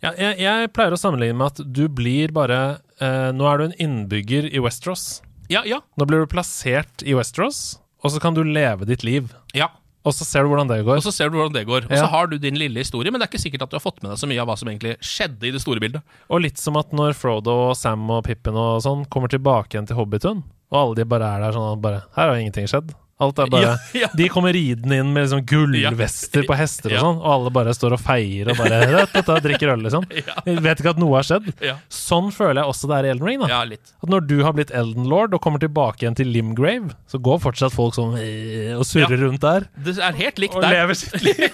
Ja, 0.02 0.12
jeg, 0.18 0.40
jeg 0.42 0.72
pleier 0.74 0.96
å 0.96 1.00
sammenligne 1.00 1.38
med 1.38 1.54
at 1.54 1.62
du 1.64 1.86
blir 1.88 2.34
bare 2.36 2.58
uh, 3.00 3.30
Nå 3.32 3.46
er 3.48 3.62
du 3.62 3.68
en 3.70 3.78
innbygger 3.86 4.50
i 4.50 4.64
Westeros. 4.64 5.22
Ja, 5.52 5.62
ja, 5.68 5.84
Nå 6.00 6.08
blir 6.10 6.24
du 6.24 6.32
plassert 6.32 7.06
i 7.06 7.14
Westeros, 7.16 7.78
og 8.04 8.12
så 8.12 8.20
kan 8.22 8.34
du 8.36 8.44
leve 8.44 8.86
ditt 8.86 9.04
liv. 9.04 9.34
ja. 9.54 9.70
Og 10.04 10.12
så 10.12 10.26
ser 10.28 10.44
du 10.44 10.50
hvordan 10.52 10.68
det 10.68 10.82
går. 10.84 10.98
Og 11.00 11.04
så 11.06 11.14
ser 11.16 11.30
du 11.32 11.38
hvordan 11.38 11.54
det 11.56 11.62
går. 11.66 11.86
Og 11.88 11.92
Ja. 11.96 12.02
så 12.04 12.08
har 12.12 12.28
du 12.28 12.34
din 12.38 12.56
lille 12.60 12.76
historie, 12.84 13.10
men 13.10 13.22
det 13.22 13.30
er 13.30 13.32
ikke 13.32 13.40
sikkert 13.46 13.62
at 13.64 13.70
du 13.72 13.78
har 13.78 13.84
fått 13.86 14.02
med 14.04 14.12
deg 14.12 14.18
så 14.20 14.28
mye 14.28 14.42
av 14.44 14.50
hva 14.50 14.58
som 14.60 14.68
egentlig 14.68 14.98
skjedde 15.00 15.48
i 15.48 15.52
det 15.56 15.62
store 15.64 15.80
bildet. 15.80 16.02
Og 16.30 16.42
litt 16.44 16.58
som 16.60 16.76
at 16.76 16.92
når 16.92 17.14
Frodo 17.16 17.70
og 17.70 17.78
Sam 17.80 18.04
og 18.12 18.26
Pippin 18.26 18.54
og 18.60 18.82
sånn 18.84 19.06
kommer 19.08 19.30
tilbake 19.32 19.72
igjen 19.78 19.88
til 19.88 19.96
Hobbitun, 19.96 20.44
og 20.74 20.76
alle 20.82 20.96
de 21.00 21.06
bare 21.08 21.24
er 21.24 21.40
der 21.46 21.54
sånn 21.56 21.80
bare 21.80 22.04
Her 22.18 22.28
har 22.28 22.36
ingenting 22.36 22.68
skjedd. 22.68 22.92
Alt 23.24 23.40
er 23.44 23.50
bare 23.54 23.70
Ja, 23.96 24.04
ja. 24.04 24.10
De 24.18 24.28
kommer 24.32 24.54
ridende 24.56 25.00
inn 25.02 25.12
med 25.16 25.26
liksom 25.26 25.44
gullvester 25.50 26.46
på 26.48 26.58
hester 26.60 26.94
og 26.98 27.04
sånn, 27.06 27.20
og 27.22 27.30
alle 27.36 27.54
bare 27.56 27.74
står 27.76 27.96
og 27.98 28.02
feier 28.04 28.52
og 28.52 28.60
bare 28.60 28.82
«Rett, 28.92 29.14
dette, 29.16 29.38
drikker 29.48 29.74
øl, 29.76 29.86
liksom. 29.88 30.08
Ja. 30.24 30.38
Vet 30.46 30.84
ikke 30.84 30.94
at 30.94 31.00
noe 31.02 31.16
har 31.18 31.28
skjedd. 31.28 31.50
Ja. 31.64 31.78
Sånn 31.92 32.30
føler 32.36 32.62
jeg 32.62 32.74
også 32.74 32.90
det 32.92 32.98
er 33.00 33.08
i 33.08 33.12
Elden 33.14 33.28
Ring. 33.32 33.42
da 33.44 33.50
ja. 33.52 33.62
At 34.04 34.12
Når 34.12 34.28
du 34.30 34.36
har 34.46 34.56
blitt 34.58 34.72
Elden 34.76 35.08
Lord 35.12 35.36
og 35.36 35.42
kommer 35.44 35.62
tilbake 35.64 36.06
igjen 36.06 36.18
til 36.20 36.30
Limgrave, 36.34 36.94
så 37.10 37.20
går 37.24 37.42
fortsatt 37.44 37.76
folk 37.76 37.96
sånn 37.98 38.16
«Eh», 38.22 38.74
og 38.78 38.86
surrer 38.88 39.20
rundt 39.26 39.44
der. 39.44 39.68
Det 39.84 39.98
er 39.98 40.20
helt 40.20 40.42
likt 40.42 40.56
Og 40.60 40.64
der. 40.66 40.78
lever 40.80 41.00
sitt 41.00 41.24
liv. 41.24 41.48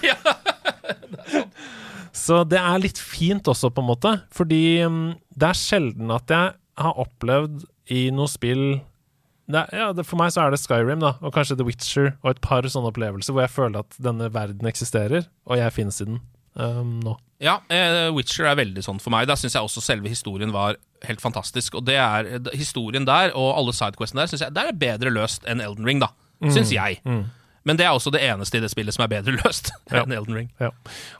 Så 2.20 2.42
det 2.48 2.58
er 2.60 2.80
litt 2.82 2.98
fint 3.00 3.46
også, 3.48 3.70
på 3.72 3.82
en 3.82 3.88
måte. 3.90 4.14
Fordi 4.34 4.62
mm, 4.86 5.02
det 5.40 5.50
er 5.52 5.58
sjelden 5.58 6.10
at 6.14 6.32
jeg 6.34 6.52
har 6.80 6.98
opplevd 7.00 7.64
i 7.94 8.08
noe 8.14 8.30
spill 8.30 8.80
er, 9.58 9.72
ja, 9.74 9.88
det, 9.96 10.04
For 10.08 10.20
meg 10.20 10.32
så 10.34 10.44
er 10.44 10.54
det 10.54 10.60
Skyrim, 10.62 11.00
da, 11.02 11.14
og 11.20 11.34
kanskje 11.34 11.56
The 11.58 11.66
Witcher, 11.66 12.12
og 12.22 12.34
et 12.34 12.42
par 12.44 12.66
sånne 12.68 12.92
opplevelser 12.92 13.34
hvor 13.34 13.44
jeg 13.44 13.54
føler 13.54 13.82
at 13.82 13.98
denne 14.02 14.30
verden 14.34 14.68
eksisterer, 14.70 15.26
og 15.48 15.58
jeg 15.58 15.74
finnes 15.76 16.00
i 16.02 16.08
den 16.08 16.20
um, 16.54 16.98
nå. 17.04 17.16
Ja, 17.40 17.56
eh, 17.72 18.10
Witcher 18.12 18.50
er 18.50 18.58
veldig 18.60 18.82
sånn 18.84 18.98
for 19.00 19.14
meg. 19.14 19.24
Da 19.30 19.36
syns 19.40 19.54
jeg 19.56 19.64
også 19.64 19.80
selve 19.80 20.10
historien 20.12 20.52
var 20.52 20.76
helt 21.08 21.22
fantastisk. 21.24 21.78
Og 21.78 21.86
det 21.88 21.96
er 21.96 22.26
historien 22.52 23.06
der, 23.08 23.32
og 23.32 23.54
alle 23.56 23.72
sidequestene 23.72 24.20
der, 24.20 24.28
synes 24.28 24.44
jeg 24.44 24.52
der 24.58 24.68
er 24.68 24.76
bedre 24.76 25.12
løst 25.14 25.48
enn 25.48 25.62
Elden 25.64 25.88
Ring, 25.88 26.02
da. 26.04 26.10
Syns 26.52 26.72
jeg. 26.74 27.00
Men 27.68 27.76
det 27.76 27.84
er 27.84 27.92
også 27.92 28.08
det 28.14 28.22
eneste 28.24 28.56
i 28.56 28.62
det 28.64 28.70
spillet 28.72 28.94
som 28.96 29.04
er 29.04 29.10
bedre 29.12 29.34
løst 29.42 29.72
Ja. 29.90 30.02
enn 30.04 30.14
Elden 30.14 30.36
Ring. 30.38 30.48
Ja. 30.62 30.70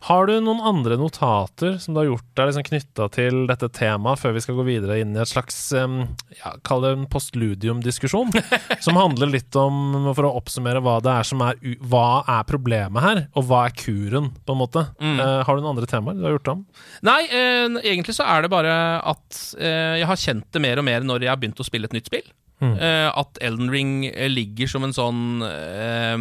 Har 0.09 0.29
du 0.31 0.33
noen 0.41 0.63
andre 0.65 0.97
notater 1.01 1.77
som 1.83 1.93
du 1.95 2.01
har 2.01 2.09
gjort 2.09 2.29
deg 2.39 2.49
liksom 2.51 2.65
knytta 2.69 3.09
til 3.13 3.41
dette 3.51 3.69
temaet, 3.77 4.21
før 4.23 4.33
vi 4.37 4.43
skal 4.45 4.57
gå 4.61 4.65
videre 4.69 5.01
inn 5.03 5.13
i 5.17 5.21
et 5.21 5.29
slags 5.31 5.59
um, 5.77 5.99
ja, 6.39 6.55
Kall 6.67 6.85
det 6.87 6.93
en 6.97 7.07
postludium-diskusjon? 7.13 8.33
som 8.85 8.97
handler 9.01 9.33
litt 9.35 9.57
om, 9.61 10.11
for 10.17 10.29
å 10.29 10.33
oppsummere, 10.41 10.81
hva 10.85 10.97
det 11.05 11.13
er 11.13 11.29
som 11.29 11.43
er 11.45 11.61
Hva 11.81 12.23
er 12.25 12.47
problemet 12.49 13.05
her, 13.05 13.23
og 13.37 13.49
hva 13.51 13.67
er 13.69 13.77
kuren, 13.77 14.31
på 14.47 14.57
en 14.57 14.63
måte? 14.63 14.87
Eh, 15.01 15.41
har 15.45 15.57
du 15.57 15.61
noen 15.65 15.75
andre 15.75 15.89
temaer 15.91 16.17
du 16.19 16.25
har 16.25 16.37
gjort 16.39 16.53
om? 16.55 16.65
Nei, 17.07 17.21
uh, 17.31 17.81
egentlig 17.85 18.17
så 18.17 18.25
er 18.29 18.45
det 18.47 18.53
bare 18.53 18.73
at 19.13 19.41
uh, 19.61 19.97
jeg 20.01 20.09
har 20.09 20.21
kjent 20.25 20.47
det 20.55 20.63
mer 20.65 20.81
og 20.81 20.87
mer 20.89 21.05
når 21.07 21.27
jeg 21.27 21.33
har 21.35 21.41
begynt 21.41 21.61
å 21.61 21.67
spille 21.67 21.91
et 21.91 21.97
nytt 21.97 22.09
spill. 22.11 22.27
Mm. 22.61 22.77
Eh, 22.77 23.09
at 23.09 23.41
Elden 23.41 23.73
Ring 23.73 23.93
eh, 24.07 24.29
ligger 24.29 24.69
som 24.69 24.85
en 24.85 24.95
sånn 24.97 25.43
eh, 25.47 26.17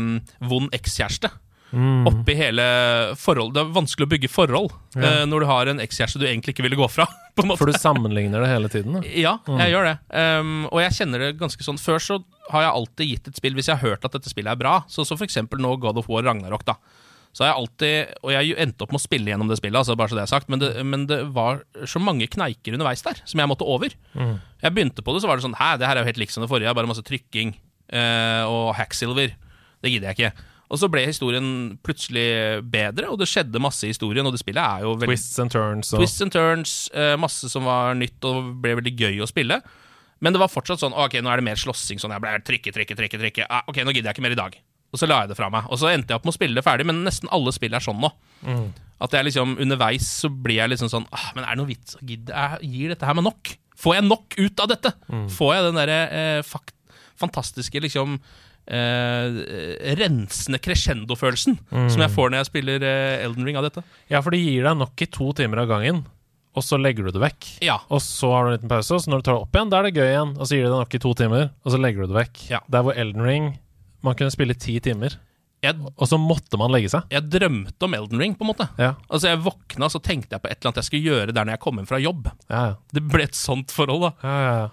vond 0.49 0.73
ekskjæreste. 0.75 1.31
Mm. 1.69 2.07
Oppi 2.09 2.33
hele 2.33 2.63
forhold 3.19 3.53
Det 3.53 3.61
er 3.61 3.73
vanskelig 3.75 4.07
å 4.07 4.09
bygge 4.09 4.29
forhold 4.33 4.71
Ja. 4.97 5.21
uh, 5.21 5.25
når 5.29 5.43
du 5.43 5.45
har 5.45 5.69
en 5.69 5.81
ekskjæreste 5.83 6.17
du 6.17 6.25
egentlig 6.25 6.55
ikke 6.55 6.65
ville 6.65 6.79
gå 6.79 6.87
fra. 6.89 7.05
For 7.59 7.69
du 7.69 7.77
sammenligner 7.77 8.41
det 8.41 8.49
hele 8.49 8.71
tiden? 8.73 8.97
Da. 8.97 9.03
Ja, 9.13 9.35
jeg 9.61 9.75
gjør 9.75 9.85
det. 9.91 9.97
Um, 10.09 10.65
og 10.71 10.81
jeg 10.81 10.95
kjenner 10.97 11.21
det 11.23 11.35
ganske 11.39 11.63
sånn 11.63 11.77
Før 11.79 12.01
så 12.01 12.17
har 12.49 12.65
jeg 12.65 12.73
alltid 12.73 13.11
gitt 13.11 13.29
et 13.29 13.37
spill 13.37 13.53
hvis 13.53 13.69
jeg 13.69 13.77
har 13.77 13.93
hørt 13.93 14.07
at 14.07 14.17
dette 14.17 14.31
spillet 14.31 14.51
er 14.55 14.59
bra. 14.59 14.79
Så 14.89 15.05
som 15.05 15.19
for 15.19 15.29
eksempel 15.29 15.61
nå 15.61 15.75
God 15.77 16.01
of 16.01 16.09
War 16.09 16.25
Ragnarok, 16.25 16.65
da. 16.65 16.79
Så 17.39 17.45
har 17.45 17.53
jeg 17.53 17.59
alltid 17.61 18.25
Og 18.27 18.31
jeg 18.33 18.55
endte 18.59 18.83
opp 18.83 18.91
med 18.91 18.99
å 18.99 19.05
spille 19.05 19.31
gjennom 19.31 19.47
det 19.47 19.55
spillet, 19.61 19.79
altså 19.79 19.95
bare 19.95 20.11
så 20.11 20.17
det 20.17 20.25
er 20.25 20.31
sagt, 20.33 20.49
men 20.51 20.59
det, 20.59 20.73
men 20.83 21.05
det 21.07 21.21
var 21.31 21.61
så 21.87 22.01
mange 22.03 22.27
kneiker 22.27 22.75
underveis 22.75 23.05
der 23.05 23.21
som 23.23 23.39
jeg 23.39 23.47
måtte 23.47 23.63
over. 23.63 23.95
Jeg 24.59 24.75
begynte 24.75 25.05
på 25.05 25.15
det, 25.15 25.21
så 25.23 25.29
var 25.31 25.39
det 25.39 25.45
sånn 25.47 25.55
Hæ, 25.55 25.77
det 25.79 25.87
her 25.87 25.95
er 25.95 26.03
jo 26.03 26.09
helt 26.11 26.19
likt 26.19 26.35
som 26.35 26.43
det 26.43 26.49
forrige, 26.51 26.73
bare 26.75 26.89
masse 26.89 27.05
trykking 27.07 27.53
eh, 27.95 28.43
og 28.43 28.73
hacksilver. 28.75 29.31
Det 29.79 29.93
gidder 29.93 30.11
jeg 30.11 30.17
ikke. 30.19 30.47
Og 30.69 30.77
så 30.77 30.89
ble 30.91 31.05
historien 31.07 31.47
plutselig 31.81 32.27
bedre, 32.69 33.07
og 33.09 33.17
det 33.21 33.29
skjedde 33.31 33.61
masse 33.63 33.87
i 33.87 33.93
historien, 33.93 34.27
og 34.27 34.35
det 34.35 34.43
spillet 34.43 34.59
er 34.61 34.83
jo 34.83 34.97
veldig 34.99 35.15
Twists 35.15 35.39
and 35.41 35.53
turns 35.55 35.93
og 35.95 36.03
Twists 36.03 36.25
and 36.27 36.35
turns, 36.35 36.73
eh, 36.93 37.15
masse 37.17 37.47
som 37.49 37.63
var 37.65 37.95
nytt 37.97 38.27
og 38.27 38.51
ble 38.61 38.75
veldig 38.81 38.93
gøy 38.99 39.23
å 39.23 39.29
spille. 39.31 39.61
Men 40.19 40.35
det 40.35 40.41
var 40.43 40.51
fortsatt 40.51 40.83
sånn 40.83 40.91
Ok, 40.91 41.15
nå 41.23 41.31
er 41.31 41.39
det 41.39 41.47
mer 41.47 41.55
slåssing. 41.59 41.97
Sånn, 42.01 42.11
jeg 42.11 42.21
ble 42.21 42.35
trykke, 42.43 42.73
trykke, 42.75 42.99
trykke, 42.99 43.21
trykke. 43.23 43.47
Ah, 43.47 43.63
ok, 43.71 43.79
nå 43.87 43.95
gidder 43.95 44.11
jeg 44.11 44.19
ikke 44.19 44.27
mer 44.27 44.35
i 44.35 44.41
dag. 44.43 44.59
Og 44.89 45.01
så 45.01 45.09
la 45.09 45.21
jeg 45.23 45.31
det 45.31 45.37
fra 45.37 45.49
meg. 45.53 45.67
Og 45.69 45.79
så 45.81 45.91
endte 45.91 46.13
jeg 46.13 46.19
opp 46.19 46.25
med 46.27 46.33
å 46.33 46.37
spille 46.39 46.57
det 46.57 46.65
ferdig, 46.65 46.87
men 46.89 47.03
nesten 47.05 47.29
alle 47.35 47.53
spill 47.55 47.77
er 47.77 47.83
sånn 47.85 48.01
nå. 48.01 48.09
At 48.99 49.15
jeg 49.15 49.29
liksom 49.29 49.55
underveis 49.61 50.07
så 50.23 50.31
blir 50.31 50.59
jeg 50.59 50.73
liksom 50.73 50.89
sånn 50.91 51.05
ah, 51.15 51.29
Men 51.31 51.45
er 51.45 51.53
det 51.53 51.59
noe 51.61 51.69
vits? 51.69 51.95
Jeg 52.03 52.67
Gir 52.67 52.91
dette 52.91 53.07
her 53.07 53.15
meg 53.15 53.29
nok? 53.29 53.53
Får 53.79 53.95
jeg 53.95 54.07
nok 54.09 54.35
ut 54.35 54.63
av 54.65 54.71
dette? 54.73 54.91
Får 55.37 55.53
jeg 55.55 55.67
den 55.69 55.79
derre 55.79 55.99
eh, 56.11 56.55
fantastiske 57.19 57.79
liksom 57.85 58.17
eh, 58.67 59.39
rensende 59.99 60.59
crescendo-følelsen 60.63 61.57
som 61.71 62.03
jeg 62.03 62.11
får 62.13 62.31
når 62.31 62.41
jeg 62.41 62.49
spiller 62.49 62.85
eh, 62.85 63.23
Elden 63.23 63.47
Ring 63.47 63.59
av 63.59 63.67
dette. 63.67 63.83
Ja, 64.11 64.19
for 64.25 64.35
det 64.35 64.41
gir 64.43 64.67
deg 64.67 64.79
nok 64.81 65.05
i 65.05 65.07
to 65.07 65.29
timer 65.37 65.63
av 65.63 65.71
gangen, 65.71 66.03
og 66.57 66.65
så 66.65 66.79
legger 66.81 67.07
du 67.07 67.15
det 67.15 67.23
vekk. 67.23 67.49
Ja. 67.65 67.79
Og 67.87 68.03
så 68.03 68.33
har 68.33 68.45
du 68.45 68.51
en 68.51 68.57
liten 68.57 68.71
pause, 68.71 68.97
og 68.97 69.03
så 69.03 69.13
når 69.13 69.21
du 69.23 69.29
tar 69.29 69.37
det 69.37 69.47
opp 69.47 69.55
igjen, 69.55 69.71
da 69.71 69.79
er 69.79 69.87
det 69.87 69.95
gøy 69.95 70.09
igjen. 70.09 70.35
Og 70.35 70.43
så 70.43 70.57
gir 70.57 70.65
det 70.65 70.73
deg 70.73 70.83
nok 70.83 70.99
i 70.99 71.03
to 71.05 71.15
timer, 71.23 71.49
og 71.63 71.73
så 71.73 71.81
legger 71.81 72.03
du 72.03 72.11
det 72.11 72.19
vekk. 72.19 72.45
Ja. 72.51 72.61
Der 72.67 72.85
hvor 72.85 72.99
Elden 72.99 73.25
Ring 73.25 73.49
Man 74.05 74.15
kunne 74.15 74.31
spille 74.31 74.55
ti 74.55 74.79
timer, 74.79 75.17
Jeg, 75.61 75.75
og 75.97 76.07
så 76.07 76.15
måtte 76.17 76.55
man 76.57 76.71
legge 76.71 76.87
seg. 76.89 77.03
jeg 77.11 77.25
drømte 77.29 77.83
om 77.83 77.93
Elden 77.97 78.19
Ring, 78.21 78.35
på 78.39 78.45
en 78.45 78.51
måte. 78.53 78.69
Ja, 78.79 78.93
Altså 79.11 79.27
Jeg 79.27 79.41
våkna 79.43 79.89
så 79.91 79.99
tenkte 80.01 80.37
jeg 80.37 80.41
på 80.41 80.47
et 80.47 80.57
eller 80.61 80.69
annet 80.71 80.79
jeg 80.79 80.87
skulle 80.87 81.09
gjøre 81.09 81.33
der 81.35 81.43
når 81.45 81.51
jeg 81.57 81.59
kom 81.65 81.75
hjem 81.81 81.87
fra 81.89 81.99
jobb. 81.99 82.29
ja, 82.49 82.61
ja. 82.69 82.75
Det 82.93 83.03
ble 83.11 83.23
et 83.23 83.35
sånt 83.35 83.71
forhold, 83.71 84.01
da. 84.01 84.11
ja, 84.23 84.37
ja, 84.45 84.53
ja. 84.61 84.69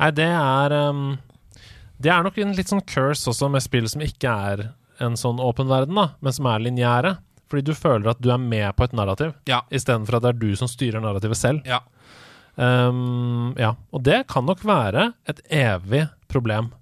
Nei, 0.00 0.10
det 0.16 0.28
er 0.32 0.72
um, 0.90 1.18
Det 2.00 2.10
er 2.12 2.22
nok 2.24 2.38
en 2.38 2.52
litt 2.56 2.68
sånn 2.68 2.84
curse 2.88 3.28
også 3.28 3.48
med 3.52 3.62
spill 3.64 3.88
som 3.88 4.00
ikke 4.04 4.28
er 4.52 4.62
en 5.00 5.16
sånn 5.16 5.40
åpen 5.40 5.68
verden, 5.68 5.94
da, 5.96 6.10
men 6.20 6.32
som 6.32 6.46
er 6.46 6.58
lineære. 6.60 7.14
Fordi 7.50 7.64
du 7.64 7.72
føler 7.74 8.10
at 8.12 8.20
du 8.20 8.28
er 8.30 8.38
med 8.38 8.76
på 8.76 8.84
et 8.84 8.92
narrativ, 8.92 9.32
Ja. 9.48 9.62
istedenfor 9.72 10.16
at 10.16 10.22
det 10.22 10.28
er 10.34 10.38
du 10.38 10.54
som 10.56 10.68
styrer 10.68 11.00
narrativet 11.00 11.36
selv. 11.40 11.64
Ja. 11.66 11.80
Um, 12.60 13.54
ja, 13.56 13.72
og 13.92 14.02
det 14.04 14.26
kan 14.28 14.44
nok 14.44 14.60
være 14.66 15.14
et 15.30 15.40
evig 15.48 16.08
problem 16.28 16.72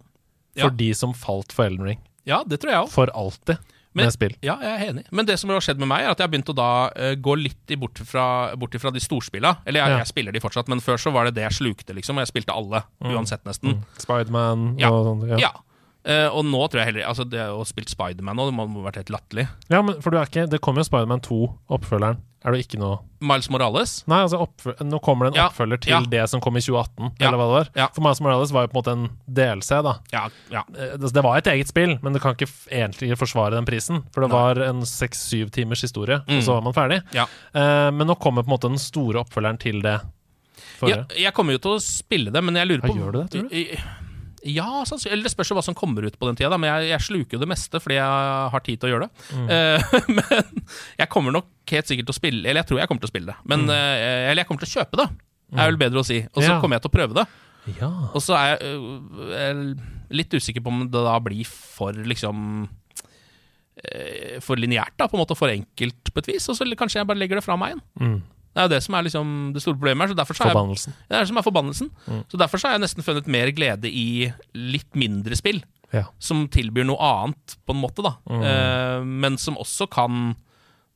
for 0.66 0.70
de 0.70 0.92
som 0.94 1.14
falt 1.14 1.52
for 1.52 1.64
Elden 1.66 1.84
Ring. 1.84 1.98
ja, 2.26 2.42
det 2.44 2.60
tror 2.60 2.70
jeg 2.72 2.80
også. 2.82 2.92
For 2.92 3.06
alltid 3.14 3.58
Men- 3.94 4.04
med 4.04 4.12
spill. 4.12 4.34
Ja, 4.42 4.56
jeg 4.60 4.72
er 4.80 4.90
enig. 4.92 5.04
Men 5.10 5.26
det 5.26 5.38
som 5.40 5.50
har 5.50 5.60
skjedd 5.60 5.78
med 5.78 5.88
meg, 5.88 6.04
er 6.04 6.10
at 6.10 6.18
jeg 6.18 6.26
har 6.28 6.30
begynt 6.30 6.50
å 6.52 6.54
da 6.54 6.90
uh, 6.94 7.14
gå 7.16 7.34
litt 7.40 7.70
i 7.70 7.76
bort 7.76 7.98
fra, 7.98 8.54
bort 8.54 8.74
fra 8.78 8.90
de 8.94 9.00
storspilla. 9.00 9.56
Eller 9.66 9.80
jeg, 9.80 9.90
Ja. 9.90 9.98
jeg 9.98 10.06
spiller 10.06 10.32
de 10.32 10.40
fortsatt, 10.40 10.68
men 10.68 10.78
før 10.80 10.96
så 11.00 11.10
var 11.12 11.24
det 11.24 11.34
det 11.34 11.42
jeg 11.50 11.56
slukte, 11.58 11.94
liksom. 11.96 12.16
Og 12.18 12.26
jeg 12.26 12.28
spilte 12.34 12.54
alle, 12.54 12.82
uansett, 13.02 13.42
nesten. 13.44 13.82
Spiderman 13.98 14.78
Ja. 14.78 14.90
og 14.92 15.06
sånn. 15.06 15.28
Ja. 15.28 15.38
Ja. 15.38 15.52
Eh, 16.06 16.28
og 16.30 16.44
nå 16.46 16.60
tror 16.70 16.78
jeg 16.80 16.86
heller 16.92 17.08
Altså, 17.10 17.24
det 17.28 17.40
å 17.50 17.64
spille 17.66 17.90
Spiderman 17.90 18.36
nå, 18.38 18.44
det 18.46 18.54
må 18.54 18.68
ha 18.70 18.84
vært 18.86 19.00
helt 19.02 19.10
latterlig. 19.10 19.48
ja, 19.68 19.80
men 19.82 20.00
for 20.00 20.10
du 20.14 20.16
er 20.20 20.26
ikke 20.30 20.44
Det 20.48 20.60
kommer 20.62 20.80
jo 20.80 20.86
Spiderman 20.88 21.20
2, 21.20 21.38
oppfølgeren. 21.74 22.20
Er 22.46 22.54
du 22.54 22.58
ikke 22.62 22.78
noe 22.78 23.00
Miles 23.20 23.48
Morales? 23.50 24.04
Nei, 24.06 24.20
altså 24.22 24.46
nå 24.86 25.00
kommer 25.02 25.26
det 25.26 25.32
en 25.34 25.40
Ja, 25.42 25.48
oppfølger 25.50 25.80
til 25.82 25.90
ja. 25.90 25.98
det 26.06 26.22
som 26.30 26.40
kom 26.40 26.56
i 26.56 26.60
2018, 26.62 27.16
Ja, 27.18 27.26
eller 27.32 27.36
hva 27.40 27.48
det 27.48 27.74
var. 27.74 27.90
For 27.96 28.00
Miles 28.06 28.20
Morales 28.22 28.52
var 28.54 28.62
jo 28.62 28.70
på 28.70 28.78
en 28.78 28.78
måte 28.78 28.94
en 28.94 29.08
DLC, 29.26 29.70
da. 29.82 29.96
Ja. 30.14 30.22
ja. 30.54 30.62
Eh, 30.78 30.94
Det 31.02 31.10
det 31.12 31.24
var 31.26 31.36
et 31.40 31.50
eget 31.50 31.66
spill, 31.68 31.98
men 32.00 32.12
du 32.14 32.20
kan 32.22 32.36
ikke 32.38 32.46
egentlig 32.70 33.10
forsvare 33.18 33.58
den 33.58 33.66
prisen. 33.66 34.04
For 34.14 34.22
det 34.22 34.30
Nei. 34.30 34.38
var 34.38 34.62
en 34.70 34.84
seks-syv 34.86 35.50
timers 35.50 35.82
historie, 35.82 36.20
og 36.22 36.28
Mm. 36.38 36.44
så 36.46 36.54
var 36.54 36.62
man 36.62 36.72
ferdig. 36.78 37.02
Ja. 37.12 37.26
Eh, 37.52 37.90
men 37.90 38.06
nå 38.06 38.14
kommer 38.22 38.44
på 38.46 38.52
en 38.52 38.54
måte 38.54 38.70
den 38.70 38.78
store 38.78 39.18
oppfølgeren 39.26 39.58
til 39.58 39.82
det. 39.82 39.98
forrige. 40.78 41.06
Jeg, 41.18 41.34
kommer 41.34 41.52
jo 41.52 41.58
til 41.58 41.72
å 41.74 41.80
spille 41.82 42.30
det, 42.30 42.40
men 42.44 42.54
jeg 42.54 42.68
lurer 42.68 42.80
på 42.86 42.94
på 42.94 42.98
gjør 43.02 43.12
du 43.12 43.18
det, 43.22 43.30
tror 43.34 43.48
du? 43.50 43.56
I- 43.56 43.78
Ja. 44.46 44.84
Eller 45.10 45.22
det 45.26 45.32
spørs 45.32 45.50
jo 45.50 45.56
hva 45.58 45.64
som 45.64 45.74
kommer 45.74 46.04
ut 46.06 46.18
på 46.18 46.26
den 46.28 46.36
tida, 46.38 46.50
da. 46.52 46.58
Men 46.60 46.70
jeg, 46.70 46.90
jeg 46.92 47.00
sluker 47.08 47.36
jo 47.36 47.42
det 47.42 47.48
meste 47.50 47.80
fordi 47.82 47.96
jeg 47.98 48.50
har 48.54 48.60
tid 48.66 48.78
til 48.80 48.88
å 48.88 48.92
gjøre 48.92 49.08
det. 49.08 49.26
Mm. 49.34 49.48
Eh, 49.50 49.96
men 50.18 50.62
jeg 51.00 51.08
kommer 51.10 51.34
nok 51.34 51.48
helt 51.72 51.90
sikkert 51.90 52.06
til 52.08 52.14
å 52.14 52.18
spille 52.20 52.44
Eller 52.48 52.62
jeg 52.62 52.68
tror 52.70 52.78
jeg 52.80 52.88
kommer 52.88 53.02
til 53.02 53.10
å 53.10 53.14
spille 53.14 53.32
det. 53.32 53.36
Men, 53.50 53.66
Mm. 53.66 53.74
eh, 53.74 54.30
eller 54.30 54.42
jeg 54.44 54.48
kommer 54.50 54.64
til 54.64 54.70
å 54.70 54.76
kjøpe 54.78 55.00
det, 55.02 55.08
er 55.58 55.70
vel 55.72 55.80
bedre 55.80 56.02
å 56.02 56.06
si. 56.06 56.20
Og 56.34 56.42
så 56.42 56.50
Ja. 56.52 56.60
kommer 56.62 56.76
jeg 56.78 56.82
til 56.86 56.92
å 56.92 56.96
prøve 56.98 57.14
det. 57.18 57.26
Ja. 57.80 57.88
Og 58.14 58.20
så 58.24 58.32
er 58.38 58.56
jeg 58.56 59.40
er 59.42 59.62
litt 60.10 60.30
usikker 60.32 60.62
på 60.64 60.68
om 60.72 60.86
det 60.88 61.02
da 61.04 61.18
blir 61.20 61.44
for 61.44 61.92
liksom 61.92 62.68
eh, 63.84 64.38
For 64.44 64.56
lineært, 64.56 64.94
da, 64.98 65.06
på 65.08 65.16
en 65.18 65.22
måte, 65.24 65.36
for 65.38 65.48
enkelt 65.52 66.12
på 66.14 66.22
et 66.22 66.30
vis. 66.34 66.48
Og 66.48 66.56
så 66.58 66.64
kanskje 66.78 67.00
jeg 67.02 67.08
bare 67.10 67.18
legger 67.20 67.38
det 67.40 67.44
fra 67.44 67.56
meg 67.60 67.74
igjen. 67.74 67.82
Mm. 68.00 68.18
Det 68.58 68.64
er 68.64 68.66
jo 68.66 68.74
det 68.74 68.82
som 68.82 68.94
er 68.98 69.04
liksom 69.06 69.28
det 69.54 69.60
store 69.62 69.76
problemet 69.78 70.02
her. 70.02 70.10
Så 70.10 70.18
derfor 70.18 70.34
så 70.34 70.42
har 70.42 70.50
jeg 70.50 70.56
Forbannelsen. 70.58 70.94
det 71.06 71.14
er 71.14 71.20
det 71.22 71.28
som 71.30 71.36
er 71.38 71.44
forbannelsen. 71.46 71.90
Mm. 72.08 72.22
Så 72.32 72.38
Derfor 72.42 72.58
så 72.58 72.66
har 72.66 72.74
jeg 72.74 72.82
nesten 72.82 73.04
funnet 73.06 73.28
mer 73.30 73.50
glede 73.54 73.86
i 73.86 74.32
litt 74.58 74.98
mindre 74.98 75.38
spill, 75.38 75.62
Ja. 75.94 76.02
som 76.18 76.48
tilbyr 76.50 76.84
noe 76.84 76.98
annet, 76.98 77.54
på 77.64 77.72
en 77.76 77.80
måte, 77.80 78.02
da. 78.02 78.16
Mm. 78.26 78.42
Uh, 78.42 79.04
men 79.22 79.38
som 79.38 79.54
også 79.62 79.86
kan 79.88 80.34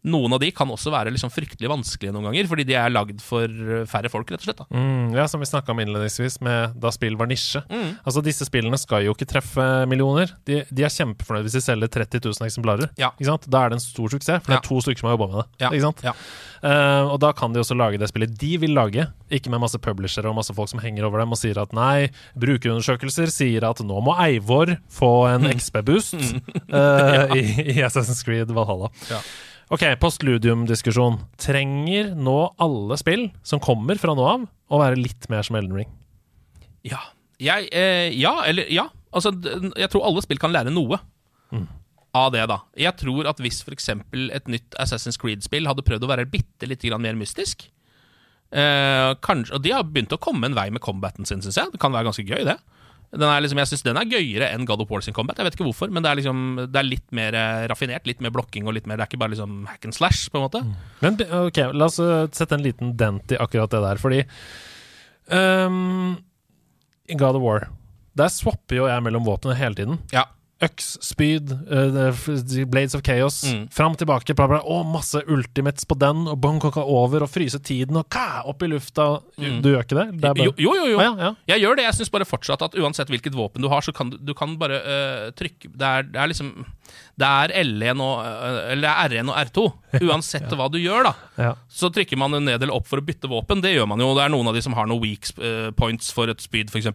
Noen 0.02 0.34
av 0.34 0.40
de 0.42 0.48
kan 0.50 0.70
også 0.72 0.90
være 0.90 1.12
liksom 1.14 1.30
fryktelig 1.30 1.70
vanskelige 1.70 2.14
noen 2.14 2.26
ganger, 2.30 2.48
fordi 2.50 2.64
de 2.66 2.74
er 2.78 2.90
lagd 2.90 3.20
for 3.22 3.46
eh, 3.46 3.84
færre 3.90 4.10
folk, 4.10 4.32
rett 4.32 4.42
og 4.42 4.48
slett. 4.48 4.62
Mm, 4.74 5.12
ja, 5.14 5.28
som 5.30 5.42
vi 5.42 5.46
snakka 5.46 5.74
om 5.74 5.82
innledningsvis, 5.84 6.40
med 6.42 6.74
da 6.82 6.90
spill 6.94 7.18
var 7.20 7.30
nisje. 7.30 7.62
Mm. 7.70 8.00
Altså, 8.02 8.24
disse 8.26 8.46
spillene 8.48 8.80
skal 8.82 9.06
jo 9.06 9.14
ikke 9.14 9.28
treffe 9.30 9.66
millioner. 9.90 10.34
De, 10.48 10.62
de 10.66 10.86
er 10.86 10.90
kjempefornøyd 10.90 11.46
hvis 11.46 11.58
de 11.60 11.62
selger 11.62 11.92
30 12.00 12.24
000 12.26 12.48
eksemplarer. 12.50 12.90
Ja. 12.98 13.12
Da 13.22 13.62
er 13.62 13.70
det 13.70 13.78
en 13.78 13.84
stor 13.84 14.10
suksess, 14.10 14.42
for 14.42 14.54
det 14.54 14.58
er 14.58 14.66
to 14.66 14.80
stykker 14.82 15.04
som 15.04 15.10
har 15.12 15.14
jobba 15.16 15.30
med 15.30 15.38
det. 15.44 15.92
Ja. 16.08 16.16
Eh, 16.62 17.04
og 17.10 17.20
da 17.22 17.32
kan 17.34 17.54
de 17.54 17.62
også 17.62 17.74
lage 17.78 17.98
det 17.98 18.10
spillet 18.10 18.34
de 18.38 18.52
vil 18.62 18.74
lage, 18.76 19.06
ikke 19.34 19.50
med 19.50 19.62
masse 19.64 19.78
publishere 19.82 20.30
og 20.30 20.36
masse 20.38 20.54
folk 20.54 20.70
som 20.70 20.82
henger 20.82 21.06
over 21.08 21.22
dem 21.22 21.34
og 21.34 21.40
sier 21.40 21.58
at 21.62 21.74
nei, 21.74 22.10
brukerundersøkelser 22.38 23.32
sier 23.34 23.66
at 23.66 23.82
nå 23.86 24.02
må 24.02 24.14
Eivor 24.26 24.76
få 24.92 25.12
en 25.32 25.48
XP-boost 25.56 26.18
eh, 26.18 27.38
i, 27.38 27.46
i 27.74 27.80
Assassin's 27.86 28.22
Creed 28.26 28.50
Valhalla. 28.54 28.92
Ja. 29.10 29.22
Ok, 29.72 29.86
postludium-diskusjon. 30.02 31.16
Trenger 31.40 32.10
nå 32.12 32.36
alle 32.60 32.98
spill 33.00 33.30
som 33.46 33.60
kommer 33.62 33.96
fra 34.00 34.12
nå 34.16 34.26
av, 34.28 34.44
å 34.68 34.80
være 34.80 35.00
litt 35.00 35.28
mer 35.32 35.46
som 35.46 35.56
Elden 35.56 35.78
Ring? 35.80 35.92
Ja. 36.84 37.00
Jeg, 37.42 37.70
eh, 37.72 38.12
ja, 38.12 38.34
eller 38.46 38.68
ja. 38.70 38.90
Altså, 39.16 39.32
jeg 39.32 39.88
tror 39.92 40.04
alle 40.08 40.22
spill 40.24 40.40
kan 40.40 40.52
lære 40.52 40.72
noe 40.72 41.00
av 42.12 42.32
det, 42.34 42.44
da. 42.50 42.58
Jeg 42.76 42.92
tror 43.00 43.28
at 43.30 43.40
hvis 43.40 43.62
f.eks. 43.64 43.88
et 44.12 44.50
nytt 44.52 44.76
Assassin's 44.80 45.18
Creed-spill 45.20 45.68
hadde 45.68 45.84
prøvd 45.86 46.04
å 46.04 46.10
være 46.10 46.28
bitte 46.28 46.68
litt 46.68 46.84
mer 47.00 47.16
mystisk 47.16 47.64
eh, 48.52 49.12
kanskje, 49.24 49.56
Og 49.56 49.64
de 49.64 49.72
har 49.72 49.88
begynt 49.88 50.12
å 50.12 50.20
komme 50.20 50.48
en 50.48 50.56
vei 50.56 50.68
med 50.70 50.84
combaten 50.84 51.24
sin, 51.24 51.40
syns 51.40 51.56
jeg. 51.56 51.72
Det 51.72 51.80
kan 51.80 51.92
være 51.92 52.10
ganske 52.10 52.28
gøy, 52.28 52.44
det. 52.44 52.58
Den 53.12 53.28
liksom, 53.44 53.60
jeg 53.60 53.68
syns 53.68 53.84
den 53.84 53.98
er 54.00 54.08
gøyere 54.08 54.46
enn 54.54 54.64
God 54.68 54.80
of 54.86 54.92
War 54.92 55.02
sin 55.04 55.12
combat. 55.12 55.36
Jeg 55.36 55.44
vet 55.44 55.56
ikke 55.58 55.66
hvorfor, 55.66 55.90
men 55.92 56.04
det 56.04 56.08
er 56.08 56.18
liksom 56.22 56.38
Det 56.64 56.78
er 56.80 56.86
litt 56.88 57.08
mer 57.12 57.36
eh, 57.36 57.64
raffinert. 57.68 58.06
Litt 58.08 58.22
mer 58.24 58.32
blokking 58.32 58.64
og 58.64 58.76
litt 58.78 58.88
mer 58.88 58.96
Det 58.96 59.04
er 59.04 59.12
ikke 59.12 59.20
bare 59.20 59.34
liksom 59.34 59.66
hack 59.68 59.84
and 59.84 59.96
slash, 59.96 60.30
på 60.32 60.40
en 60.40 60.46
måte. 60.46 60.62
Men 61.04 61.20
ok, 61.20 61.60
la 61.76 61.90
oss 61.90 62.00
uh, 62.00 62.24
sette 62.32 62.56
en 62.56 62.64
liten 62.64 62.94
dent 62.96 63.34
i 63.34 63.40
akkurat 63.40 63.74
det 63.74 63.82
der, 63.84 64.00
fordi 64.00 64.22
um, 65.28 66.14
I 67.12 67.18
God 67.20 67.36
of 67.36 67.44
War 67.44 67.68
Der 68.16 68.32
swapper 68.32 68.80
jo 68.80 68.88
jeg 68.88 69.04
mellom 69.04 69.28
våpnene 69.28 69.58
hele 69.60 69.76
tiden. 69.76 70.00
Ja. 70.14 70.30
Øks, 70.62 70.92
spyd, 71.02 71.50
uh, 71.72 72.66
Blades 72.70 72.94
of 72.94 73.02
Chaos. 73.02 73.40
Mm. 73.50 73.64
Fram, 73.74 73.96
tilbake, 73.98 74.34
bla, 74.38 74.46
bla. 74.46 74.60
Å, 74.62 74.82
masse 74.86 75.18
ultimates 75.26 75.88
på 75.88 75.96
den, 75.98 76.20
og 76.30 76.38
bong, 76.42 76.60
kokka 76.62 76.84
over, 76.86 77.24
og 77.26 77.30
fryse 77.32 77.58
tiden, 77.66 77.98
og 77.98 78.06
ka, 78.12 78.44
opp 78.46 78.62
i 78.62 78.68
lufta. 78.70 79.08
Mm. 79.42 79.56
Du 79.64 79.72
gjør 79.72 79.82
ikke 79.82 79.98
det? 79.98 80.06
det 80.22 80.30
er 80.30 80.36
bare... 80.38 80.46
Jo, 80.46 80.54
jo, 80.62 80.74
jo. 80.76 80.86
jo. 80.92 81.00
Å, 81.00 81.06
ja, 81.08 81.12
ja. 81.26 81.32
Jeg 81.54 81.64
gjør 81.64 81.80
det. 81.80 81.88
Jeg 81.88 81.98
syns 81.98 82.12
bare 82.14 82.28
fortsatt 82.28 82.62
at 82.68 82.78
uansett 82.78 83.10
hvilket 83.10 83.34
våpen 83.34 83.64
du 83.64 83.70
har, 83.72 83.82
så 83.82 83.94
kan 83.96 84.12
du, 84.12 84.20
du 84.22 84.34
kan 84.38 84.54
bare 84.60 84.78
uh, 84.86 85.26
trykke 85.38 85.72
det 85.72 85.88
er, 85.88 86.06
det 86.12 86.20
er 86.20 86.30
liksom 86.30 86.50
Det 87.18 87.26
er 87.26 87.52
L1 87.62 88.00
og 88.02 88.18
øh, 88.24 88.56
Eller 88.72 88.82
det 88.82 88.90
er 88.92 89.12
R1 89.22 89.30
og 89.32 89.38
R2. 89.42 89.64
Uansett 90.08 90.54
hva 90.58 90.68
du 90.70 90.78
gjør, 90.78 91.08
da. 91.08 91.14
ja. 91.48 91.54
Så 91.72 91.90
trykker 91.94 92.20
man 92.20 92.38
ned 92.38 92.54
eller 92.60 92.74
opp 92.74 92.86
for 92.90 93.02
å 93.02 93.06
bytte 93.06 93.30
våpen. 93.30 93.64
Det 93.64 93.74
gjør 93.74 93.88
man 93.90 94.02
jo. 94.02 94.12
Det 94.14 94.26
er 94.26 94.34
noen 94.34 94.52
av 94.52 94.58
de 94.58 94.62
som 94.62 94.76
har 94.78 94.86
noen 94.90 95.02
weak 95.02 95.32
points 95.78 96.12
for 96.14 96.30
et 96.30 96.42
spyd, 96.44 96.70
f.eks. 96.70 96.92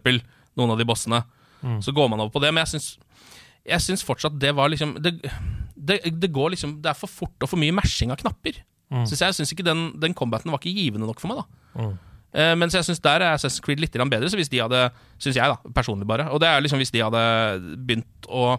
Noen 0.58 0.72
av 0.72 0.80
de 0.80 0.88
bossene. 0.88 1.22
Mm. 1.62 1.82
Så 1.82 1.92
går 1.92 2.08
man 2.08 2.22
over 2.22 2.32
på 2.34 2.42
det. 2.42 2.52
Men 2.54 2.64
jeg 2.64 2.76
syns, 2.76 2.88
jeg 3.68 3.84
syns 3.84 4.04
fortsatt 4.06 4.38
det 4.40 4.54
var 4.56 4.70
liksom 4.72 4.96
det, 5.02 5.14
det, 5.74 6.00
det 6.10 6.30
går 6.34 6.54
liksom 6.54 6.78
Det 6.82 6.90
er 6.90 6.98
for 6.98 7.10
fort 7.10 7.44
og 7.44 7.50
for 7.50 7.60
mye 7.60 7.74
mashing 7.76 8.12
av 8.14 8.20
knapper. 8.22 8.62
Mm. 8.88 9.04
Synes 9.04 9.22
jeg 9.24 9.36
syns 9.36 9.52
ikke 9.54 9.66
den, 9.66 9.90
den 10.00 10.16
combaten 10.16 10.52
var 10.52 10.62
ikke 10.62 10.76
givende 10.76 11.08
nok 11.08 11.20
for 11.20 11.32
meg, 11.32 11.42
da. 11.42 11.82
Mm. 11.84 11.96
Eh, 12.38 12.54
mens 12.60 12.76
jeg 12.76 12.84
syns 12.84 13.00
der 13.04 13.24
er 13.24 13.36
Assassin's 13.36 13.64
Creed 13.64 13.80
litt 13.80 13.96
bedre. 13.96 14.28
Så 14.28 14.36
hvis 14.40 14.52
de 14.52 14.60
hadde 14.60 14.88
Syns 15.18 15.36
jeg, 15.36 15.48
da, 15.48 15.72
personlig 15.74 16.06
bare. 16.08 16.28
Og 16.32 16.40
det 16.40 16.48
er 16.48 16.60
liksom 16.62 16.80
hvis 16.82 16.92
de 16.94 17.02
hadde 17.02 17.22
begynt 17.88 18.28
å 18.28 18.58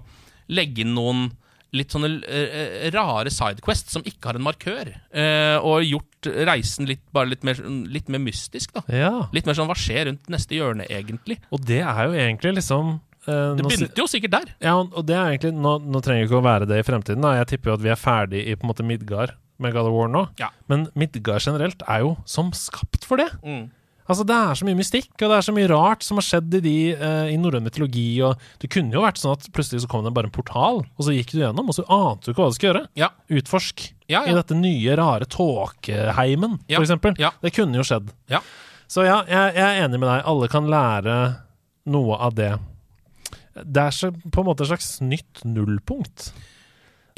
legge 0.49 0.83
inn 0.83 0.95
noen 0.97 1.29
litt 1.77 1.93
sånne 1.93 2.09
eh, 2.25 2.87
rare 2.93 3.29
sidequests 3.29 3.93
som 3.93 4.05
ikke 4.07 4.31
har 4.31 4.39
en 4.39 4.45
markør, 4.45 4.89
uh, 4.89 5.57
og 5.61 5.85
gjort 5.85 6.29
reisen 6.49 6.89
litt, 6.89 7.03
bare 7.13 7.29
litt 7.29 7.45
mer, 7.45 7.59
litt 7.93 8.09
mer 8.09 8.23
mystisk, 8.23 8.73
da. 8.73 8.81
ja. 8.89 9.11
Litt 9.35 9.45
mer 9.45 9.57
sånn 9.57 9.69
hva 9.69 9.77
skjer 9.77 10.09
rundt 10.09 10.31
neste 10.33 10.57
hjørne, 10.57 10.87
egentlig? 10.89 11.37
Og 11.53 11.61
det 11.69 11.83
er 11.83 12.01
jo 12.09 12.17
egentlig 12.17 12.55
liksom 12.57 12.95
eh, 13.27 13.55
Det 13.59 13.65
begynte 13.65 14.01
jo 14.03 14.07
sikkert 14.09 14.35
der. 14.37 14.53
Ja, 14.63 14.77
og 14.79 15.05
det 15.07 15.15
er 15.17 15.33
egentlig 15.33 15.53
Nå, 15.57 15.77
nå 15.83 16.01
trenger 16.05 16.23
det 16.23 16.29
ikke 16.29 16.41
å 16.41 16.45
være 16.45 16.69
det 16.69 16.79
i 16.81 16.85
fremtiden. 16.87 17.25
Da. 17.25 17.35
Jeg 17.41 17.51
tipper 17.53 17.73
jo 17.73 17.79
at 17.79 17.85
vi 17.85 17.93
er 17.93 17.99
ferdig 17.99 18.45
i 18.45 18.55
på 18.55 18.67
en 18.67 18.71
måte 18.73 18.85
Midgard 18.85 19.35
med 19.59 19.75
God 19.75 19.89
of 19.89 19.95
War 19.97 20.07
nå. 20.11 20.23
Ja. 20.39 20.53
Men 20.71 20.87
Midgard 20.95 21.43
generelt 21.43 21.83
er 21.87 22.05
jo 22.05 22.15
som 22.29 22.53
skapt 22.55 23.03
for 23.07 23.19
det. 23.19 23.29
Mm. 23.43 23.67
Altså 24.09 24.25
Det 24.25 24.33
er 24.35 24.57
så 24.57 24.65
mye 24.65 24.77
mystikk, 24.79 25.11
og 25.19 25.27
det 25.29 25.35
er 25.37 25.45
så 25.45 25.53
mye 25.53 25.69
rart 25.69 26.05
som 26.05 26.17
har 26.17 26.25
skjedd 26.25 26.55
i 26.57 26.61
de 26.65 26.75
eh, 26.95 27.27
i 27.35 27.37
norrøn 27.37 27.65
mytologi. 27.67 28.07
Og 28.25 28.39
Det 28.61 28.71
kunne 28.73 28.95
jo 28.95 29.03
vært 29.03 29.21
sånn 29.21 29.35
at 29.35 29.45
plutselig 29.53 29.83
så 29.83 29.89
kom 29.91 30.07
det 30.07 30.13
bare 30.15 30.31
en 30.31 30.33
portal, 30.33 30.81
og 30.81 31.05
så 31.05 31.13
gikk 31.13 31.35
du 31.35 31.43
gjennom, 31.43 31.69
og 31.69 31.77
så 31.77 31.85
ante 31.85 32.25
du 32.25 32.33
ikke 32.33 32.41
hva 32.41 32.49
du 32.49 32.57
skulle 32.57 32.71
gjøre. 32.71 32.87
Ja. 32.97 33.11
Utforsk 33.29 33.85
Ja, 34.09 34.23
i 34.25 34.33
dette 34.33 34.57
nye, 34.57 34.95
rare 34.97 35.27
tåkeheimen, 35.29 36.57
Ja, 36.71 36.81
ja. 36.81 37.31
Det 37.43 37.53
kunne 37.53 37.77
jo 37.77 37.85
skjedd. 37.85 38.09
Ja. 38.31 38.41
Så 38.89 39.05
ja, 39.05 39.19
jeg, 39.29 39.53
jeg 39.53 39.67
er 39.67 39.83
enig 39.85 39.99
med 40.01 40.09
deg. 40.09 40.23
Alle 40.25 40.49
kan 40.49 40.65
lære 40.65 41.17
noe 41.93 42.17
av 42.17 42.33
det. 42.33 42.55
Det 43.55 43.81
er 43.81 43.91
så, 43.95 44.11
på 44.13 44.41
en 44.43 44.47
måte 44.47 44.63
et 44.65 44.69
slags 44.71 45.01
nytt 45.01 45.43
nullpunkt. 45.45 46.31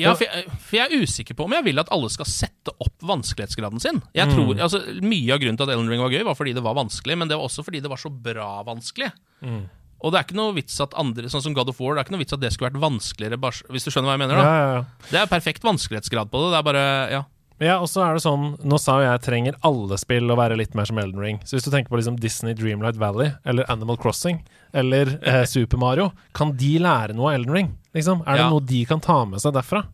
Ja, 0.02 0.14
for 0.18 0.26
jeg, 0.26 0.48
for 0.50 0.78
jeg 0.80 0.88
er 0.88 1.04
usikker 1.04 1.36
på 1.38 1.46
om 1.46 1.54
jeg 1.54 1.66
vil 1.68 1.78
at 1.82 1.92
alle 1.94 2.08
skal 2.10 2.26
sette 2.26 2.74
opp 2.82 3.04
vanskelighetsgraden 3.06 3.82
sin. 3.84 4.00
Jeg 4.18 4.28
Mm. 4.28 4.34
tror, 4.34 4.56
altså 4.66 4.80
Mye 5.04 5.34
av 5.36 5.40
grunnen 5.44 5.58
til 5.60 5.68
at 5.68 5.74
Ellen 5.76 5.90
Ring 5.92 6.02
var 6.02 6.10
gøy, 6.10 6.24
var 6.26 6.34
fordi 6.40 6.54
det 6.58 6.64
var 6.64 6.74
vanskelig, 6.80 7.18
men 7.18 7.28
det 7.30 7.38
var 7.38 7.46
også 7.46 7.64
fordi 7.68 7.82
det 7.84 7.90
var 7.92 7.98
så 8.02 8.10
bra 8.10 8.64
vanskelig. 8.66 9.12
Mm. 9.44 9.70
Og 10.02 10.12
det 10.12 10.18
er 10.18 10.24
ikke 10.26 10.40
noe 10.40 10.56
vits 10.58 10.80
at 10.82 10.96
andre, 10.98 11.30
sånn 11.30 11.44
som 11.44 11.54
God 11.54 11.70
of 11.70 11.80
War, 11.80 11.94
det 11.94 12.02
er 12.02 12.06
ikke 12.08 12.16
noe 12.18 12.24
vits 12.24 12.34
at 12.34 12.42
det 12.42 12.50
skulle 12.56 12.72
vært 12.72 12.82
vanskeligere, 12.82 13.38
hvis 13.70 13.86
du 13.86 13.92
skjønner 13.92 14.10
hva 14.10 14.16
jeg 14.18 14.24
mener? 14.24 14.36
Ja, 14.40 14.42
da 14.42 14.56
ja, 14.58 14.74
ja. 14.80 14.84
Det 15.12 15.20
er 15.22 15.30
perfekt 15.30 15.62
vanskelighetsgrad 15.68 16.32
på 16.32 16.42
det. 16.42 16.50
Det 16.56 16.58
er 16.58 16.66
bare, 16.72 17.12
ja 17.12 17.22
Ja, 17.62 17.76
og 17.78 17.86
så 17.92 18.02
er 18.02 18.16
det 18.18 18.24
sånn 18.24 18.56
Nå 18.66 18.80
sa 18.82 18.96
jo 18.98 19.06
jeg 19.06 19.22
trenger 19.22 19.58
alle 19.68 19.98
spill 20.02 20.34
å 20.34 20.38
være 20.40 20.58
litt 20.58 20.74
mer 20.78 20.88
som 20.90 20.98
Elden 20.98 21.22
Ring. 21.22 21.40
Så 21.46 21.56
hvis 21.60 21.68
du 21.68 21.72
tenker 21.74 21.94
på 21.94 22.00
liksom 22.02 22.18
Disney 22.20 22.56
Dreamlight 22.58 22.98
Valley 22.98 23.32
eller 23.46 23.70
Animal 23.70 24.00
Crossing 24.02 24.42
eller 24.74 25.16
eh, 25.22 25.44
Super 25.54 25.78
Mario, 25.82 26.10
kan 26.34 26.56
de 26.58 26.76
lære 26.82 27.14
noe 27.18 27.30
av 27.32 27.38
Elden 27.40 27.54
Ring? 27.60 27.72
Liksom? 27.94 28.24
Er 28.26 28.40
det 28.40 28.46
Ja. 28.48 28.50
noe 28.50 28.66
de 28.66 28.84
kan 28.90 29.00
ta 29.04 29.22
med 29.30 29.44
seg 29.44 29.54
derfra? 29.54 29.86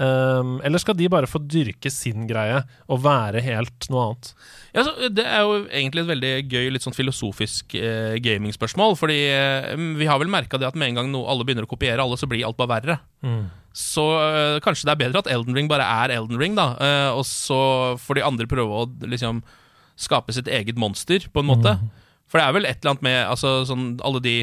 Um, 0.00 0.54
eller 0.64 0.80
skal 0.80 0.96
de 0.96 1.04
bare 1.12 1.28
få 1.28 1.36
dyrke 1.44 1.90
sin 1.92 2.22
greie 2.26 2.62
og 2.88 3.02
være 3.04 3.42
helt 3.44 3.90
noe 3.92 4.06
annet? 4.06 4.30
Ja, 4.72 4.86
så 4.88 5.10
Det 5.12 5.26
er 5.28 5.42
jo 5.44 5.58
egentlig 5.68 6.00
et 6.06 6.08
veldig 6.14 6.30
gøy, 6.48 6.70
litt 6.72 6.86
sånn 6.86 6.96
filosofisk 6.96 7.74
eh, 7.76 8.16
gamingspørsmål. 8.24 8.96
Fordi 8.96 9.18
eh, 9.28 9.74
vi 10.00 10.08
har 10.08 10.16
vel 10.22 10.32
merka 10.32 10.56
det 10.56 10.70
at 10.70 10.78
med 10.80 10.88
en 10.94 11.02
gang 11.02 11.12
no, 11.12 11.26
alle 11.28 11.44
begynner 11.44 11.68
å 11.68 11.70
kopiere 11.74 12.00
alle, 12.00 12.16
så 12.16 12.24
blir 12.30 12.46
alt 12.48 12.56
bare 12.56 12.72
verre. 12.80 12.96
Så 13.72 14.04
eh, 14.20 14.60
kanskje 14.64 14.86
det 14.88 14.94
er 14.94 15.00
bedre 15.00 15.22
at 15.22 15.30
Elden 15.32 15.56
Ring 15.56 15.68
bare 15.70 15.86
er 16.04 16.12
Elden 16.14 16.40
Ring, 16.40 16.56
da. 16.58 16.72
Uh, 16.76 17.18
og 17.18 17.24
så 17.28 17.58
får 18.00 18.18
de 18.18 18.24
andre 18.26 18.48
prøve 18.50 18.82
å 18.82 18.88
liksom 19.08 19.40
skape 20.00 20.34
sitt 20.34 20.48
eget 20.50 20.80
monster, 20.80 21.24
på 21.32 21.42
en 21.42 21.48
måte. 21.48 21.76
For 22.28 22.40
det 22.40 22.46
er 22.46 22.56
vel 22.56 22.68
et 22.68 22.80
eller 22.80 22.94
annet 22.94 23.06
med 23.06 23.18
altså, 23.28 23.60
sånn, 23.68 23.94
alle 24.04 24.22
de 24.24 24.34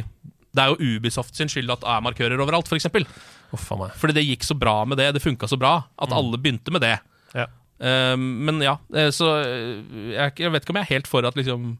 Det 0.53 0.61
er 0.61 0.71
jo 0.71 0.95
Ubisoft 0.97 1.37
sin 1.37 1.49
skyld 1.49 1.69
at 1.73 1.81
det 1.81 1.89
er 1.89 2.03
markører 2.05 2.41
overalt, 2.41 2.69
f.eks. 2.69 2.73
For 2.73 2.81
eksempel. 2.81 3.05
Meg. 3.49 3.93
Fordi 3.97 4.17
det 4.17 4.25
gikk 4.27 4.45
så 4.45 4.57
bra 4.57 4.81
med 4.85 5.01
det, 5.01 5.11
det 5.15 5.23
funka 5.23 5.49
så 5.49 5.57
bra, 5.57 5.79
at 5.97 6.13
alle 6.13 6.37
begynte 6.41 6.73
med 6.73 6.85
det. 6.85 6.95
Ja. 7.37 7.47
Uh, 7.81 8.17
men 8.17 8.61
ja, 8.65 8.75
eh, 8.91 9.07
så 9.15 9.29
jeg, 9.39 10.33
jeg 10.41 10.51
vet 10.51 10.65
ikke 10.65 10.73
om 10.73 10.81
jeg 10.81 10.87
er 10.89 10.95
helt 10.97 11.09
for 11.09 11.25
at 11.25 11.37
liksom 11.39 11.77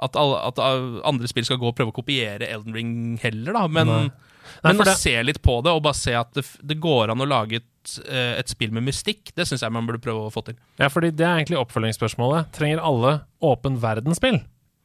at, 0.00 0.16
alle, 0.16 0.38
at 0.48 0.60
andre 1.08 1.28
spill 1.28 1.44
skal 1.44 1.58
gå 1.60 1.68
og 1.68 1.76
prøve 1.76 1.92
å 1.92 1.96
kopiere 1.98 2.48
Elden 2.48 2.76
Ring 2.76 2.92
heller, 3.20 3.56
da. 3.56 3.64
Men, 3.68 3.90
Nei. 3.90 4.29
Nei, 4.64 4.72
men 4.74 4.86
å 4.86 4.94
se 4.98 5.14
litt 5.24 5.40
på 5.42 5.58
det, 5.64 5.72
og 5.74 5.82
bare 5.86 5.98
se 5.98 6.14
at 6.18 6.32
det, 6.36 6.44
det 6.66 6.78
går 6.82 7.12
an 7.14 7.24
å 7.24 7.28
lage 7.28 7.60
et, 7.60 7.96
eh, 8.06 8.36
et 8.40 8.50
spill 8.52 8.72
med 8.76 8.86
mystikk, 8.86 9.32
det 9.36 9.46
syns 9.48 9.64
jeg 9.64 9.74
man 9.74 9.88
burde 9.88 10.02
prøve 10.04 10.26
å 10.28 10.32
få 10.34 10.44
til. 10.46 10.56
Ja, 10.80 10.88
fordi 10.92 11.12
det 11.16 11.26
er 11.26 11.40
egentlig 11.40 11.60
oppfølgingsspørsmålet. 11.62 12.50
Trenger 12.56 12.82
alle 12.84 13.14
åpen 13.44 13.78
verdensspill 13.82 14.40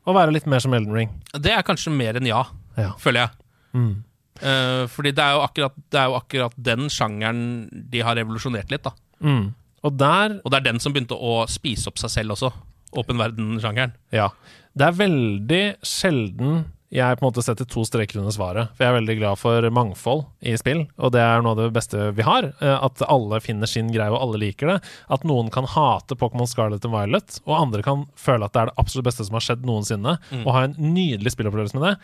å 0.05 0.13
være 0.16 0.36
litt 0.36 0.45
mer 0.49 0.61
som 0.63 0.74
Elden 0.78 0.93
Ring? 0.95 1.13
Det 1.34 1.53
er 1.53 1.66
kanskje 1.66 1.93
mer 1.93 2.20
enn 2.20 2.30
ja, 2.30 2.43
Ja. 2.78 2.91
føler 3.01 3.26
jeg. 3.26 3.30
Mm. 3.76 3.93
Uh, 4.36 4.84
fordi 4.91 5.13
det 5.16 5.24
er, 5.24 5.38
jo 5.38 5.43
akkurat, 5.45 5.76
det 5.91 5.99
er 5.99 6.09
jo 6.11 6.18
akkurat 6.18 6.55
den 6.59 6.89
sjangeren 6.91 7.43
de 7.72 8.01
har 8.03 8.18
revolusjonert 8.20 8.72
litt, 8.74 8.84
da. 8.84 8.91
Mm. 9.24 9.53
Og 9.86 9.97
der 9.97 10.39
Og 10.43 10.51
det 10.51 10.59
er 10.59 10.66
den 10.72 10.82
som 10.84 10.93
begynte 10.93 11.16
å 11.16 11.45
spise 11.47 11.88
opp 11.91 12.01
seg 12.01 12.11
selv 12.11 12.36
også. 12.36 12.51
Åpen 12.95 13.20
verden-sjangeren. 13.20 13.93
Ja. 14.16 14.30
Det 14.76 14.88
er 14.88 14.97
veldig 14.97 15.63
sjelden 15.86 16.66
jeg 16.95 17.17
på 17.19 17.25
en 17.25 17.27
måte 17.27 17.43
setter 17.43 17.67
to 17.67 17.83
streker 17.87 18.21
under 18.21 18.31
svaret. 18.31 18.69
For 18.75 18.85
jeg 18.85 18.93
er 18.93 18.97
veldig 19.01 19.15
glad 19.19 19.39
for 19.41 19.65
mangfold 19.75 20.25
i 20.47 20.53
spill, 20.59 20.85
og 20.95 21.11
det 21.15 21.19
er 21.21 21.41
noe 21.43 21.51
av 21.55 21.59
det 21.59 21.69
beste 21.75 22.09
vi 22.15 22.23
har. 22.23 22.47
eh, 22.61 22.77
At 22.87 23.01
alle 23.11 23.41
finner 23.43 23.67
sin 23.67 23.91
greie, 23.91 24.07
og 24.13 24.21
alle 24.21 24.39
liker 24.45 24.71
det. 24.73 24.77
At 25.11 25.25
noen 25.27 25.51
kan 25.51 25.67
hate 25.67 26.15
Pokémon 26.15 26.47
Scarlet 26.47 26.85
and 26.87 26.93
Violet, 26.95 27.39
og 27.45 27.57
andre 27.59 27.83
kan 27.83 28.05
føle 28.15 28.47
at 28.47 28.53
det 28.55 28.61
er 28.63 28.71
det 28.71 28.77
absolutt 28.81 29.09
beste 29.09 29.25
som 29.27 29.35
har 29.35 29.43
skjedd 29.43 29.65
noensinne, 29.67 30.15
og 30.45 30.53
ha 30.55 30.63
en 30.69 30.77
nydelig 30.79 31.35
spillopplevelse 31.35 31.75
med 31.79 31.89
det. 31.89 31.95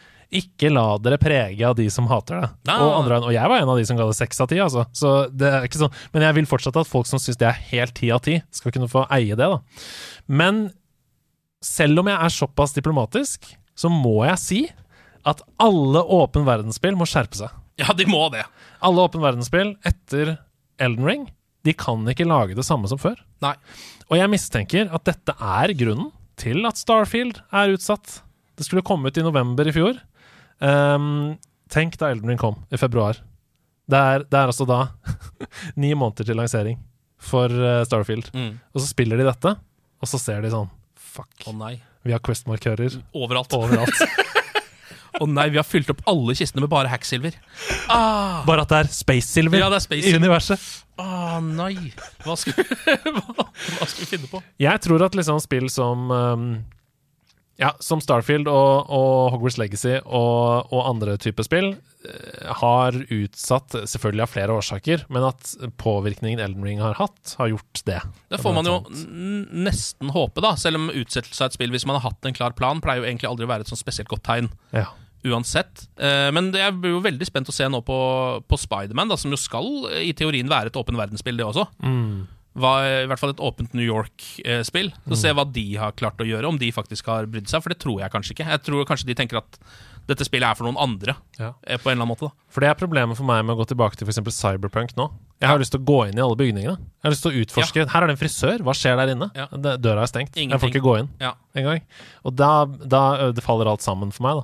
Ikke 0.42 0.70
la 0.72 0.86
dere 1.04 1.18
prege 1.20 1.66
av 1.68 1.76
de 1.76 1.90
som 1.92 2.06
hater 2.08 2.40
det. 2.40 2.50
Nei, 2.70 2.78
og, 2.80 2.94
andre, 3.02 3.18
og 3.28 3.34
jeg 3.36 3.50
var 3.52 3.60
en 3.64 3.72
av 3.74 3.80
de 3.82 3.86
som 3.88 3.98
ga 4.00 4.06
det 4.08 4.16
seks 4.16 4.40
av 4.44 4.48
ti, 4.48 4.60
altså. 4.64 4.86
Så 4.96 5.10
det 5.32 5.50
er 5.52 5.66
ikke 5.68 5.82
sånn. 5.82 5.96
Men 6.14 6.24
jeg 6.24 6.38
vil 6.40 6.48
fortsatt 6.48 6.78
at 6.80 6.88
folk 6.88 7.08
som 7.10 7.20
syns 7.20 7.40
det 7.42 7.50
er 7.50 7.60
helt 7.74 7.96
ti 8.00 8.12
av 8.16 8.22
ti, 8.24 8.38
skal 8.56 8.72
kunne 8.72 8.88
få 8.92 9.04
eie 9.12 9.36
det, 9.36 9.48
da. 9.52 9.60
Men 10.32 10.70
selv 11.62 12.00
om 12.02 12.08
jeg 12.10 12.18
er 12.18 12.34
såpass 12.34 12.74
diplomatisk, 12.78 13.52
så 13.78 13.90
må 13.92 14.22
jeg 14.28 14.40
si 14.42 14.62
at 15.28 15.44
alle 15.62 16.02
åpen 16.02 16.46
verdensspill 16.48 16.98
må 16.98 17.08
skjerpe 17.10 17.38
seg. 17.38 17.54
Ja, 17.82 17.94
de 17.98 18.06
må 18.10 18.28
det. 18.34 18.44
Alle 18.84 19.06
åpen 19.06 19.24
verdensspill 19.24 19.76
etter 19.88 20.36
Elden 20.82 21.06
Ring, 21.08 21.24
de 21.66 21.74
kan 21.78 22.04
ikke 22.10 22.26
lage 22.28 22.58
det 22.58 22.66
samme 22.66 22.90
som 22.90 23.00
før. 23.02 23.20
Nei. 23.44 23.54
Og 24.10 24.18
jeg 24.18 24.32
mistenker 24.32 24.90
at 24.94 25.06
dette 25.08 25.36
er 25.38 25.74
grunnen 25.78 26.10
til 26.42 26.66
at 26.66 26.80
Starfield 26.80 27.40
er 27.54 27.76
utsatt. 27.76 28.20
Det 28.58 28.66
skulle 28.66 28.86
komme 28.86 29.10
ut 29.10 29.18
i 29.18 29.26
november 29.26 29.70
i 29.70 29.74
fjor. 29.76 30.00
Um, 30.62 31.38
tenk 31.72 31.98
da 32.02 32.12
Elden 32.12 32.34
Ring 32.34 32.42
kom, 32.42 32.60
i 32.74 32.80
februar. 32.82 33.22
Det 33.92 33.98
er, 34.00 34.26
det 34.26 34.38
er 34.40 34.50
altså 34.52 34.66
da 34.70 34.82
ni 35.82 35.94
måneder 35.98 36.28
til 36.28 36.38
lansering 36.40 36.80
for 37.22 37.52
eh, 37.52 37.84
Starfield. 37.86 38.32
Mm. 38.34 38.54
Og 38.74 38.82
så 38.82 38.90
spiller 38.90 39.20
de 39.22 39.28
dette, 39.28 39.54
og 40.02 40.10
så 40.10 40.20
ser 40.22 40.42
de 40.46 40.54
sånn 40.54 40.70
Fuck, 41.12 41.44
Oh, 41.50 41.58
vi 42.08 42.14
har 42.16 42.22
Quest-markører 42.24 42.96
Overalt. 43.14 43.52
overalt. 43.54 44.00
Å 45.22 45.28
nei, 45.30 45.48
vi 45.54 45.60
har 45.62 45.68
fylt 45.68 45.92
opp 45.94 46.02
alle 46.10 46.34
kistene 46.38 46.64
med 46.66 46.72
bare 46.72 46.90
hacksilver. 46.90 47.36
Ah, 47.94 48.42
Bare 48.48 48.64
at 48.66 48.72
det 48.74 48.80
er 48.80 48.92
Space 48.96 49.30
Silver 49.30 49.62
ja, 49.62 49.68
er 49.70 49.78
i 49.94 50.16
universet. 50.16 50.18
universet. 50.18 50.70
Ah, 51.02 51.38
nei. 51.42 51.76
Hva 52.26 52.36
skal, 52.40 52.58
hva, 53.16 53.46
hva 53.46 53.88
skal 53.90 54.04
vi 54.04 54.10
finne 54.16 54.30
på? 54.32 54.42
Jeg 54.62 54.82
tror 54.86 55.06
at 55.06 55.18
liksom 55.18 55.40
spill 55.44 55.70
som 55.74 56.10
um, 56.10 56.46
Ja, 57.62 57.72
som 57.84 58.02
Starfield 58.02 58.50
og, 58.50 58.90
og 58.90 59.32
Hogwarts 59.36 59.60
Legacy 59.62 60.00
og, 60.02 60.72
og 60.74 60.82
andre 60.90 61.14
typer 61.22 61.46
spill 61.46 61.68
eh, 61.76 62.48
har 62.62 62.98
utsatt, 63.14 63.76
selvfølgelig 63.92 64.24
av 64.26 64.32
flere 64.34 64.56
årsaker, 64.58 65.04
men 65.14 65.28
at 65.28 65.52
påvirkningen 65.82 66.42
Elden 66.42 66.66
Ring 66.66 66.82
har 66.82 66.98
hatt, 66.98 67.36
har 67.38 67.52
gjort 67.54 67.84
det. 67.86 68.00
Det 68.34 68.42
får 68.42 68.58
man 68.58 68.70
jo 68.70 68.80
nesten 68.90 70.10
håpe, 70.16 70.42
da. 70.42 70.56
Selv 70.58 70.82
om 70.82 70.90
utsettelse 70.90 71.46
av 71.46 71.52
et 71.52 71.60
spill, 71.60 71.74
hvis 71.76 71.86
man 71.86 72.00
har 72.00 72.08
hatt 72.10 72.26
en 72.26 72.38
klar 72.38 72.58
plan, 72.58 72.82
pleier 72.82 73.04
jo 73.04 73.10
egentlig 73.12 73.30
aldri 73.30 73.46
å 73.46 73.54
være 73.54 73.68
et 73.68 73.74
sånn 73.74 73.84
spesielt 73.84 74.10
godt 74.10 74.26
tegn. 74.26 74.50
Ja. 74.74 74.88
Uansett. 75.28 75.86
Eh, 76.02 76.30
men 76.34 76.50
jeg 76.56 76.76
blir 76.82 76.96
jo 76.96 77.06
veldig 77.06 77.28
spent 77.28 77.50
å 77.52 77.56
se 77.56 77.68
nå 77.70 77.84
på, 77.86 77.98
på 78.48 78.60
Spiderman, 78.60 79.12
som 79.22 79.34
jo 79.34 79.40
skal 79.40 79.68
eh, 79.92 80.08
i 80.10 80.14
teorien 80.18 80.50
være 80.50 80.72
et 80.72 80.80
åpen 80.80 80.98
verdensspill, 80.98 81.38
det 81.38 81.46
også. 81.46 81.68
Mm. 81.86 82.24
Var, 82.62 82.88
I 83.06 83.08
hvert 83.08 83.22
fall 83.22 83.32
et 83.32 83.44
åpent 83.44 83.76
New 83.78 83.86
York-spill. 83.86 84.90
Så 85.08 85.20
se 85.22 85.32
hva 85.32 85.46
de 85.48 85.68
har 85.80 85.96
klart 85.96 86.20
å 86.20 86.28
gjøre, 86.28 86.50
om 86.50 86.58
de 86.60 86.74
faktisk 86.76 87.08
har 87.08 87.30
brydd 87.32 87.48
seg. 87.48 87.64
For 87.64 87.72
det 87.72 87.80
tror 87.80 88.02
jeg 88.02 88.12
kanskje 88.12 88.36
ikke. 88.36 88.50
Jeg 88.50 88.64
tror 88.66 88.90
kanskje 88.90 89.08
de 89.08 89.16
tenker 89.22 89.40
at 89.40 89.62
dette 90.08 90.26
spillet 90.26 90.50
er 90.50 90.56
for 90.58 90.66
noen 90.68 90.78
andre, 90.82 91.16
Ja. 91.40 91.54
eh, 91.68 91.78
på 91.78 91.90
en 91.90 91.98
eller 91.98 92.04
annen 92.06 92.16
måte. 92.16 92.30
da 92.30 92.32
For 92.50 92.62
det 92.62 92.70
er 92.70 92.76
problemet 92.76 93.16
for 93.18 93.24
meg 93.24 93.46
med 93.46 93.56
å 93.56 93.60
gå 93.62 93.68
tilbake 93.70 93.96
til 93.96 94.08
f.eks. 94.08 94.20
Cyberpunk 94.36 94.96
nå. 94.98 95.10
Jeg 95.42 95.50
har 95.50 95.58
lyst 95.58 95.72
til 95.74 95.80
å 95.82 95.86
gå 95.86 96.08
inn 96.10 96.18
i 96.20 96.22
alle 96.22 96.36
bygningene. 96.38 96.78
Jeg 96.78 97.04
har 97.08 97.12
lyst 97.16 97.24
til 97.26 97.32
å 97.32 97.40
utforske. 97.42 97.86
Her 97.90 98.04
er 98.04 98.08
det 98.12 98.14
en 98.14 98.20
frisør. 98.22 98.60
Hva 98.62 98.74
skjer 98.78 98.96
der 99.00 99.12
inne? 99.16 99.32
Ja. 99.34 99.48
Døra 99.82 100.04
er 100.04 100.10
stengt. 100.12 100.36
Jeg 100.38 100.50
får 100.62 100.70
ikke 100.70 100.84
gå 100.86 101.00
inn 101.00 101.10
Ja. 101.20 101.34
engang. 101.56 101.82
Og 102.24 102.36
da, 102.36 102.66
da 102.66 103.32
det 103.32 103.42
faller 103.44 103.66
alt 103.72 103.82
sammen 103.82 104.12
for 104.14 104.22
meg, 104.28 104.44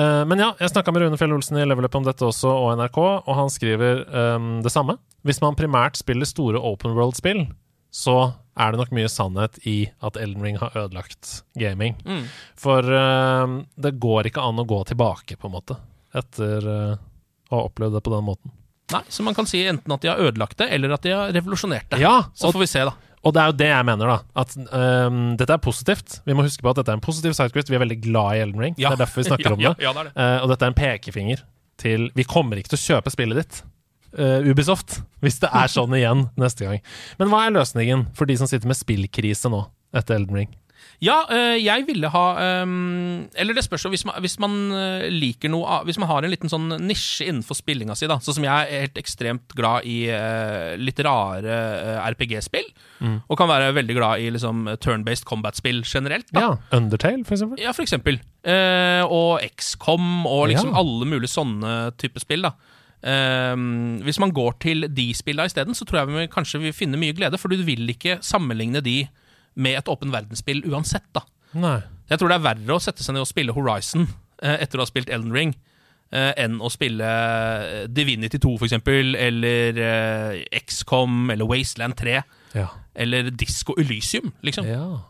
Uh, 0.00 0.24
men 0.24 0.38
ja, 0.38 0.52
jeg 0.58 0.70
snakka 0.70 0.92
med 0.94 1.02
Rune 1.02 1.18
Fjell 1.20 1.32
Olsen 1.36 1.58
i 1.60 1.64
Level 1.66 1.84
Up 1.84 1.94
om 1.94 2.04
dette 2.04 2.24
også, 2.24 2.48
og 2.48 2.78
NRK, 2.78 2.98
og 3.28 3.34
han 3.36 3.50
skriver 3.52 4.06
um, 4.36 4.62
det 4.62 4.72
samme. 4.72 4.96
Hvis 5.26 5.42
man 5.42 5.54
primært 5.54 5.96
spiller 6.00 6.24
store 6.24 6.56
open 6.56 6.94
world-spill, 6.96 7.48
så 7.92 8.32
er 8.60 8.72
det 8.72 8.80
nok 8.80 8.94
mye 8.96 9.10
sannhet 9.10 9.58
i 9.68 9.76
at 10.04 10.18
Elden 10.20 10.44
Ring 10.44 10.58
har 10.60 10.76
ødelagt 10.76 11.40
gaming. 11.58 11.96
Mm. 12.04 12.24
For 12.58 12.84
uh, 12.84 13.60
det 13.80 13.96
går 14.02 14.30
ikke 14.30 14.44
an 14.44 14.60
å 14.62 14.66
gå 14.68 14.82
tilbake, 14.90 15.38
på 15.40 15.48
en 15.48 15.56
måte, 15.56 15.76
etter 16.16 16.66
uh, 16.68 16.96
å 17.50 17.56
ha 17.56 17.68
opplevd 17.68 17.98
det 17.98 18.04
på 18.06 18.14
den 18.14 18.26
måten. 18.26 18.56
Nei, 18.90 19.04
Så 19.08 19.22
man 19.22 19.36
kan 19.36 19.46
si 19.46 19.62
enten 19.70 19.94
at 19.94 20.02
de 20.02 20.10
har 20.10 20.18
ødelagt 20.18 20.58
det, 20.58 20.70
eller 20.74 20.96
at 20.96 21.06
de 21.06 21.14
har 21.14 21.30
revolusjonert 21.34 21.88
det. 21.92 22.00
Ja, 22.02 22.30
Så 22.34 22.50
og, 22.50 22.56
får 22.56 22.64
vi 22.64 22.70
se, 22.72 22.82
da. 22.88 22.94
og 23.22 23.34
det 23.36 23.42
er 23.42 23.52
jo 23.52 23.56
det 23.60 23.70
jeg 23.70 23.86
mener, 23.86 24.10
da. 24.10 24.42
At 24.42 24.56
um, 24.58 25.20
dette 25.38 25.54
er 25.54 25.62
positivt. 25.62 26.18
Vi 26.26 26.36
må 26.36 26.46
huske 26.46 26.66
på 26.66 26.72
at 26.72 26.80
dette 26.82 26.92
er 26.92 26.98
en 26.98 27.04
positiv 27.04 27.36
sidequest. 27.38 27.70
Vi 27.70 27.78
er 27.78 27.84
veldig 27.84 28.00
glad 28.02 28.36
i 28.36 28.44
Elden 28.46 28.66
Ring. 28.66 28.76
Det 28.78 28.88
er 28.90 28.98
derfor 28.98 29.22
vi 29.22 29.30
snakker 29.30 29.50
ja, 29.52 29.56
om 29.56 29.64
ja, 29.64 29.74
det. 29.76 29.86
Ja, 29.86 29.94
det 29.94 30.06
det. 30.10 30.14
Uh, 30.18 30.36
og 30.42 30.52
dette 30.52 30.66
er 30.66 30.74
en 30.74 30.80
pekefinger 30.80 31.44
til 31.80 32.10
Vi 32.12 32.26
kommer 32.28 32.60
ikke 32.60 32.74
til 32.74 32.80
å 32.80 32.86
kjøpe 32.88 33.12
spillet 33.14 33.40
ditt, 33.40 33.62
eh, 34.18 34.46
Ubisoft, 34.50 35.00
hvis 35.20 35.40
det 35.42 35.50
er 35.52 35.68
sånn 35.70 35.94
igjen 35.98 36.28
neste 36.40 36.66
gang. 36.66 36.80
Men 37.18 37.28
hva 37.32 37.46
er 37.46 37.56
løsningen 37.58 38.08
for 38.16 38.26
de 38.30 38.36
som 38.40 38.46
sitter 38.50 38.68
med 38.70 38.78
spillkrise 38.78 39.50
nå, 39.52 39.66
etter 39.94 40.18
Elden 40.20 40.42
Ring? 40.42 40.56
Ja, 41.00 41.22
eh, 41.32 41.56
jeg 41.60 41.86
ville 41.88 42.08
ha 42.12 42.22
ehm, 42.40 43.28
Eller 43.40 43.56
det 43.56 43.62
spørs 43.64 43.86
jo 43.86 43.90
hvis 43.92 44.02
man, 44.04 44.18
hvis 44.20 44.34
man 44.40 44.52
eh, 44.76 45.06
liker 45.12 45.48
noe 45.52 45.78
Hvis 45.88 45.96
man 46.00 46.08
har 46.10 46.24
en 46.24 46.32
liten 46.32 46.52
sånn 46.52 46.74
nisje 46.84 47.24
innenfor 47.28 47.56
spillinga 47.56 47.96
si, 47.96 48.08
da. 48.08 48.18
Sånn 48.20 48.36
som 48.36 48.44
jeg 48.44 48.52
er 48.52 48.84
helt 48.84 49.00
ekstremt 49.00 49.54
glad 49.56 49.88
i 49.88 49.98
litt 50.80 51.00
rare 51.04 51.56
RPG-spill. 52.12 52.68
Mm. 53.00 53.16
Og 53.28 53.38
kan 53.40 53.48
være 53.48 53.72
veldig 53.76 53.96
glad 53.96 54.24
i 54.24 54.28
liksom 54.32 54.68
turn-based 54.80 55.24
combat-spill 55.28 55.80
generelt. 55.88 56.28
Da. 56.32 56.44
Ja, 56.44 56.50
Undertale, 56.76 57.24
for 57.28 57.36
eksempel? 57.36 57.60
Ja, 57.64 57.72
for 57.76 57.84
eksempel. 57.86 58.20
Og 59.08 59.40
XCOM 59.56 60.26
og 60.28 60.48
liksom 60.52 60.72
Ja. 60.74 60.80
alle 60.80 61.08
mulige 61.08 61.32
sånne 61.32 61.74
typer 62.00 62.24
spill, 62.24 62.44
da. 62.48 62.52
Ehm, 63.02 64.00
hvis 64.04 64.18
man 64.20 64.32
går 64.36 64.58
til 64.60 64.84
de 64.92 65.06
spillene 65.16 65.48
isteden, 65.48 65.74
så 65.76 65.86
tror 65.88 66.02
jeg 66.02 66.12
vi 66.12 66.26
kanskje 66.32 66.60
vil 66.60 66.74
finne 66.76 67.00
mye 67.00 67.14
glede, 67.16 67.38
for 67.40 67.48
du 67.48 67.62
vil 67.64 67.88
ikke 67.94 68.18
sammenligne 68.24 68.82
de 68.84 69.06
med 69.56 69.78
et 69.78 69.88
åpen 69.88 70.12
verdensspill 70.12 70.62
uansett, 70.70 71.06
da. 71.16 71.22
Nei. 71.54 71.78
Jeg 72.10 72.18
tror 72.20 72.28
det 72.30 72.36
er 72.40 72.44
verre 72.46 72.76
å 72.76 72.82
sette 72.82 73.02
seg 73.02 73.14
ned 73.16 73.24
og 73.24 73.30
spille 73.30 73.54
Horizon 73.56 74.04
uh, 74.42 74.56
etter 74.60 74.78
å 74.78 74.84
ha 74.84 74.90
spilt 74.90 75.10
Elden 75.12 75.32
Ring, 75.36 75.56
Uh, 76.10 76.32
enn 76.42 76.56
å 76.58 76.66
spille 76.74 77.06
eh, 77.06 77.84
Divinity 77.86 78.40
2, 78.42 78.56
for 78.58 78.66
eksempel, 78.66 79.12
eller 79.14 79.76
uh, 79.78 80.40
XCOM, 80.58 81.28
eller 81.30 81.46
Wasteland 81.46 81.94
3, 81.94 82.16
Ja. 82.56 82.64
eller 82.98 83.28
Disco 83.30 83.76
Elysium, 83.78 84.32
liksom. 84.42 84.66
ja. 84.66 85.04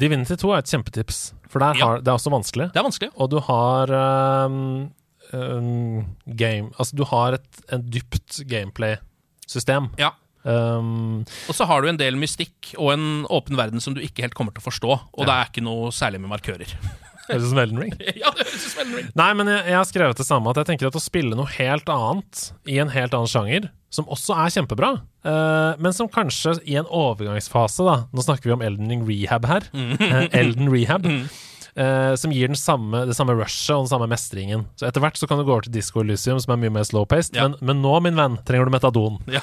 Divinity 0.00 0.38
2 0.40 0.54
er 0.54 0.62
et 0.62 0.70
kjempetips, 0.72 1.18
for 1.52 1.60
der 1.60 1.76
Ja. 1.76 1.84
har, 1.90 2.00
det 2.00 2.08
er 2.08 2.16
også 2.16 2.32
vanskelig. 2.32 2.70
Det 2.72 2.80
er 2.80 2.86
vanskelig. 2.88 3.10
Og 3.20 3.28
du 3.28 3.36
har 3.44 3.92
ehm, 3.92 4.88
ehm, 5.36 6.04
game 6.26 6.70
Altså, 6.78 6.96
du 6.98 7.04
har 7.10 7.36
et, 7.38 7.48
et 7.74 7.84
dypt 7.98 8.40
gameplay-system. 8.48 9.90
Ja. 10.00 10.12
Um, 10.48 11.24
Og 11.50 11.56
så 11.58 11.66
har 11.68 11.82
du 11.82 11.88
en 11.90 11.98
del 12.00 12.16
mystikk 12.16 12.70
og 12.78 12.92
en 12.94 13.26
åpen 13.28 13.58
verden 13.58 13.82
som 13.84 13.92
du 13.96 14.00
ikke 14.00 14.22
helt 14.24 14.36
kommer 14.38 14.54
til 14.54 14.62
å 14.62 14.68
forstå, 14.70 14.94
og 15.18 15.26
det 15.28 15.34
er 15.34 15.50
ikke 15.50 15.64
noe 15.66 15.90
særlig 15.92 16.22
med 16.22 16.30
markører. 16.32 16.70
Høres 17.28 17.44
ut 17.44 17.50
som 17.50 17.58
Elden 17.60 17.82
Ring. 17.82 17.90
ja, 18.22 18.30
det 18.32 18.46
høres 18.46 18.62
ut 18.62 18.70
som 18.72 18.80
Elden 18.86 18.94
Ring. 19.02 19.08
Nei, 19.20 19.26
men 19.36 19.50
jeg, 19.52 19.64
jeg 19.68 19.76
har 19.76 19.88
skrevet 19.90 20.20
det 20.22 20.24
samme, 20.24 20.48
at 20.54 20.62
jeg 20.62 20.68
tenker 20.70 20.88
at 20.88 20.96
å 20.96 21.02
spille 21.04 21.36
noe 21.36 21.50
helt 21.58 21.90
annet 21.92 22.46
i 22.72 22.78
en 22.80 22.88
helt 22.94 23.12
annen 23.18 23.28
sjanger, 23.28 23.66
som 23.92 24.08
også 24.08 24.32
er 24.46 24.54
kjempebra, 24.54 24.94
uh, 25.28 25.74
men 25.76 25.92
som 25.96 26.08
kanskje 26.12 26.54
i 26.64 26.78
en 26.80 26.88
overgangsfase, 26.88 27.84
da 27.84 27.98
Nå 28.16 28.24
snakker 28.24 28.48
vi 28.48 28.56
om 28.56 28.64
Elden 28.64 28.88
Ring 28.94 29.04
Rehab 29.08 29.44
her. 29.50 29.68
eh, 29.76 30.24
Elden 30.40 30.72
Rehab. 30.72 31.04
eh, 31.78 32.12
som 32.18 32.34
gir 32.34 32.50
den 32.50 32.58
samme, 32.58 33.04
det 33.08 33.16
samme 33.16 33.36
rushet 33.38 33.74
og 33.76 33.86
den 33.86 33.92
samme 33.92 34.08
mestringen. 34.10 34.66
Så 34.78 34.88
Etter 34.88 35.04
hvert 35.04 35.18
så 35.20 35.28
kan 35.30 35.40
du 35.40 35.46
gå 35.46 35.54
over 35.54 35.66
til 35.66 35.74
Disco 35.74 36.02
Elysium, 36.02 36.40
som 36.42 36.54
er 36.54 36.62
mye 36.64 36.74
mer 36.74 36.86
slow-paced. 36.88 37.38
Ja. 37.38 37.48
Men, 37.48 37.58
men 37.70 37.82
nå, 37.84 37.94
min 38.04 38.18
venn, 38.18 38.38
trenger 38.48 38.68
du 38.68 38.74
metadon. 38.74 39.20
Ja. 39.38 39.42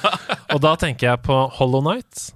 Og 0.52 0.60
da 0.62 0.74
tenker 0.78 1.08
jeg 1.12 1.22
på 1.24 1.34
Hollow 1.56 1.82
Night. 1.84 2.30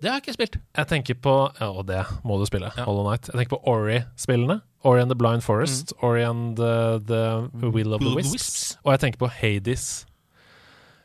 Det 0.00 0.08
har 0.08 0.16
jeg 0.18 0.24
ikke 0.24 0.36
spilt. 0.38 0.58
Jeg 0.78 0.88
tenker 0.88 1.16
på 1.20 1.32
ja, 1.58 1.66
Og 1.68 1.84
det 1.88 2.00
må 2.24 2.38
du 2.40 2.46
spille. 2.48 2.70
Ja. 2.76 2.86
Hollow 2.88 3.04
Night. 3.10 3.28
Jeg 3.28 3.36
tenker 3.36 3.58
på 3.58 3.62
Ori-spillene. 3.68 4.60
Ori 4.86 5.02
and 5.02 5.12
the 5.12 5.16
Blind 5.18 5.44
Forest. 5.44 5.92
Ori 6.00 6.22
and 6.24 6.56
the, 6.56 7.00
the 7.04 7.68
Will 7.68 7.92
of 7.92 8.00
the 8.00 8.08
the 8.08 8.16
Wisps. 8.16 8.32
Wisps. 8.32 8.78
Og 8.84 8.94
jeg 8.94 9.02
tenker 9.04 9.20
på 9.20 9.28
Hades. 9.28 10.06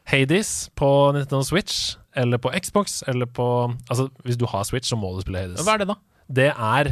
Hades 0.05 0.69
på 0.79 0.87
Nintendo 1.11 1.41
Switch, 1.43 1.97
eller 2.15 2.37
på 2.37 2.51
Xbox, 2.55 3.01
eller 3.07 3.25
på 3.25 3.47
Altså, 3.89 4.07
hvis 4.23 4.37
du 4.37 4.45
har 4.45 4.63
Switch, 4.63 4.89
så 4.89 4.95
må 4.95 5.15
du 5.15 5.25
spille 5.25 5.41
Hades. 5.43 5.65
Hva 5.65 5.75
er 5.75 5.83
det, 5.83 5.87
da? 5.91 5.97
Det 6.29 6.47
er 6.53 6.91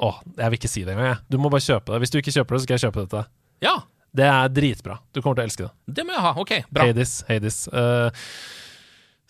Å, 0.00 0.10
jeg 0.38 0.48
vil 0.52 0.58
ikke 0.60 0.70
si 0.72 0.84
det 0.86 0.94
engang, 0.94 1.10
jeg. 1.14 1.18
Du 1.28 1.36
må 1.42 1.50
bare 1.52 1.60
kjøpe 1.66 1.92
det. 1.92 1.98
Hvis 2.04 2.12
du 2.14 2.18
ikke 2.22 2.32
kjøper 2.38 2.56
det, 2.56 2.60
så 2.62 2.66
skal 2.68 2.78
jeg 2.78 2.84
kjøpe 2.88 3.04
dette. 3.06 3.24
Ja, 3.66 3.76
Det 4.16 4.24
er 4.26 4.48
dritbra. 4.50 4.96
Du 5.14 5.20
kommer 5.22 5.36
til 5.38 5.44
å 5.44 5.48
elske 5.50 5.66
det. 5.68 5.94
det 6.00 6.04
må 6.08 6.16
jeg 6.16 6.22
ha. 6.24 6.30
Ok, 6.40 6.52
bra. 6.72 6.86
Hades. 6.88 7.12
Hades. 7.28 7.58
Uh, 7.70 8.08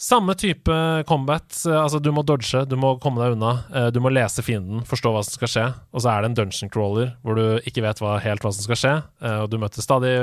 samme 0.01 0.33
type 0.41 0.73
combat. 1.07 1.45
eh, 1.69 1.77
altså, 1.83 1.99
du 2.01 2.09
må 2.17 2.23
dodge, 2.25 2.63
du 2.65 2.77
må 2.81 2.95
komme 3.03 3.21
deg 3.21 3.35
unna. 3.37 3.51
eh, 3.75 3.91
du 3.93 3.99
må 4.01 4.09
lese 4.09 4.41
fienden, 4.47 4.81
forstå 4.89 5.13
hva 5.13 5.21
som 5.27 5.35
skal 5.37 5.51
skje. 5.53 5.65
Og 5.93 6.01
så 6.01 6.09
er 6.15 6.23
det 6.25 6.31
en 6.31 6.39
dungeon 6.39 6.71
crawler 6.73 7.11
hvor 7.21 7.37
du 7.37 7.61
ikke 7.69 7.83
vet 7.85 8.01
hva, 8.01 8.15
helt 8.25 8.41
hva 8.47 8.53
som 8.57 8.65
skal 8.65 8.81
skje. 8.81 8.95
og 9.43 9.51
du 9.53 9.59
møter 9.61 9.85
stadig 9.85 10.15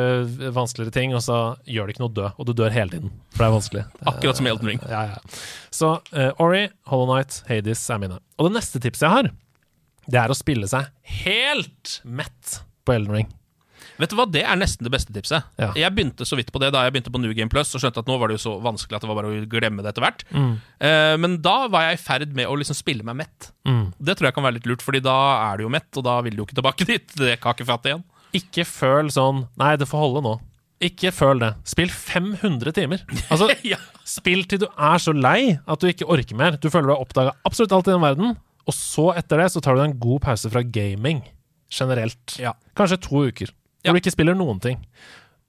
vanskeligere 0.58 0.96
ting, 0.96 1.14
og 1.14 1.22
så 1.22 1.38
gjør 1.70 1.86
det 1.86 1.94
ikke 1.98 2.06
noe 2.08 2.10
å 2.16 2.18
dø. 2.24 2.30
Og 2.40 2.50
du 2.50 2.54
dør 2.58 2.74
hele 2.74 2.90
tiden, 2.96 3.12
for 3.36 3.44
det 3.44 3.52
er 3.52 3.58
vanskelig. 3.60 3.86
Akkurat 4.10 4.40
som 4.42 4.48
Elden 4.50 4.72
Ring. 4.74 4.82
Ja, 4.90 5.04
ja. 5.14 5.20
Så 5.70 6.00
Ori, 6.42 6.64
Hollow 6.90 7.12
Knight, 7.14 7.44
Hades 7.52 7.86
er 7.94 8.02
mine. 8.02 8.18
Og 8.42 8.50
det 8.50 8.58
neste 8.58 8.82
tipset 8.82 9.06
jeg 9.06 9.14
har, 9.14 9.30
det 10.08 10.22
er 10.22 10.32
å 10.32 10.38
spille 10.38 10.70
seg 10.72 10.88
helt 11.26 12.00
mett 12.08 12.62
på 12.88 12.96
Elden 12.96 13.20
Ring. 13.20 13.34
Vet 13.98 14.12
du 14.12 14.18
hva, 14.20 14.28
Det 14.30 14.44
er 14.46 14.58
nesten 14.60 14.86
det 14.86 14.92
beste 14.94 15.14
tipset. 15.14 15.46
Ja. 15.58 15.72
Jeg 15.78 15.94
begynte 15.96 16.26
så 16.28 16.38
vidt 16.38 16.52
på 16.54 16.62
det 16.62 16.70
da 16.76 16.84
jeg 16.86 16.94
begynte 16.94 17.12
på 17.14 17.22
New 17.22 17.34
Game 17.34 17.50
Plus, 17.50 17.72
og 17.74 17.82
skjønte 17.82 18.04
at 18.04 18.10
nå 18.10 18.18
var 18.22 18.30
det 18.30 18.38
jo 18.38 18.44
så 18.44 18.54
vanskelig 18.62 19.00
at 19.00 19.06
det 19.06 19.10
var 19.10 19.18
bare 19.20 19.32
å 19.34 19.46
glemme 19.50 19.82
det 19.86 19.90
etter 19.94 20.06
hvert. 20.06 20.22
Eh, 20.38 21.16
men 21.18 21.40
da 21.46 21.56
var 21.74 21.88
jeg 21.88 21.98
i 21.98 22.04
ferd 22.04 22.36
med 22.38 22.50
å 22.50 22.58
liksom 22.62 22.78
spille 22.78 23.06
meg 23.08 23.18
mett. 23.24 23.50
Mm. 23.66 23.88
Det 23.98 24.18
tror 24.18 24.30
jeg 24.30 24.38
kan 24.38 24.46
være 24.46 24.60
litt 24.60 24.70
lurt, 24.70 24.86
Fordi 24.86 25.02
da 25.02 25.18
er 25.50 25.58
du 25.58 25.66
jo 25.66 25.74
mett, 25.74 25.90
og 25.98 26.06
da 26.06 26.20
vil 26.26 26.38
du 26.38 26.44
jo 26.44 26.48
ikke 26.50 26.60
tilbake 26.62 26.88
dit. 26.94 27.18
Det 27.18 27.40
kakefattet 27.42 27.92
igjen. 27.94 28.06
Ikke 28.38 28.68
føl 28.68 29.10
sånn 29.10 29.46
Nei, 29.58 29.74
det 29.80 29.88
får 29.90 30.04
holde 30.04 30.22
nå. 30.26 30.36
Ikke 30.84 31.10
føl 31.16 31.40
det. 31.42 31.56
Spill 31.66 31.90
500 31.90 32.76
timer. 32.78 33.02
Altså, 33.34 33.50
ja. 33.66 33.80
spill 34.06 34.44
til 34.46 34.62
du 34.62 34.68
er 34.70 35.02
så 35.02 35.16
lei 35.16 35.56
at 35.58 35.82
du 35.82 35.90
ikke 35.90 36.06
orker 36.14 36.38
mer. 36.38 36.60
Du 36.62 36.70
føler 36.70 36.92
du 36.92 36.94
har 36.94 37.02
oppdaga 37.02 37.34
absolutt 37.48 37.74
alt 37.74 37.90
i 37.90 37.96
den 37.96 38.04
verden, 38.06 38.36
og 38.68 38.76
så 38.76 39.10
etter 39.18 39.40
det 39.42 39.50
så 39.54 39.62
tar 39.64 39.78
du 39.78 39.84
en 39.86 39.96
god 40.00 40.22
pause 40.28 40.50
fra 40.52 40.62
gaming 40.64 41.22
generelt. 41.72 42.36
Ja. 42.42 42.54
Kanskje 42.78 43.00
to 43.04 43.24
uker, 43.30 43.52
hvor 43.52 43.88
Ja. 43.88 43.94
du 43.96 44.00
ikke 44.02 44.12
spiller 44.14 44.36
noen 44.36 44.60
ting. 44.64 44.82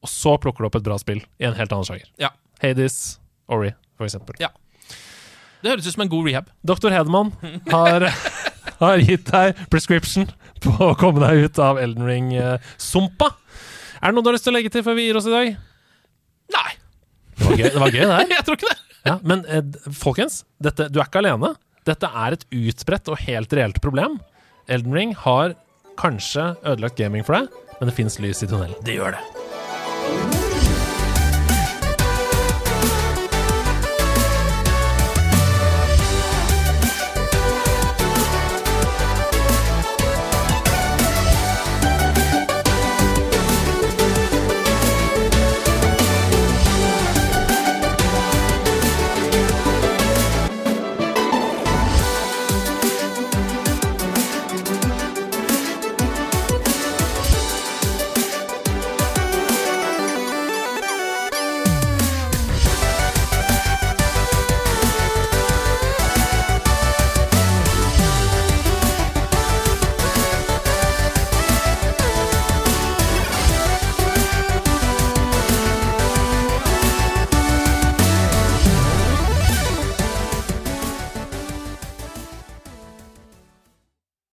Og 0.02 0.08
så 0.10 0.36
plukker 0.38 0.62
du 0.62 0.68
opp 0.68 0.76
et 0.78 0.84
bra 0.86 0.96
spill 0.98 1.24
i 1.40 1.44
en 1.48 1.54
helt 1.58 1.72
annen 1.74 1.86
sjanger. 1.88 2.06
Ja. 2.22 2.30
Hades, 2.62 3.18
Ori, 3.50 3.72
for 3.98 4.06
eksempel. 4.06 4.34
Det 4.38 5.70
høres 5.72 5.86
ut 5.88 5.94
som 5.96 6.02
en 6.04 6.10
god 6.12 6.28
rehab. 6.28 6.50
Dr. 6.62 6.90
Hedemann 6.94 7.32
har, 7.72 8.06
har 8.82 8.98
gitt 9.02 9.26
deg 9.32 9.58
prescription 9.72 10.28
på 10.62 10.70
å 10.86 10.92
komme 10.98 11.18
deg 11.24 11.48
ut 11.48 11.58
av 11.58 11.80
Elden 11.82 12.06
Ring-sumpa. 12.06 13.32
Er 13.98 14.12
det 14.12 14.14
noe 14.14 14.22
du 14.22 14.30
har 14.30 14.36
lyst 14.38 14.46
til 14.46 14.54
å 14.54 14.58
legge 14.58 14.70
til 14.70 14.84
før 14.86 14.94
vi 14.94 15.08
gir 15.08 15.18
oss 15.18 15.26
i 15.26 15.34
dag? 15.34 15.56
Nei, 16.54 16.70
Det 17.38 17.44
var 17.48 17.56
gøy, 17.58 17.64
det, 17.72 17.80
var 17.82 17.90
gøy, 17.90 18.04
det 18.04 18.14
her. 18.14 18.28
jeg 18.38 18.44
tror 18.46 18.58
ikke 18.60 18.70
det. 18.70 18.78
Ja, 19.08 19.16
men 19.26 19.42
eh, 19.50 19.90
folkens, 19.98 20.44
dette, 20.62 20.86
du 20.94 21.00
er 21.02 21.08
ikke 21.10 21.22
alene. 21.24 21.54
Dette 21.88 22.08
er 22.12 22.36
et 22.36 22.44
utbredt 22.52 23.08
og 23.08 23.22
helt 23.24 23.54
reelt 23.56 23.80
problem. 23.84 24.18
Elden 24.68 24.92
Ring 24.92 25.14
har 25.24 25.56
kanskje 25.98 26.50
ødelagt 26.60 27.00
gaming 27.00 27.24
for 27.24 27.38
deg, 27.38 27.48
men 27.78 27.88
det 27.88 27.96
fins 27.96 28.20
lys 28.20 28.44
i 28.44 28.50
tunnelen. 28.50 28.76
Det 28.84 28.98
gjør 28.98 29.16
det. 29.16 29.22